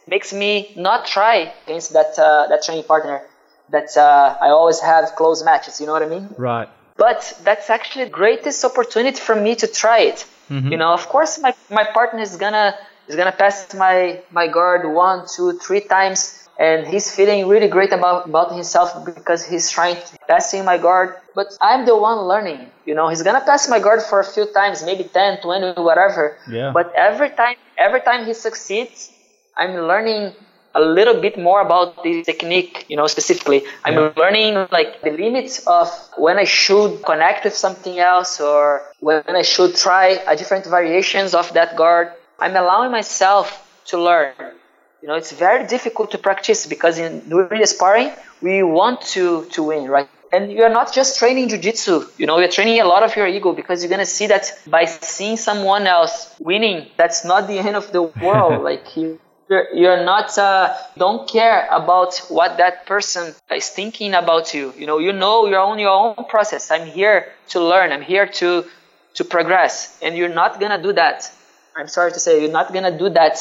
makes 0.07 0.33
me 0.33 0.73
not 0.77 1.01
try 1.07 1.53
against 1.67 1.93
that 1.93 2.19
uh, 2.19 2.47
that 2.51 2.61
training 2.65 2.85
partner 2.85 3.17
that 3.71 3.91
uh, 3.97 4.47
I 4.47 4.49
always 4.49 4.81
have 4.81 5.05
close 5.21 5.45
matches. 5.45 5.81
You 5.81 5.87
know 5.87 5.93
what 5.93 6.03
I 6.03 6.09
mean? 6.17 6.29
Right. 6.39 6.69
But 6.97 7.21
that's 7.45 7.69
actually 7.71 8.05
the 8.05 8.11
greatest 8.11 8.65
opportunity 8.65 9.19
for 9.29 9.35
me 9.35 9.55
to 9.57 9.67
try 9.67 10.01
it. 10.11 10.25
You 10.71 10.77
know, 10.77 10.93
of 10.93 11.09
course, 11.09 11.39
my, 11.39 11.55
my 11.71 11.85
partner 11.95 12.21
is 12.21 12.37
gonna 12.37 12.75
is 13.09 13.17
gonna 13.17 13.33
pass 13.33 13.73
my 13.75 14.21
my 14.31 14.47
guard 14.49 14.83
one, 14.87 15.27
two, 15.35 15.59
three 15.59 15.81
times, 15.81 16.42
and 16.59 16.87
he's 16.87 17.15
feeling 17.15 17.49
really 17.49 17.69
great 17.69 17.93
about 17.93 18.29
about 18.29 18.53
himself 18.53 19.05
because 19.05 19.45
he's 19.45 19.71
trying 19.71 19.97
to 19.97 20.19
passing 20.29 20.65
my 20.65 20.79
guard. 20.79 21.17
But 21.35 21.57
I'm 21.61 21.87
the 21.87 21.97
one 21.97 22.19
learning. 22.29 22.71
You 22.85 22.95
know, 22.95 23.09
he's 23.09 23.23
gonna 23.23 23.41
pass 23.41 23.69
my 23.69 23.79
guard 23.79 24.03
for 24.03 24.21
a 24.21 24.25
few 24.25 24.47
times, 24.53 24.83
maybe 24.85 25.05
10, 25.05 25.41
20, 25.41 25.81
whatever. 25.81 26.37
Yeah. 26.49 26.73
But 26.73 26.93
every 26.95 27.31
time 27.31 27.57
every 27.79 28.01
time 28.01 28.27
he 28.27 28.35
succeeds, 28.35 29.11
I'm 29.57 29.75
learning 29.75 30.35
a 30.75 30.81
little 30.81 31.21
bit 31.21 31.39
more 31.39 31.61
about 31.61 32.03
this 32.03 32.25
technique, 32.25 32.87
you 32.89 32.97
know, 32.97 33.07
specifically. 33.07 33.65
I'm 33.85 33.95
yeah. 33.95 34.13
learning 34.17 34.55
like 34.71 35.03
the 35.03 35.11
limits 35.11 35.67
of 35.67 35.89
when 36.17 36.39
I 36.39 36.45
should 36.45 37.03
connect 37.05 37.45
with 37.45 37.55
something 37.55 37.99
else 37.99 38.41
or 38.41 38.83
when 39.01 39.23
I 39.29 39.43
should 39.43 39.77
try 39.77 40.21
a 40.27 40.37
different 40.37 40.65
variations 40.65 41.35
of 41.35 41.53
that 41.53 41.77
guard. 41.77 42.13
I'm 42.39 42.57
allowing 42.57 42.91
myself 42.91 43.69
to 43.87 44.03
learn. 44.03 44.33
You 45.03 45.09
know, 45.09 45.15
it's 45.15 45.33
very 45.33 45.67
difficult 45.67 46.13
to 46.13 46.19
practice 46.19 46.67
because 46.67 46.99
in 46.99 47.29
during 47.29 47.67
sparring, 47.67 48.13
we 48.41 48.63
want 48.63 49.03
to, 49.15 49.45
to 49.47 49.63
win, 49.65 49.89
right? 49.89 50.09
and 50.33 50.51
you're 50.51 50.71
not 50.71 50.93
just 50.93 51.19
training 51.19 51.49
jiu-jitsu 51.49 52.05
you 52.17 52.27
know 52.27 52.39
you're 52.39 52.49
training 52.49 52.81
a 52.81 52.85
lot 52.85 53.03
of 53.03 53.15
your 53.15 53.27
ego 53.27 53.53
because 53.53 53.83
you're 53.83 53.91
going 53.91 54.07
to 54.09 54.15
see 54.19 54.27
that 54.27 54.51
by 54.67 54.87
seeing 54.87 55.37
someone 55.37 55.87
else 55.87 56.35
winning 56.41 56.87
that's 56.97 57.25
not 57.25 57.47
the 57.47 57.59
end 57.59 57.77
of 57.77 57.93
the 57.93 58.03
world. 58.25 58.65
Like 58.65 58.97
you 58.97 59.21
you're 59.75 60.03
not 60.03 60.39
uh, 60.39 60.75
don't 60.97 61.29
care 61.29 61.69
about 61.71 62.17
what 62.31 62.57
that 62.57 62.87
person 62.87 63.35
is 63.55 63.69
thinking 63.69 64.15
about 64.15 64.55
you. 64.55 64.73
You 64.79 64.87
know 64.87 64.99
you 64.99 65.13
know 65.13 65.47
you're 65.47 65.61
on 65.61 65.79
your 65.79 65.91
own 65.91 66.25
process. 66.25 66.71
I'm 66.71 66.87
here 66.87 67.27
to 67.49 67.61
learn. 67.61 67.93
I'm 67.93 68.01
here 68.01 68.27
to 68.41 68.65
to 69.15 69.25
progress. 69.25 69.99
And 70.01 70.17
you're 70.17 70.35
not 70.43 70.59
gonna 70.59 70.83
do 70.83 70.95
that. 70.95 71.31
I'm 71.77 71.89
sorry 71.89 72.13
to 72.13 72.21
say 72.21 72.41
you're 72.41 72.51
not 72.61 72.73
gonna 72.73 72.97
do 72.97 73.11
that 73.11 73.37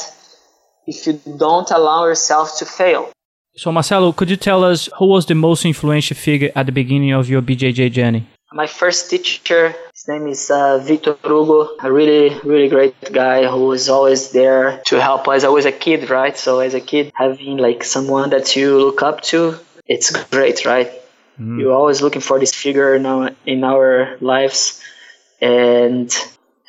if 0.86 1.06
you 1.06 1.20
don't 1.38 1.70
allow 1.70 2.06
yourself 2.06 2.58
to 2.58 2.64
fail 2.64 3.12
so, 3.54 3.70
Marcelo, 3.70 4.12
could 4.12 4.30
you 4.30 4.36
tell 4.36 4.64
us 4.64 4.88
who 4.98 5.06
was 5.06 5.26
the 5.26 5.34
most 5.34 5.66
influential 5.66 6.16
figure 6.16 6.50
at 6.56 6.64
the 6.64 6.72
beginning 6.72 7.12
of 7.12 7.28
your 7.28 7.42
BJJ 7.42 7.92
journey? 7.92 8.26
My 8.50 8.66
first 8.66 9.10
teacher, 9.10 9.74
his 9.92 10.08
name 10.08 10.26
is 10.26 10.50
uh, 10.50 10.78
Victor 10.78 11.16
Hugo, 11.22 11.68
a 11.82 11.92
really, 11.92 12.38
really 12.44 12.68
great 12.68 12.94
guy 13.12 13.46
who 13.46 13.66
was 13.66 13.90
always 13.90 14.30
there 14.30 14.80
to 14.86 15.00
help 15.00 15.28
us. 15.28 15.44
I 15.44 15.48
was 15.48 15.66
a 15.66 15.72
kid, 15.72 16.08
right? 16.08 16.36
So, 16.36 16.60
as 16.60 16.72
a 16.72 16.80
kid, 16.80 17.12
having 17.14 17.58
like 17.58 17.84
someone 17.84 18.30
that 18.30 18.56
you 18.56 18.78
look 18.78 19.02
up 19.02 19.20
to, 19.32 19.58
it's 19.86 20.10
great, 20.28 20.64
right? 20.64 20.90
Mm. 21.38 21.60
You're 21.60 21.74
always 21.74 22.00
looking 22.00 22.22
for 22.22 22.38
this 22.38 22.54
figure 22.54 22.94
in 22.94 23.04
our, 23.04 23.30
in 23.44 23.64
our 23.64 24.16
lives, 24.20 24.80
and 25.42 26.10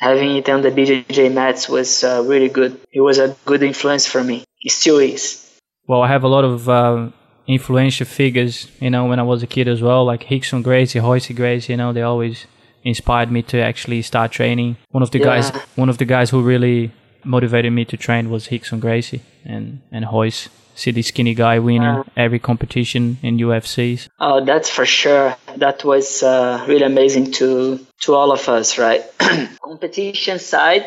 having 0.08 0.36
it 0.36 0.46
on 0.48 0.60
the 0.66 0.72
BJJ 0.76 1.32
mats 1.32 1.68
was 1.68 2.04
uh, 2.04 2.22
really 2.30 2.50
good. 2.58 2.72
It 2.92 3.00
was 3.00 3.18
a 3.18 3.28
good 3.44 3.62
influence 3.62 4.04
for 4.06 4.22
me. 4.22 4.44
It 4.66 4.72
still 4.72 4.98
is 4.98 5.44
well, 5.86 6.02
I 6.02 6.08
have 6.08 6.24
a 6.24 6.28
lot 6.28 6.44
of 6.44 6.68
uh, 6.68 7.10
influential 7.46 8.06
figures, 8.06 8.68
you 8.80 8.90
know, 8.90 9.04
when 9.06 9.18
I 9.18 9.22
was 9.22 9.42
a 9.42 9.46
kid 9.46 9.68
as 9.68 9.82
well, 9.82 10.04
like 10.04 10.24
Rickson 10.24 10.62
Gracie, 10.62 11.00
Royce 11.00 11.30
Gracie, 11.30 11.72
you 11.72 11.76
know, 11.76 11.92
they 11.92 12.02
always 12.02 12.46
inspired 12.82 13.30
me 13.30 13.42
to 13.42 13.58
actually 13.60 14.02
start 14.02 14.32
training. 14.32 14.76
One 14.90 15.02
of 15.02 15.10
the 15.10 15.18
yeah. 15.18 15.24
guys, 15.24 15.50
one 15.76 15.88
of 15.88 15.98
the 15.98 16.04
guys 16.04 16.30
who 16.30 16.42
really 16.42 16.92
motivated 17.24 17.72
me 17.72 17.84
to 17.86 17.96
train 17.96 18.30
was 18.30 18.48
Rickson 18.48 18.80
Gracie 18.80 19.22
and 19.44 19.82
and 19.90 20.06
Royce. 20.10 20.48
See 20.74 20.90
the 20.90 21.02
skinny 21.02 21.34
guy 21.34 21.58
winning 21.58 22.04
every 22.16 22.38
competition 22.38 23.18
in 23.22 23.38
UFCs. 23.38 24.08
Oh, 24.18 24.44
that's 24.44 24.68
for 24.68 24.84
sure. 24.84 25.36
That 25.56 25.84
was 25.84 26.22
uh, 26.22 26.64
really 26.68 26.84
amazing 26.84 27.32
to 27.32 27.78
to 28.02 28.14
all 28.14 28.32
of 28.32 28.48
us, 28.48 28.78
right? 28.78 29.02
competition 29.62 30.38
side, 30.38 30.84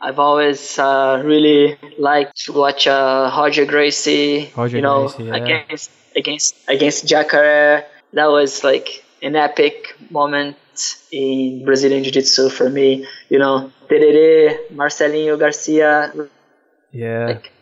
I've 0.00 0.18
always 0.18 0.78
uh, 0.78 1.22
really 1.24 1.76
liked 1.98 2.36
to 2.44 2.52
watch 2.52 2.86
uh, 2.86 3.32
Roger 3.36 3.64
Gracie. 3.64 4.52
Roger 4.56 4.76
you 4.76 4.82
know, 4.82 5.08
Gracie, 5.08 5.24
yeah. 5.24 5.34
against 5.34 5.90
against 6.14 6.54
against 6.68 7.06
Jacare. 7.06 7.86
That 8.12 8.26
was 8.26 8.62
like 8.62 9.04
an 9.22 9.36
epic 9.36 9.96
moment 10.10 10.56
in 11.10 11.64
Brazilian 11.64 12.04
Jiu-Jitsu 12.04 12.50
for 12.50 12.68
me. 12.68 13.06
You 13.28 13.38
know, 13.38 13.72
Tererê, 13.88 14.68
Marcelinho 14.70 15.38
Garcia. 15.38 16.12
Yeah. 16.92 17.26
Like 17.26 17.52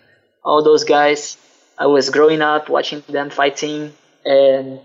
all 0.45 0.62
those 0.62 0.85
guys. 0.85 1.39
I 1.79 1.87
was 1.87 2.11
growing 2.11 2.43
up 2.43 2.68
watching 2.68 3.03
them 3.09 3.31
fighting, 3.31 3.93
and 4.25 4.81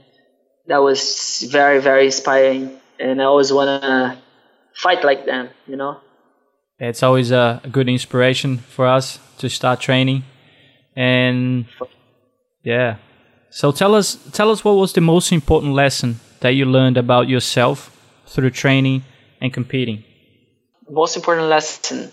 that 0.67 0.79
was 0.79 1.47
very 1.51 1.79
very 1.79 2.05
inspiring. 2.05 2.79
And 2.99 3.21
I 3.21 3.25
always 3.25 3.51
wanna 3.51 4.21
fight 4.73 5.03
like 5.03 5.25
them. 5.25 5.49
You 5.67 5.77
know 5.77 6.01
it's 6.79 7.03
always 7.03 7.31
a, 7.31 7.61
a 7.63 7.67
good 7.67 7.89
inspiration 7.89 8.57
for 8.57 8.87
us 8.87 9.19
to 9.39 9.49
start 9.49 9.79
training. 9.79 10.23
And 10.95 11.65
yeah, 12.63 12.97
so 13.49 13.71
tell 13.71 13.95
us 13.95 14.17
tell 14.31 14.49
us 14.49 14.63
what 14.63 14.73
was 14.73 14.93
the 14.93 15.01
most 15.01 15.31
important 15.31 15.73
lesson 15.73 16.19
that 16.39 16.49
you 16.51 16.65
learned 16.65 16.97
about 16.97 17.27
yourself 17.27 17.95
through 18.25 18.51
training 18.51 19.03
and 19.41 19.53
competing. 19.53 20.03
Most 20.89 21.15
important 21.15 21.47
lesson. 21.47 22.11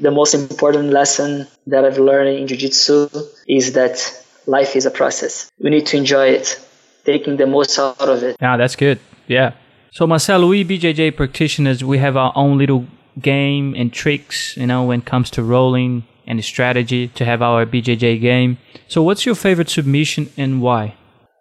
The 0.00 0.10
most 0.10 0.34
important 0.34 0.90
lesson 0.90 1.46
that 1.66 1.84
I've 1.84 1.98
learned 1.98 2.38
in 2.38 2.46
jiu-jitsu 2.46 3.08
is 3.46 3.72
that 3.74 4.24
life 4.46 4.74
is 4.76 4.86
a 4.86 4.90
process. 4.90 5.50
We 5.58 5.70
need 5.70 5.86
to 5.86 5.96
enjoy 5.96 6.28
it, 6.28 6.58
taking 7.04 7.36
the 7.36 7.46
most 7.46 7.78
out 7.78 8.00
of 8.00 8.22
it. 8.22 8.36
Yeah, 8.40 8.56
that's 8.56 8.76
good. 8.76 8.98
Yeah. 9.26 9.52
So 9.92 10.06
Marcelo, 10.06 10.48
we 10.48 10.64
BJJ 10.64 11.16
practitioners, 11.16 11.84
we 11.84 11.98
have 11.98 12.16
our 12.16 12.32
own 12.34 12.58
little 12.58 12.86
game 13.20 13.74
and 13.76 13.92
tricks, 13.92 14.56
you 14.56 14.66
know, 14.66 14.84
when 14.84 15.00
it 15.00 15.06
comes 15.06 15.30
to 15.30 15.42
rolling 15.42 16.04
and 16.26 16.42
strategy 16.44 17.08
to 17.08 17.24
have 17.24 17.42
our 17.42 17.66
BJJ 17.66 18.20
game. 18.20 18.58
So, 18.88 19.02
what's 19.02 19.26
your 19.26 19.34
favorite 19.34 19.68
submission 19.68 20.32
and 20.36 20.62
why? 20.62 20.94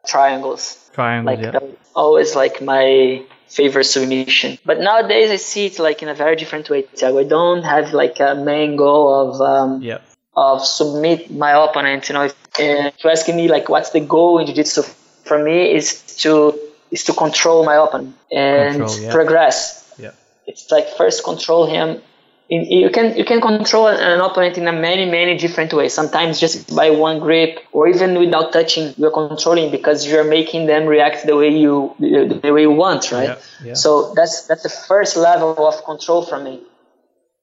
Triangles. 0.08 0.90
Triangles, 0.94 1.38
like, 1.38 1.54
yeah. 1.54 1.60
Always 1.96 2.36
like 2.36 2.62
my 2.62 3.24
favorite 3.50 3.86
submission. 3.86 4.58
But 4.66 4.80
nowadays 4.80 5.32
I 5.32 5.38
see 5.38 5.66
it 5.68 5.80
like 5.80 6.02
in 6.04 6.10
a 6.10 6.14
very 6.14 6.36
different 6.36 6.70
way, 6.70 6.84
Thiago. 6.84 7.26
I 7.26 7.28
don't 7.28 7.64
have 7.64 7.94
like 7.94 8.20
a 8.20 8.36
main 8.36 8.76
goal 8.76 9.06
of 9.22 9.42
um, 9.42 9.82
yeah. 9.82 10.00
of 10.36 10.66
submit 10.66 11.32
my 11.32 11.52
opponent. 11.52 12.10
You 12.10 12.14
know, 12.14 12.24
if, 12.24 12.32
uh, 12.32 12.94
if 12.94 13.04
you're 13.04 13.12
asking 13.12 13.36
me 13.36 13.48
like 13.48 13.70
what's 13.70 13.92
the 13.92 14.00
goal 14.00 14.40
in 14.40 14.48
jiu-jitsu 14.48 14.84
for 15.26 15.44
me 15.44 15.74
is 15.74 16.02
to 16.24 16.58
is 16.92 17.04
to 17.06 17.14
control 17.14 17.66
my 17.66 17.76
opponent 17.76 18.16
and 18.32 18.78
control, 18.78 19.00
yeah. 19.00 19.12
progress 19.12 19.80
it's 20.50 20.72
like 20.72 20.90
first 20.98 21.24
control 21.24 21.68
him. 21.68 22.02
In, 22.50 22.66
you 22.66 22.90
can 22.90 23.16
you 23.16 23.26
can 23.26 23.42
control 23.42 23.88
an 23.88 24.20
opponent 24.20 24.58
in 24.58 24.68
a 24.68 24.74
many 24.74 25.06
many 25.06 25.38
different 25.38 25.72
ways. 25.72 25.94
Sometimes 25.94 26.40
just 26.40 26.76
by 26.76 26.90
one 26.90 27.20
grip, 27.20 27.60
or 27.72 27.88
even 27.88 28.18
without 28.18 28.52
touching, 28.52 28.94
you're 28.98 29.12
controlling 29.12 29.70
because 29.70 30.08
you're 30.08 30.24
making 30.24 30.66
them 30.66 30.88
react 30.88 31.28
the 31.28 31.36
way 31.36 31.50
you 31.56 31.94
the, 32.00 32.52
way 32.52 32.62
you 32.62 32.72
want, 32.72 33.12
right? 33.12 33.30
Yeah, 33.30 33.68
yeah. 33.68 33.74
So 33.76 34.14
that's 34.16 34.48
that's 34.48 34.64
the 34.64 34.70
first 34.70 35.16
level 35.16 35.68
of 35.68 35.86
control 35.86 36.26
for 36.26 36.40
me. 36.40 36.60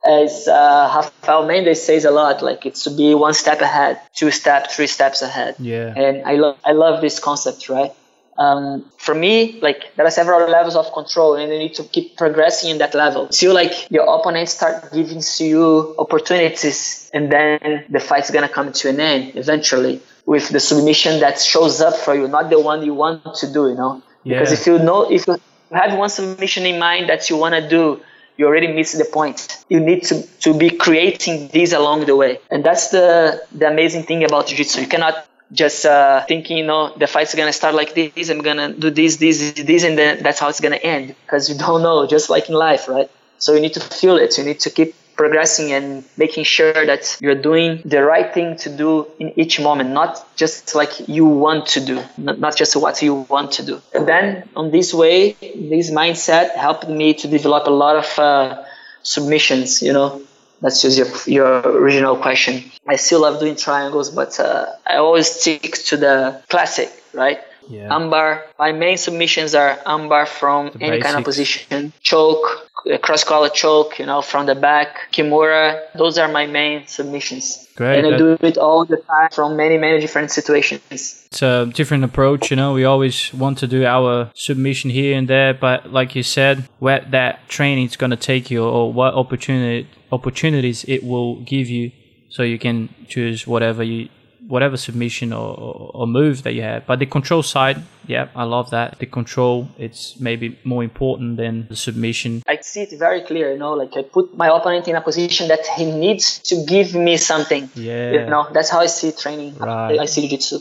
As 0.04 0.48
uh, 0.48 0.92
Rafael 0.94 1.46
Mendes 1.46 1.82
says 1.82 2.04
a 2.04 2.11
lot, 2.11 2.42
like 2.42 2.66
it's 2.66 2.82
to 2.84 2.90
be 2.90 3.14
one 3.14 3.34
step 3.34 3.61
ahead, 3.61 4.00
two 4.14 4.32
steps, 4.32 4.74
three 4.74 4.86
steps 4.88 5.22
ahead. 5.22 5.54
Yeah. 5.61 5.94
And 5.96 6.24
I 6.24 6.34
love 6.34 6.59
I 6.64 6.72
love 6.72 7.00
this 7.00 7.20
concept, 7.20 7.68
right? 7.68 7.92
Um, 8.39 8.84
for 8.99 9.14
me, 9.14 9.59
like 9.61 9.95
there 9.97 10.07
are 10.07 10.11
several 10.11 10.49
levels 10.49 10.76
of 10.76 10.93
control, 10.93 11.34
and 11.34 11.51
you 11.53 11.59
need 11.59 11.74
to 11.74 11.84
keep 11.84 12.16
progressing 12.16 12.70
in 12.70 12.78
that 12.78 12.95
level. 12.95 13.28
Till 13.28 13.55
like 13.55 13.91
your 13.91 14.05
opponents 14.05 14.53
start 14.53 14.93
giving 14.93 15.20
to 15.20 15.45
you 15.45 15.95
opportunities, 15.99 17.11
and 17.14 17.30
then 17.30 17.84
the 17.89 18.01
fight's 18.01 18.30
gonna 18.30 18.49
come 18.49 18.72
to 18.72 18.89
an 18.89 19.01
end 19.01 19.37
eventually 19.37 20.01
with 20.26 20.49
the 20.51 20.61
submission 20.61 21.20
that 21.20 21.41
shows 21.41 21.80
up 21.80 21.95
for 21.97 22.14
you, 22.14 22.28
not 22.28 22.51
the 22.51 22.61
one 22.61 22.84
you 22.84 22.95
want 22.95 23.34
to 23.37 23.53
do. 23.53 23.68
You 23.68 23.74
know, 23.74 24.03
yeah. 24.24 24.39
because 24.39 24.53
if 24.53 24.66
you 24.66 24.78
know 24.78 25.11
if 25.11 25.26
you 25.26 25.39
have 25.72 25.99
one 25.99 26.11
submission 26.11 26.66
in 26.66 26.78
mind 26.78 27.09
that 27.09 27.30
you 27.30 27.37
wanna 27.37 27.66
do, 27.68 28.01
you 28.37 28.47
already 28.47 28.68
missed 28.68 28.99
the 28.99 29.05
point. 29.05 29.64
You 29.68 29.80
need 29.80 30.03
to, 30.05 30.22
to 30.41 30.53
be 30.53 30.70
creating 30.70 31.49
these 31.49 31.72
along 31.72 32.07
the 32.07 32.14
way. 32.16 32.39
And 32.51 32.62
that's 32.62 32.89
the, 32.89 33.43
the 33.53 33.66
amazing 33.68 34.03
thing 34.03 34.24
about 34.24 34.49
Jiu-Jitsu. 34.49 34.82
You 34.82 34.89
cannot 34.89 35.26
just 35.53 35.86
uh, 35.86 36.24
thinking, 36.26 36.59
you 36.59 36.66
know, 36.66 36.92
the 36.97 37.07
fight's 37.07 37.34
gonna 37.34 37.53
start 37.53 37.74
like 37.74 37.94
this. 37.94 38.30
I'm 38.30 38.40
gonna 38.40 38.72
do 38.72 38.90
this, 38.90 39.16
this, 39.16 39.53
this, 39.53 39.84
and 39.84 39.97
then 39.97 40.22
that's 40.22 40.40
how 40.40 40.49
it's 40.49 40.61
gonna 40.61 40.76
end 40.76 41.14
because 41.24 41.49
you 41.49 41.57
don't 41.57 41.82
know. 41.82 42.07
Just 42.07 42.30
like 42.30 42.49
in 42.49 42.55
life, 42.55 42.88
right? 42.88 43.11
So 43.38 43.55
you 43.55 43.61
need 43.61 43.74
to 43.74 43.80
feel 43.80 44.16
it. 44.16 44.38
You 44.38 44.44
need 44.44 44.61
to 44.61 44.70
keep 44.70 44.94
progressing 45.16 45.72
and 45.72 46.05
making 46.16 46.44
sure 46.44 46.86
that 46.86 47.16
you're 47.20 47.34
doing 47.34 47.80
the 47.84 48.03
right 48.03 48.32
thing 48.34 48.57
to 48.59 48.70
do 48.74 49.07
in 49.18 49.38
each 49.38 49.59
moment, 49.61 49.90
not 49.90 50.36
just 50.36 50.74
like 50.74 51.09
you 51.09 51.24
want 51.24 51.66
to 51.66 51.80
do, 51.80 52.03
not 52.18 52.55
just 52.55 52.76
what 52.76 53.01
you 53.03 53.14
want 53.14 53.53
to 53.53 53.64
do. 53.64 53.80
And 53.94 54.07
then 54.07 54.49
on 54.55 54.70
this 54.70 54.92
way, 54.92 55.32
this 55.32 55.90
mindset 55.90 56.55
helped 56.55 56.88
me 56.88 57.14
to 57.14 57.28
develop 57.28 57.66
a 57.66 57.70
lot 57.70 57.97
of 57.97 58.18
uh, 58.18 58.64
submissions, 59.03 59.82
you 59.82 59.92
know, 59.92 60.22
that's 60.61 60.82
just 60.82 60.98
your, 60.98 61.09
your 61.26 61.61
original 61.61 62.16
question. 62.16 62.70
I 62.86 62.96
still 62.96 63.22
love 63.22 63.40
doing 63.40 63.57
triangles, 63.57 64.11
but 64.11 64.38
uh, 64.40 64.66
I 64.86 64.96
always 64.96 65.30
stick 65.30 65.72
to 65.90 65.96
the 65.96 66.42
classic, 66.48 66.90
right? 67.12 67.40
Yeah. 67.68 67.88
Armbar. 67.88 68.42
My 68.59 68.72
main 68.72 68.96
submissions 68.96 69.54
are 69.54 69.76
armbar 69.86 70.26
from 70.28 70.70
the 70.70 70.82
any 70.82 70.90
basics. 70.90 71.07
kind 71.07 71.18
of 71.18 71.24
position, 71.24 71.92
choke, 72.00 72.70
cross 73.02 73.24
collar 73.24 73.48
choke, 73.48 73.98
you 73.98 74.07
know, 74.07 74.22
from 74.22 74.46
the 74.46 74.54
back, 74.54 75.12
kimura. 75.12 75.80
Those 75.94 76.18
are 76.18 76.28
my 76.28 76.46
main 76.46 76.86
submissions. 76.86 77.65
Great. 77.77 77.99
And 77.99 78.14
I 78.14 78.16
do 78.16 78.39
it 78.41 78.57
all 78.57 78.87
the 78.87 78.97
time 78.97 79.29
from 79.31 79.57
many, 79.57 79.77
many 79.77 80.01
different 80.01 80.31
situations. 80.31 80.81
It's 80.91 81.43
a 81.43 81.66
different 81.66 82.05
approach, 82.05 82.51
you 82.51 82.57
know. 82.57 82.72
We 82.72 82.85
always 82.85 83.33
want 83.35 83.59
to 83.59 83.66
do 83.66 83.85
our 83.85 84.31
submission 84.35 84.91
here 84.91 85.16
and 85.16 85.29
there, 85.29 85.53
but 85.53 85.93
like 85.93 86.16
you 86.16 86.22
said, 86.22 86.66
where 86.79 87.01
that 87.11 87.49
training 87.49 87.87
is 87.87 87.97
going 87.97 88.11
to 88.11 88.16
take 88.16 88.51
you 88.51 88.64
or 88.64 88.93
what 88.93 89.12
opportunity 89.14 89.89
opportunities 90.11 90.85
it 90.85 91.05
will 91.05 91.41
give 91.41 91.68
you 91.68 91.91
so 92.31 92.43
you 92.43 92.59
can 92.59 92.89
choose 93.09 93.47
whatever 93.47 93.83
you 93.83 94.09
whatever 94.49 94.76
submission 94.76 95.32
or, 95.32 95.55
or, 95.59 95.90
or 95.94 96.07
move 96.07 96.42
that 96.44 96.53
you 96.53 96.62
have. 96.62 96.86
But 96.86 96.99
the 96.99 97.07
control 97.07 97.42
side, 97.42 97.82
yeah, 98.07 98.28
I 98.34 98.44
love 98.44 98.70
that. 98.70 98.99
The 98.99 99.07
control, 99.07 99.68
it's 99.78 100.18
maybe 100.20 100.59
more 100.64 100.84
important 100.84 101.36
than 101.36 101.66
the 101.68 101.76
submission. 101.76 102.42
I 102.47 102.59
see 102.61 102.82
it 102.82 102.99
very 102.99 103.22
clear, 103.22 103.53
you 103.53 103.59
know, 103.59 103.72
like 103.72 103.97
I 103.97 104.03
put 104.03 104.36
my 104.36 104.49
opponent 104.49 104.86
in 104.88 104.97
a 104.97 105.01
position 105.01 105.49
that 105.49 105.66
he 105.76 105.90
needs 105.90 106.38
to 106.51 106.64
give 106.66 106.94
me 106.94 107.16
something. 107.16 107.68
Yeah. 107.74 108.12
You 108.12 108.26
know, 108.26 108.49
that's 108.53 108.70
how 108.70 108.80
I 108.80 108.86
see 108.86 109.12
training. 109.12 109.57
Right. 109.59 109.99
I 109.99 110.07
see 110.07 110.22
jiu-jitsu. 110.22 110.59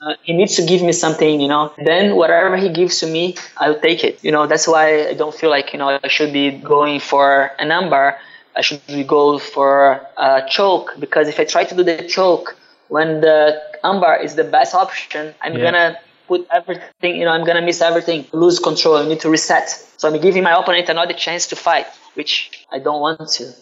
Uh, 0.00 0.14
he 0.22 0.34
needs 0.34 0.56
to 0.56 0.66
give 0.66 0.82
me 0.82 0.92
something, 0.92 1.40
you 1.40 1.48
know. 1.48 1.72
Then 1.78 2.14
whatever 2.14 2.56
he 2.58 2.68
gives 2.68 3.00
to 3.00 3.06
me, 3.06 3.36
I'll 3.56 3.80
take 3.80 4.04
it. 4.04 4.22
You 4.22 4.32
know, 4.32 4.46
that's 4.46 4.68
why 4.68 5.08
I 5.08 5.14
don't 5.14 5.34
feel 5.34 5.50
like, 5.50 5.72
you 5.72 5.78
know, 5.78 5.98
I 6.02 6.08
should 6.08 6.32
be 6.32 6.50
going 6.50 7.00
for 7.00 7.50
an 7.58 7.70
armbar. 7.70 8.18
I 8.54 8.60
should 8.60 8.86
be 8.86 9.02
go 9.02 9.38
for 9.38 10.00
a 10.16 10.42
choke 10.48 10.94
because 11.00 11.26
if 11.28 11.40
I 11.40 11.44
try 11.44 11.64
to 11.64 11.74
do 11.74 11.82
the 11.82 12.06
choke 12.06 12.56
when 12.88 13.20
the 13.20 13.60
armbar 13.82 14.22
is 14.22 14.34
the 14.34 14.44
best 14.44 14.74
option, 14.74 15.34
I'm 15.42 15.54
Yeah. 15.54 15.62
gonna 15.62 15.98
put 16.28 16.46
everything, 16.50 17.16
you 17.16 17.24
know, 17.24 17.30
I'm 17.30 17.44
gonna 17.44 17.62
miss 17.62 17.80
everything, 17.80 18.26
lose 18.32 18.58
control. 18.58 18.96
I 18.96 19.06
need 19.06 19.20
to 19.20 19.30
reset. 19.30 19.68
So 19.96 20.08
I'm 20.08 20.20
giving 20.20 20.42
my 20.42 20.52
opponent 20.52 20.88
another 20.88 21.12
chance 21.14 21.46
to 21.48 21.56
fight, 21.56 21.86
which 22.14 22.66
I 22.72 22.78
don't 22.78 23.00
want 23.00 23.28
to. 23.38 23.52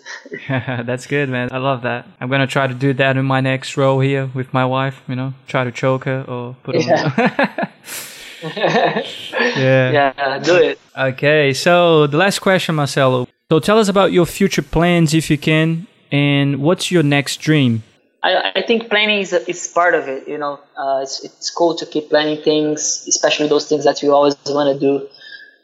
That's 0.85 1.07
good, 1.07 1.29
man. 1.29 1.49
I 1.53 1.59
love 1.59 1.83
that. 1.83 2.07
I'm 2.21 2.29
gonna 2.31 2.47
try 2.47 2.67
to 2.67 2.75
do 2.75 2.93
that 2.95 3.17
in 3.17 3.25
my 3.25 3.41
next 3.41 3.77
row 3.77 4.01
here 4.01 4.31
with 4.35 4.53
my 4.53 4.65
wife. 4.65 5.03
You 5.09 5.17
know, 5.17 5.35
try 5.47 5.65
to 5.65 5.73
choke 5.73 6.05
her 6.05 6.25
or 6.27 6.57
put 6.63 6.77
on. 6.77 6.83
yeah. 8.43 9.03
Yeah, 9.57 10.39
do 10.39 10.57
it. 10.57 10.81
Okay. 10.99 11.53
So 11.53 12.07
the 12.07 12.17
last 12.17 12.41
question, 12.41 12.75
Marcelo. 12.75 13.29
So 13.51 13.61
tell 13.61 13.79
us 13.79 13.89
about 13.89 14.13
your 14.13 14.27
future 14.27 14.63
plans, 14.63 15.15
if 15.15 15.31
you 15.31 15.39
can, 15.39 15.87
and 16.11 16.61
what's 16.61 16.91
your 16.91 17.03
next 17.03 17.37
dream? 17.37 17.83
I, 18.23 18.53
I 18.57 18.63
think 18.63 18.89
planning 18.89 19.21
is, 19.21 19.33
is 19.33 19.69
part 19.69 19.95
of 19.95 20.09
it. 20.09 20.29
You 20.29 20.39
know, 20.39 20.61
uh, 20.77 21.01
it's, 21.03 21.25
it's 21.25 21.51
cool 21.51 21.75
to 21.77 21.87
keep 21.87 22.09
planning 22.09 22.43
things, 22.43 23.05
especially 23.09 23.49
those 23.49 23.69
things 23.69 23.85
that 23.85 24.03
you 24.03 24.15
always 24.15 24.37
want 24.47 24.73
to 24.73 24.79
do. 24.79 25.09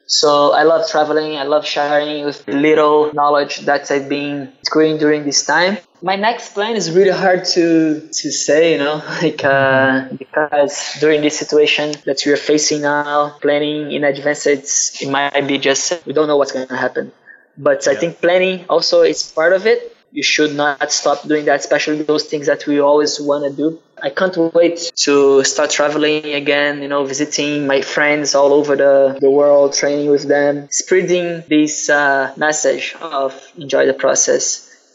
So 0.06 0.52
I 0.52 0.62
love 0.62 0.88
traveling. 0.88 1.36
I 1.36 1.42
love 1.42 1.66
sharing 1.66 2.24
with 2.24 2.48
little 2.48 3.12
knowledge 3.12 3.61
that 3.66 3.90
I've 3.90 4.09
been 4.09 4.52
growing 4.70 4.96
during 4.96 5.24
this 5.24 5.44
time. 5.44 5.76
My 6.00 6.16
next 6.16 6.54
plan 6.54 6.76
is 6.76 6.90
really 6.90 7.11
hard 7.11 7.44
to 7.56 8.00
to 8.00 8.30
say, 8.32 8.72
you 8.72 8.78
know, 8.78 9.02
like 9.22 9.44
uh, 9.44 10.09
because 10.16 10.96
during 10.98 11.20
this 11.20 11.38
situation 11.38 11.92
that 12.06 12.22
we 12.24 12.32
are 12.32 12.40
facing 12.40 12.82
now, 12.82 13.36
planning 13.42 13.92
in 13.92 14.02
advance, 14.04 14.46
it's, 14.46 15.02
it 15.02 15.11
might 15.11 15.46
be 15.46 15.59
just 15.59 16.06
we 16.06 16.14
don't 16.14 16.26
know 16.26 16.38
what's 16.38 16.52
going 16.52 16.68
to 16.68 16.76
happen. 16.76 17.12
But 17.59 17.86
I 17.86 17.94
think 17.94 18.22
planning 18.22 18.64
also 18.70 19.02
is 19.02 19.30
part 19.30 19.52
of 19.52 19.66
it. 19.66 19.94
You 20.18 20.24
should 20.24 20.54
not 20.64 20.90
stop 20.90 21.18
doing 21.30 21.44
that, 21.48 21.60
especially 21.60 22.02
those 22.02 22.24
things 22.30 22.46
that 22.50 22.66
we 22.66 22.76
always 22.80 23.20
want 23.20 23.42
to 23.48 23.52
do. 23.62 23.78
I 24.02 24.10
can't 24.10 24.36
wait 24.52 24.78
to 25.06 25.44
start 25.44 25.70
traveling 25.70 26.34
again, 26.42 26.82
you 26.82 26.88
know, 26.92 27.02
visiting 27.04 27.68
my 27.72 27.80
friends 27.82 28.34
all 28.34 28.52
over 28.52 28.74
the, 28.74 28.94
the 29.20 29.30
world, 29.30 29.74
training 29.74 30.10
with 30.10 30.24
them, 30.26 30.66
spreading 30.72 31.44
this 31.48 31.88
uh, 31.88 32.34
message 32.36 32.96
of 33.00 33.30
enjoy 33.56 33.86
the 33.86 33.94
process, 33.94 34.42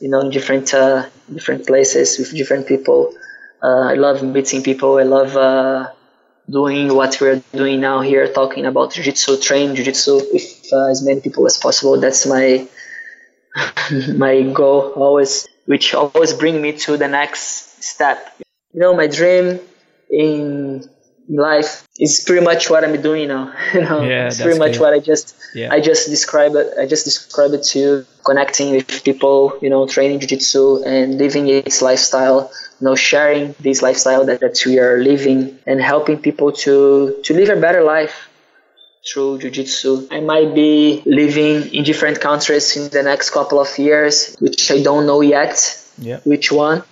you 0.01 0.09
know, 0.09 0.19
in 0.19 0.29
different, 0.29 0.73
uh, 0.73 1.07
different 1.33 1.65
places 1.71 2.19
with 2.19 2.29
different 2.35 2.67
people. 2.67 2.99
Uh, 3.67 3.83
I 3.93 3.95
love 4.05 4.17
meeting 4.23 4.61
people. 4.61 4.91
I 5.03 5.03
love 5.03 5.37
uh, 5.37 5.91
doing 6.49 6.93
what 6.93 7.21
we're 7.21 7.41
doing 7.53 7.79
now 7.79 8.01
here, 8.01 8.27
talking 8.27 8.65
about 8.65 8.91
jiu-jitsu, 8.91 9.37
train 9.37 9.73
jiu-jitsu 9.73 10.15
with 10.33 10.47
uh, 10.73 10.91
as 10.91 11.01
many 11.01 11.21
people 11.21 11.45
as 11.45 11.55
possible. 11.55 11.97
That's 11.97 12.25
my 12.25 12.67
my 14.15 14.41
goal 14.41 14.93
always, 14.95 15.47
which 15.65 15.93
always 15.93 16.33
bring 16.33 16.61
me 16.61 16.73
to 16.73 16.97
the 16.97 17.07
next 17.07 17.83
step. 17.83 18.35
You 18.73 18.81
know, 18.81 18.95
my 18.95 19.07
dream 19.07 19.59
in 20.09 20.89
life 21.29 21.87
is 21.97 22.23
pretty 22.25 22.43
much 22.43 22.69
what 22.69 22.83
I'm 22.83 22.99
doing 23.01 23.27
now. 23.29 23.53
You 23.73 23.81
know, 23.81 24.01
Yeah, 24.03 24.27
it's 24.27 24.41
pretty 24.41 24.59
much 24.59 24.73
good. 24.73 24.81
what 24.81 24.93
I 24.93 24.99
just 24.99 25.35
Yeah. 25.53 25.71
I 25.71 25.79
just 25.79 26.09
describe 26.09 26.55
it. 26.55 26.73
I 26.79 26.85
just 26.85 27.05
describe 27.05 27.53
it 27.53 27.63
to 27.71 27.79
you, 27.79 28.05
connecting 28.25 28.71
with 28.71 29.03
people. 29.03 29.57
You 29.61 29.69
know, 29.69 29.87
training 29.87 30.19
jiu-jitsu 30.19 30.83
and 30.83 31.17
living 31.17 31.47
its 31.47 31.81
lifestyle. 31.81 32.51
You 32.79 32.85
know, 32.89 32.95
sharing 32.95 33.55
this 33.59 33.81
lifestyle 33.81 34.25
that, 34.25 34.39
that 34.41 34.61
we 34.65 34.79
are 34.79 34.97
living 34.97 35.59
and 35.65 35.81
helping 35.81 36.17
people 36.17 36.51
to 36.63 37.15
to 37.23 37.33
live 37.33 37.49
a 37.49 37.59
better 37.59 37.83
life 37.83 38.27
through 39.05 39.39
jiu-jitsu. 39.39 40.07
I 40.11 40.19
might 40.21 40.55
be 40.55 41.01
living 41.05 41.73
in 41.73 41.83
different 41.83 42.21
countries 42.21 42.75
in 42.77 42.89
the 42.89 43.03
next 43.03 43.31
couple 43.31 43.59
of 43.59 43.77
years, 43.77 44.35
which 44.39 44.71
I 44.71 44.81
don't 44.81 45.05
know 45.05 45.21
yet 45.21 45.55
Yeah. 45.97 46.19
which 46.23 46.51
one. 46.51 46.83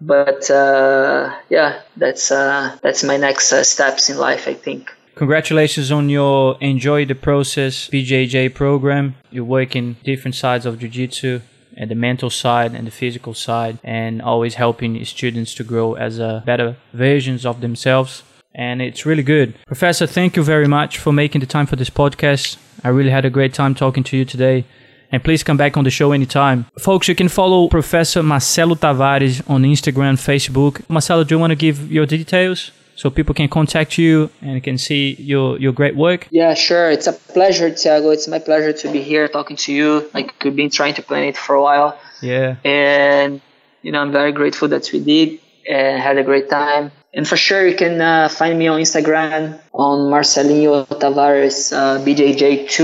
But 0.00 0.50
uh, 0.50 1.32
yeah, 1.48 1.80
that's 1.96 2.32
uh, 2.32 2.76
that's 2.82 3.04
my 3.04 3.16
next 3.16 3.52
uh, 3.52 3.62
steps 3.62 4.10
in 4.10 4.16
life, 4.18 4.48
I 4.48 4.54
think. 4.54 4.90
Congratulations 5.14 5.92
on 5.92 6.08
your 6.08 6.56
Enjoy 6.60 7.04
the 7.04 7.14
Process 7.14 7.88
BJJ 7.88 8.52
program. 8.54 9.14
You 9.30 9.44
work 9.44 9.76
in 9.76 9.96
different 10.02 10.34
sides 10.34 10.66
of 10.66 10.78
Jiu 10.80 10.88
Jitsu 10.88 11.40
and 11.76 11.88
the 11.90 11.94
mental 11.94 12.30
side 12.30 12.74
and 12.74 12.86
the 12.86 12.90
physical 12.90 13.32
side, 13.34 13.78
and 13.84 14.20
always 14.20 14.54
helping 14.56 15.02
students 15.04 15.54
to 15.54 15.62
grow 15.64 15.94
as 15.94 16.18
a 16.18 16.42
better 16.44 16.76
versions 16.92 17.46
of 17.46 17.60
themselves. 17.60 18.24
And 18.54 18.82
it's 18.82 19.06
really 19.06 19.22
good. 19.22 19.54
Professor, 19.66 20.06
thank 20.06 20.36
you 20.36 20.42
very 20.42 20.66
much 20.68 20.98
for 20.98 21.12
making 21.12 21.40
the 21.40 21.46
time 21.46 21.66
for 21.66 21.76
this 21.76 21.90
podcast. 21.90 22.56
I 22.84 22.88
really 22.88 23.10
had 23.10 23.24
a 23.24 23.30
great 23.30 23.54
time 23.54 23.74
talking 23.74 24.04
to 24.04 24.16
you 24.16 24.24
today. 24.24 24.64
And 25.10 25.22
please 25.22 25.42
come 25.42 25.56
back 25.58 25.76
on 25.76 25.84
the 25.84 25.90
show 25.90 26.12
anytime. 26.12 26.66
Folks, 26.78 27.06
you 27.08 27.14
can 27.14 27.28
follow 27.28 27.68
Professor 27.68 28.22
Marcelo 28.22 28.74
Tavares 28.74 29.42
on 29.48 29.62
Instagram, 29.62 30.14
Facebook. 30.16 30.82
Marcelo, 30.88 31.22
do 31.24 31.34
you 31.34 31.38
want 31.38 31.50
to 31.50 31.54
give 31.56 31.92
your 31.92 32.06
details 32.06 32.70
so 32.94 33.10
people 33.10 33.34
can 33.34 33.48
contact 33.48 33.98
you 33.98 34.30
and 34.40 34.62
can 34.62 34.78
see 34.78 35.14
your, 35.18 35.58
your 35.58 35.72
great 35.72 35.96
work? 35.96 36.28
Yeah, 36.30 36.54
sure. 36.54 36.90
It's 36.90 37.06
a 37.06 37.12
pleasure, 37.12 37.70
Thiago. 37.70 38.12
It's 38.12 38.26
my 38.26 38.38
pleasure 38.38 38.72
to 38.72 38.92
be 38.92 39.02
here 39.02 39.28
talking 39.28 39.56
to 39.58 39.72
you. 39.72 40.10
Like 40.14 40.32
we've 40.42 40.56
been 40.56 40.70
trying 40.70 40.94
to 40.94 41.02
plan 41.02 41.24
it 41.24 41.36
for 41.36 41.54
a 41.56 41.62
while, 41.62 41.98
Yeah. 42.22 42.56
and 42.64 43.40
you 43.82 43.92
know 43.92 44.00
I'm 44.00 44.12
very 44.12 44.32
grateful 44.32 44.68
that 44.68 44.90
we 44.92 45.00
did 45.00 45.40
and 45.68 46.00
had 46.00 46.18
a 46.18 46.24
great 46.24 46.48
time. 46.50 46.92
And 47.14 47.28
for 47.28 47.36
sure, 47.36 47.66
you 47.66 47.76
can 47.76 48.00
uh, 48.00 48.28
find 48.28 48.58
me 48.58 48.68
on 48.68 48.80
Instagram 48.80 49.60
on 49.72 50.10
Marcelinho 50.10 50.86
Tavares 50.86 51.72
uh, 51.72 52.02
BJJ2. 52.04 52.78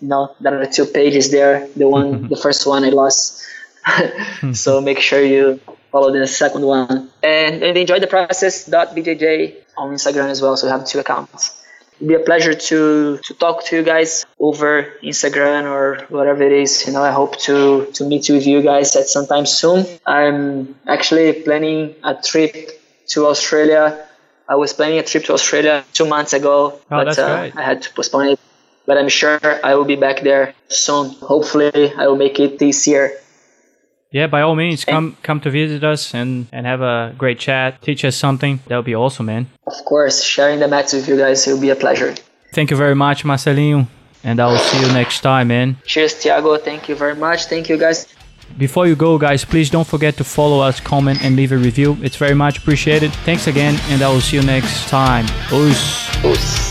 You 0.00 0.08
know, 0.08 0.34
there 0.40 0.60
are 0.60 0.66
two 0.66 0.86
pages 0.86 1.30
there. 1.30 1.68
The 1.76 1.88
one, 1.88 2.28
the 2.32 2.36
first 2.36 2.66
one 2.66 2.84
I 2.84 2.90
lost. 2.90 3.42
so 4.52 4.80
make 4.80 5.00
sure 5.00 5.22
you 5.22 5.60
follow 5.90 6.12
the 6.12 6.26
second 6.26 6.62
one. 6.62 7.10
And, 7.22 7.62
and 7.62 7.76
enjoy 7.76 8.00
the 8.00 8.06
process.bjj 8.06 9.54
on 9.76 9.92
Instagram 9.92 10.28
as 10.30 10.40
well. 10.40 10.56
So 10.56 10.66
you 10.66 10.72
have 10.72 10.86
two 10.86 11.00
accounts. 11.00 11.63
It'll 11.96 12.08
be 12.08 12.14
a 12.14 12.20
pleasure 12.20 12.54
to, 12.54 13.18
to 13.24 13.34
talk 13.34 13.64
to 13.66 13.76
you 13.76 13.82
guys 13.82 14.26
over 14.38 14.94
Instagram 15.02 15.64
or 15.64 16.04
whatever 16.08 16.42
it 16.42 16.52
is. 16.52 16.86
You 16.86 16.92
know, 16.92 17.02
I 17.02 17.12
hope 17.12 17.38
to, 17.40 17.86
to 17.94 18.04
meet 18.04 18.28
with 18.30 18.46
you 18.46 18.62
guys 18.62 18.96
at 18.96 19.06
some 19.08 19.26
time 19.26 19.46
soon. 19.46 19.86
I'm 20.06 20.74
actually 20.86 21.32
planning 21.42 21.94
a 22.02 22.14
trip 22.14 22.80
to 23.08 23.26
Australia. 23.26 24.06
I 24.48 24.56
was 24.56 24.72
planning 24.72 24.98
a 24.98 25.02
trip 25.02 25.24
to 25.24 25.32
Australia 25.34 25.84
two 25.92 26.06
months 26.06 26.32
ago, 26.32 26.80
but 26.88 27.04
that's 27.04 27.18
uh. 27.18 27.50
I 27.54 27.62
had 27.62 27.82
to 27.82 27.92
postpone 27.94 28.28
it. 28.28 28.40
But 28.86 28.98
I'm 28.98 29.08
sure 29.08 29.40
I 29.64 29.74
will 29.76 29.86
be 29.86 29.96
back 29.96 30.20
there 30.20 30.54
soon. 30.68 31.10
Hopefully, 31.20 31.94
I 31.94 32.06
will 32.06 32.16
make 32.16 32.38
it 32.38 32.58
this 32.58 32.86
year. 32.86 33.18
Yeah, 34.14 34.28
by 34.28 34.42
all 34.42 34.54
means, 34.54 34.84
come 34.84 35.16
come 35.24 35.40
to 35.40 35.50
visit 35.50 35.82
us 35.82 36.14
and, 36.14 36.46
and 36.52 36.66
have 36.66 36.82
a 36.82 37.12
great 37.18 37.40
chat. 37.40 37.82
Teach 37.82 38.04
us 38.04 38.14
something. 38.14 38.60
That 38.68 38.76
would 38.76 38.84
be 38.84 38.94
awesome, 38.94 39.26
man. 39.26 39.48
Of 39.66 39.84
course, 39.84 40.22
sharing 40.22 40.60
the 40.60 40.68
mats 40.68 40.92
with 40.92 41.08
you 41.08 41.16
guys 41.16 41.44
will 41.48 41.60
be 41.60 41.70
a 41.70 41.74
pleasure. 41.74 42.14
Thank 42.52 42.70
you 42.70 42.76
very 42.76 42.94
much, 42.94 43.24
Marcelinho. 43.24 43.88
And 44.22 44.38
I 44.38 44.46
will 44.46 44.58
see 44.58 44.78
you 44.80 44.86
next 44.92 45.20
time, 45.20 45.48
man. 45.48 45.78
Cheers, 45.84 46.14
Thiago. 46.14 46.62
Thank 46.62 46.88
you 46.88 46.94
very 46.94 47.16
much. 47.16 47.46
Thank 47.46 47.68
you, 47.68 47.76
guys. 47.76 48.06
Before 48.56 48.86
you 48.86 48.94
go, 48.94 49.18
guys, 49.18 49.44
please 49.44 49.68
don't 49.68 49.86
forget 49.86 50.16
to 50.18 50.24
follow 50.24 50.60
us, 50.60 50.78
comment, 50.78 51.24
and 51.24 51.34
leave 51.34 51.50
a 51.50 51.58
review. 51.58 51.98
It's 52.00 52.16
very 52.16 52.34
much 52.34 52.58
appreciated. 52.58 53.12
Thanks 53.26 53.48
again, 53.48 53.74
and 53.88 54.00
I 54.00 54.08
will 54.12 54.20
see 54.20 54.36
you 54.36 54.44
next 54.44 54.88
time. 54.88 55.26
Peace. 55.50 56.08
Peace. 56.22 56.63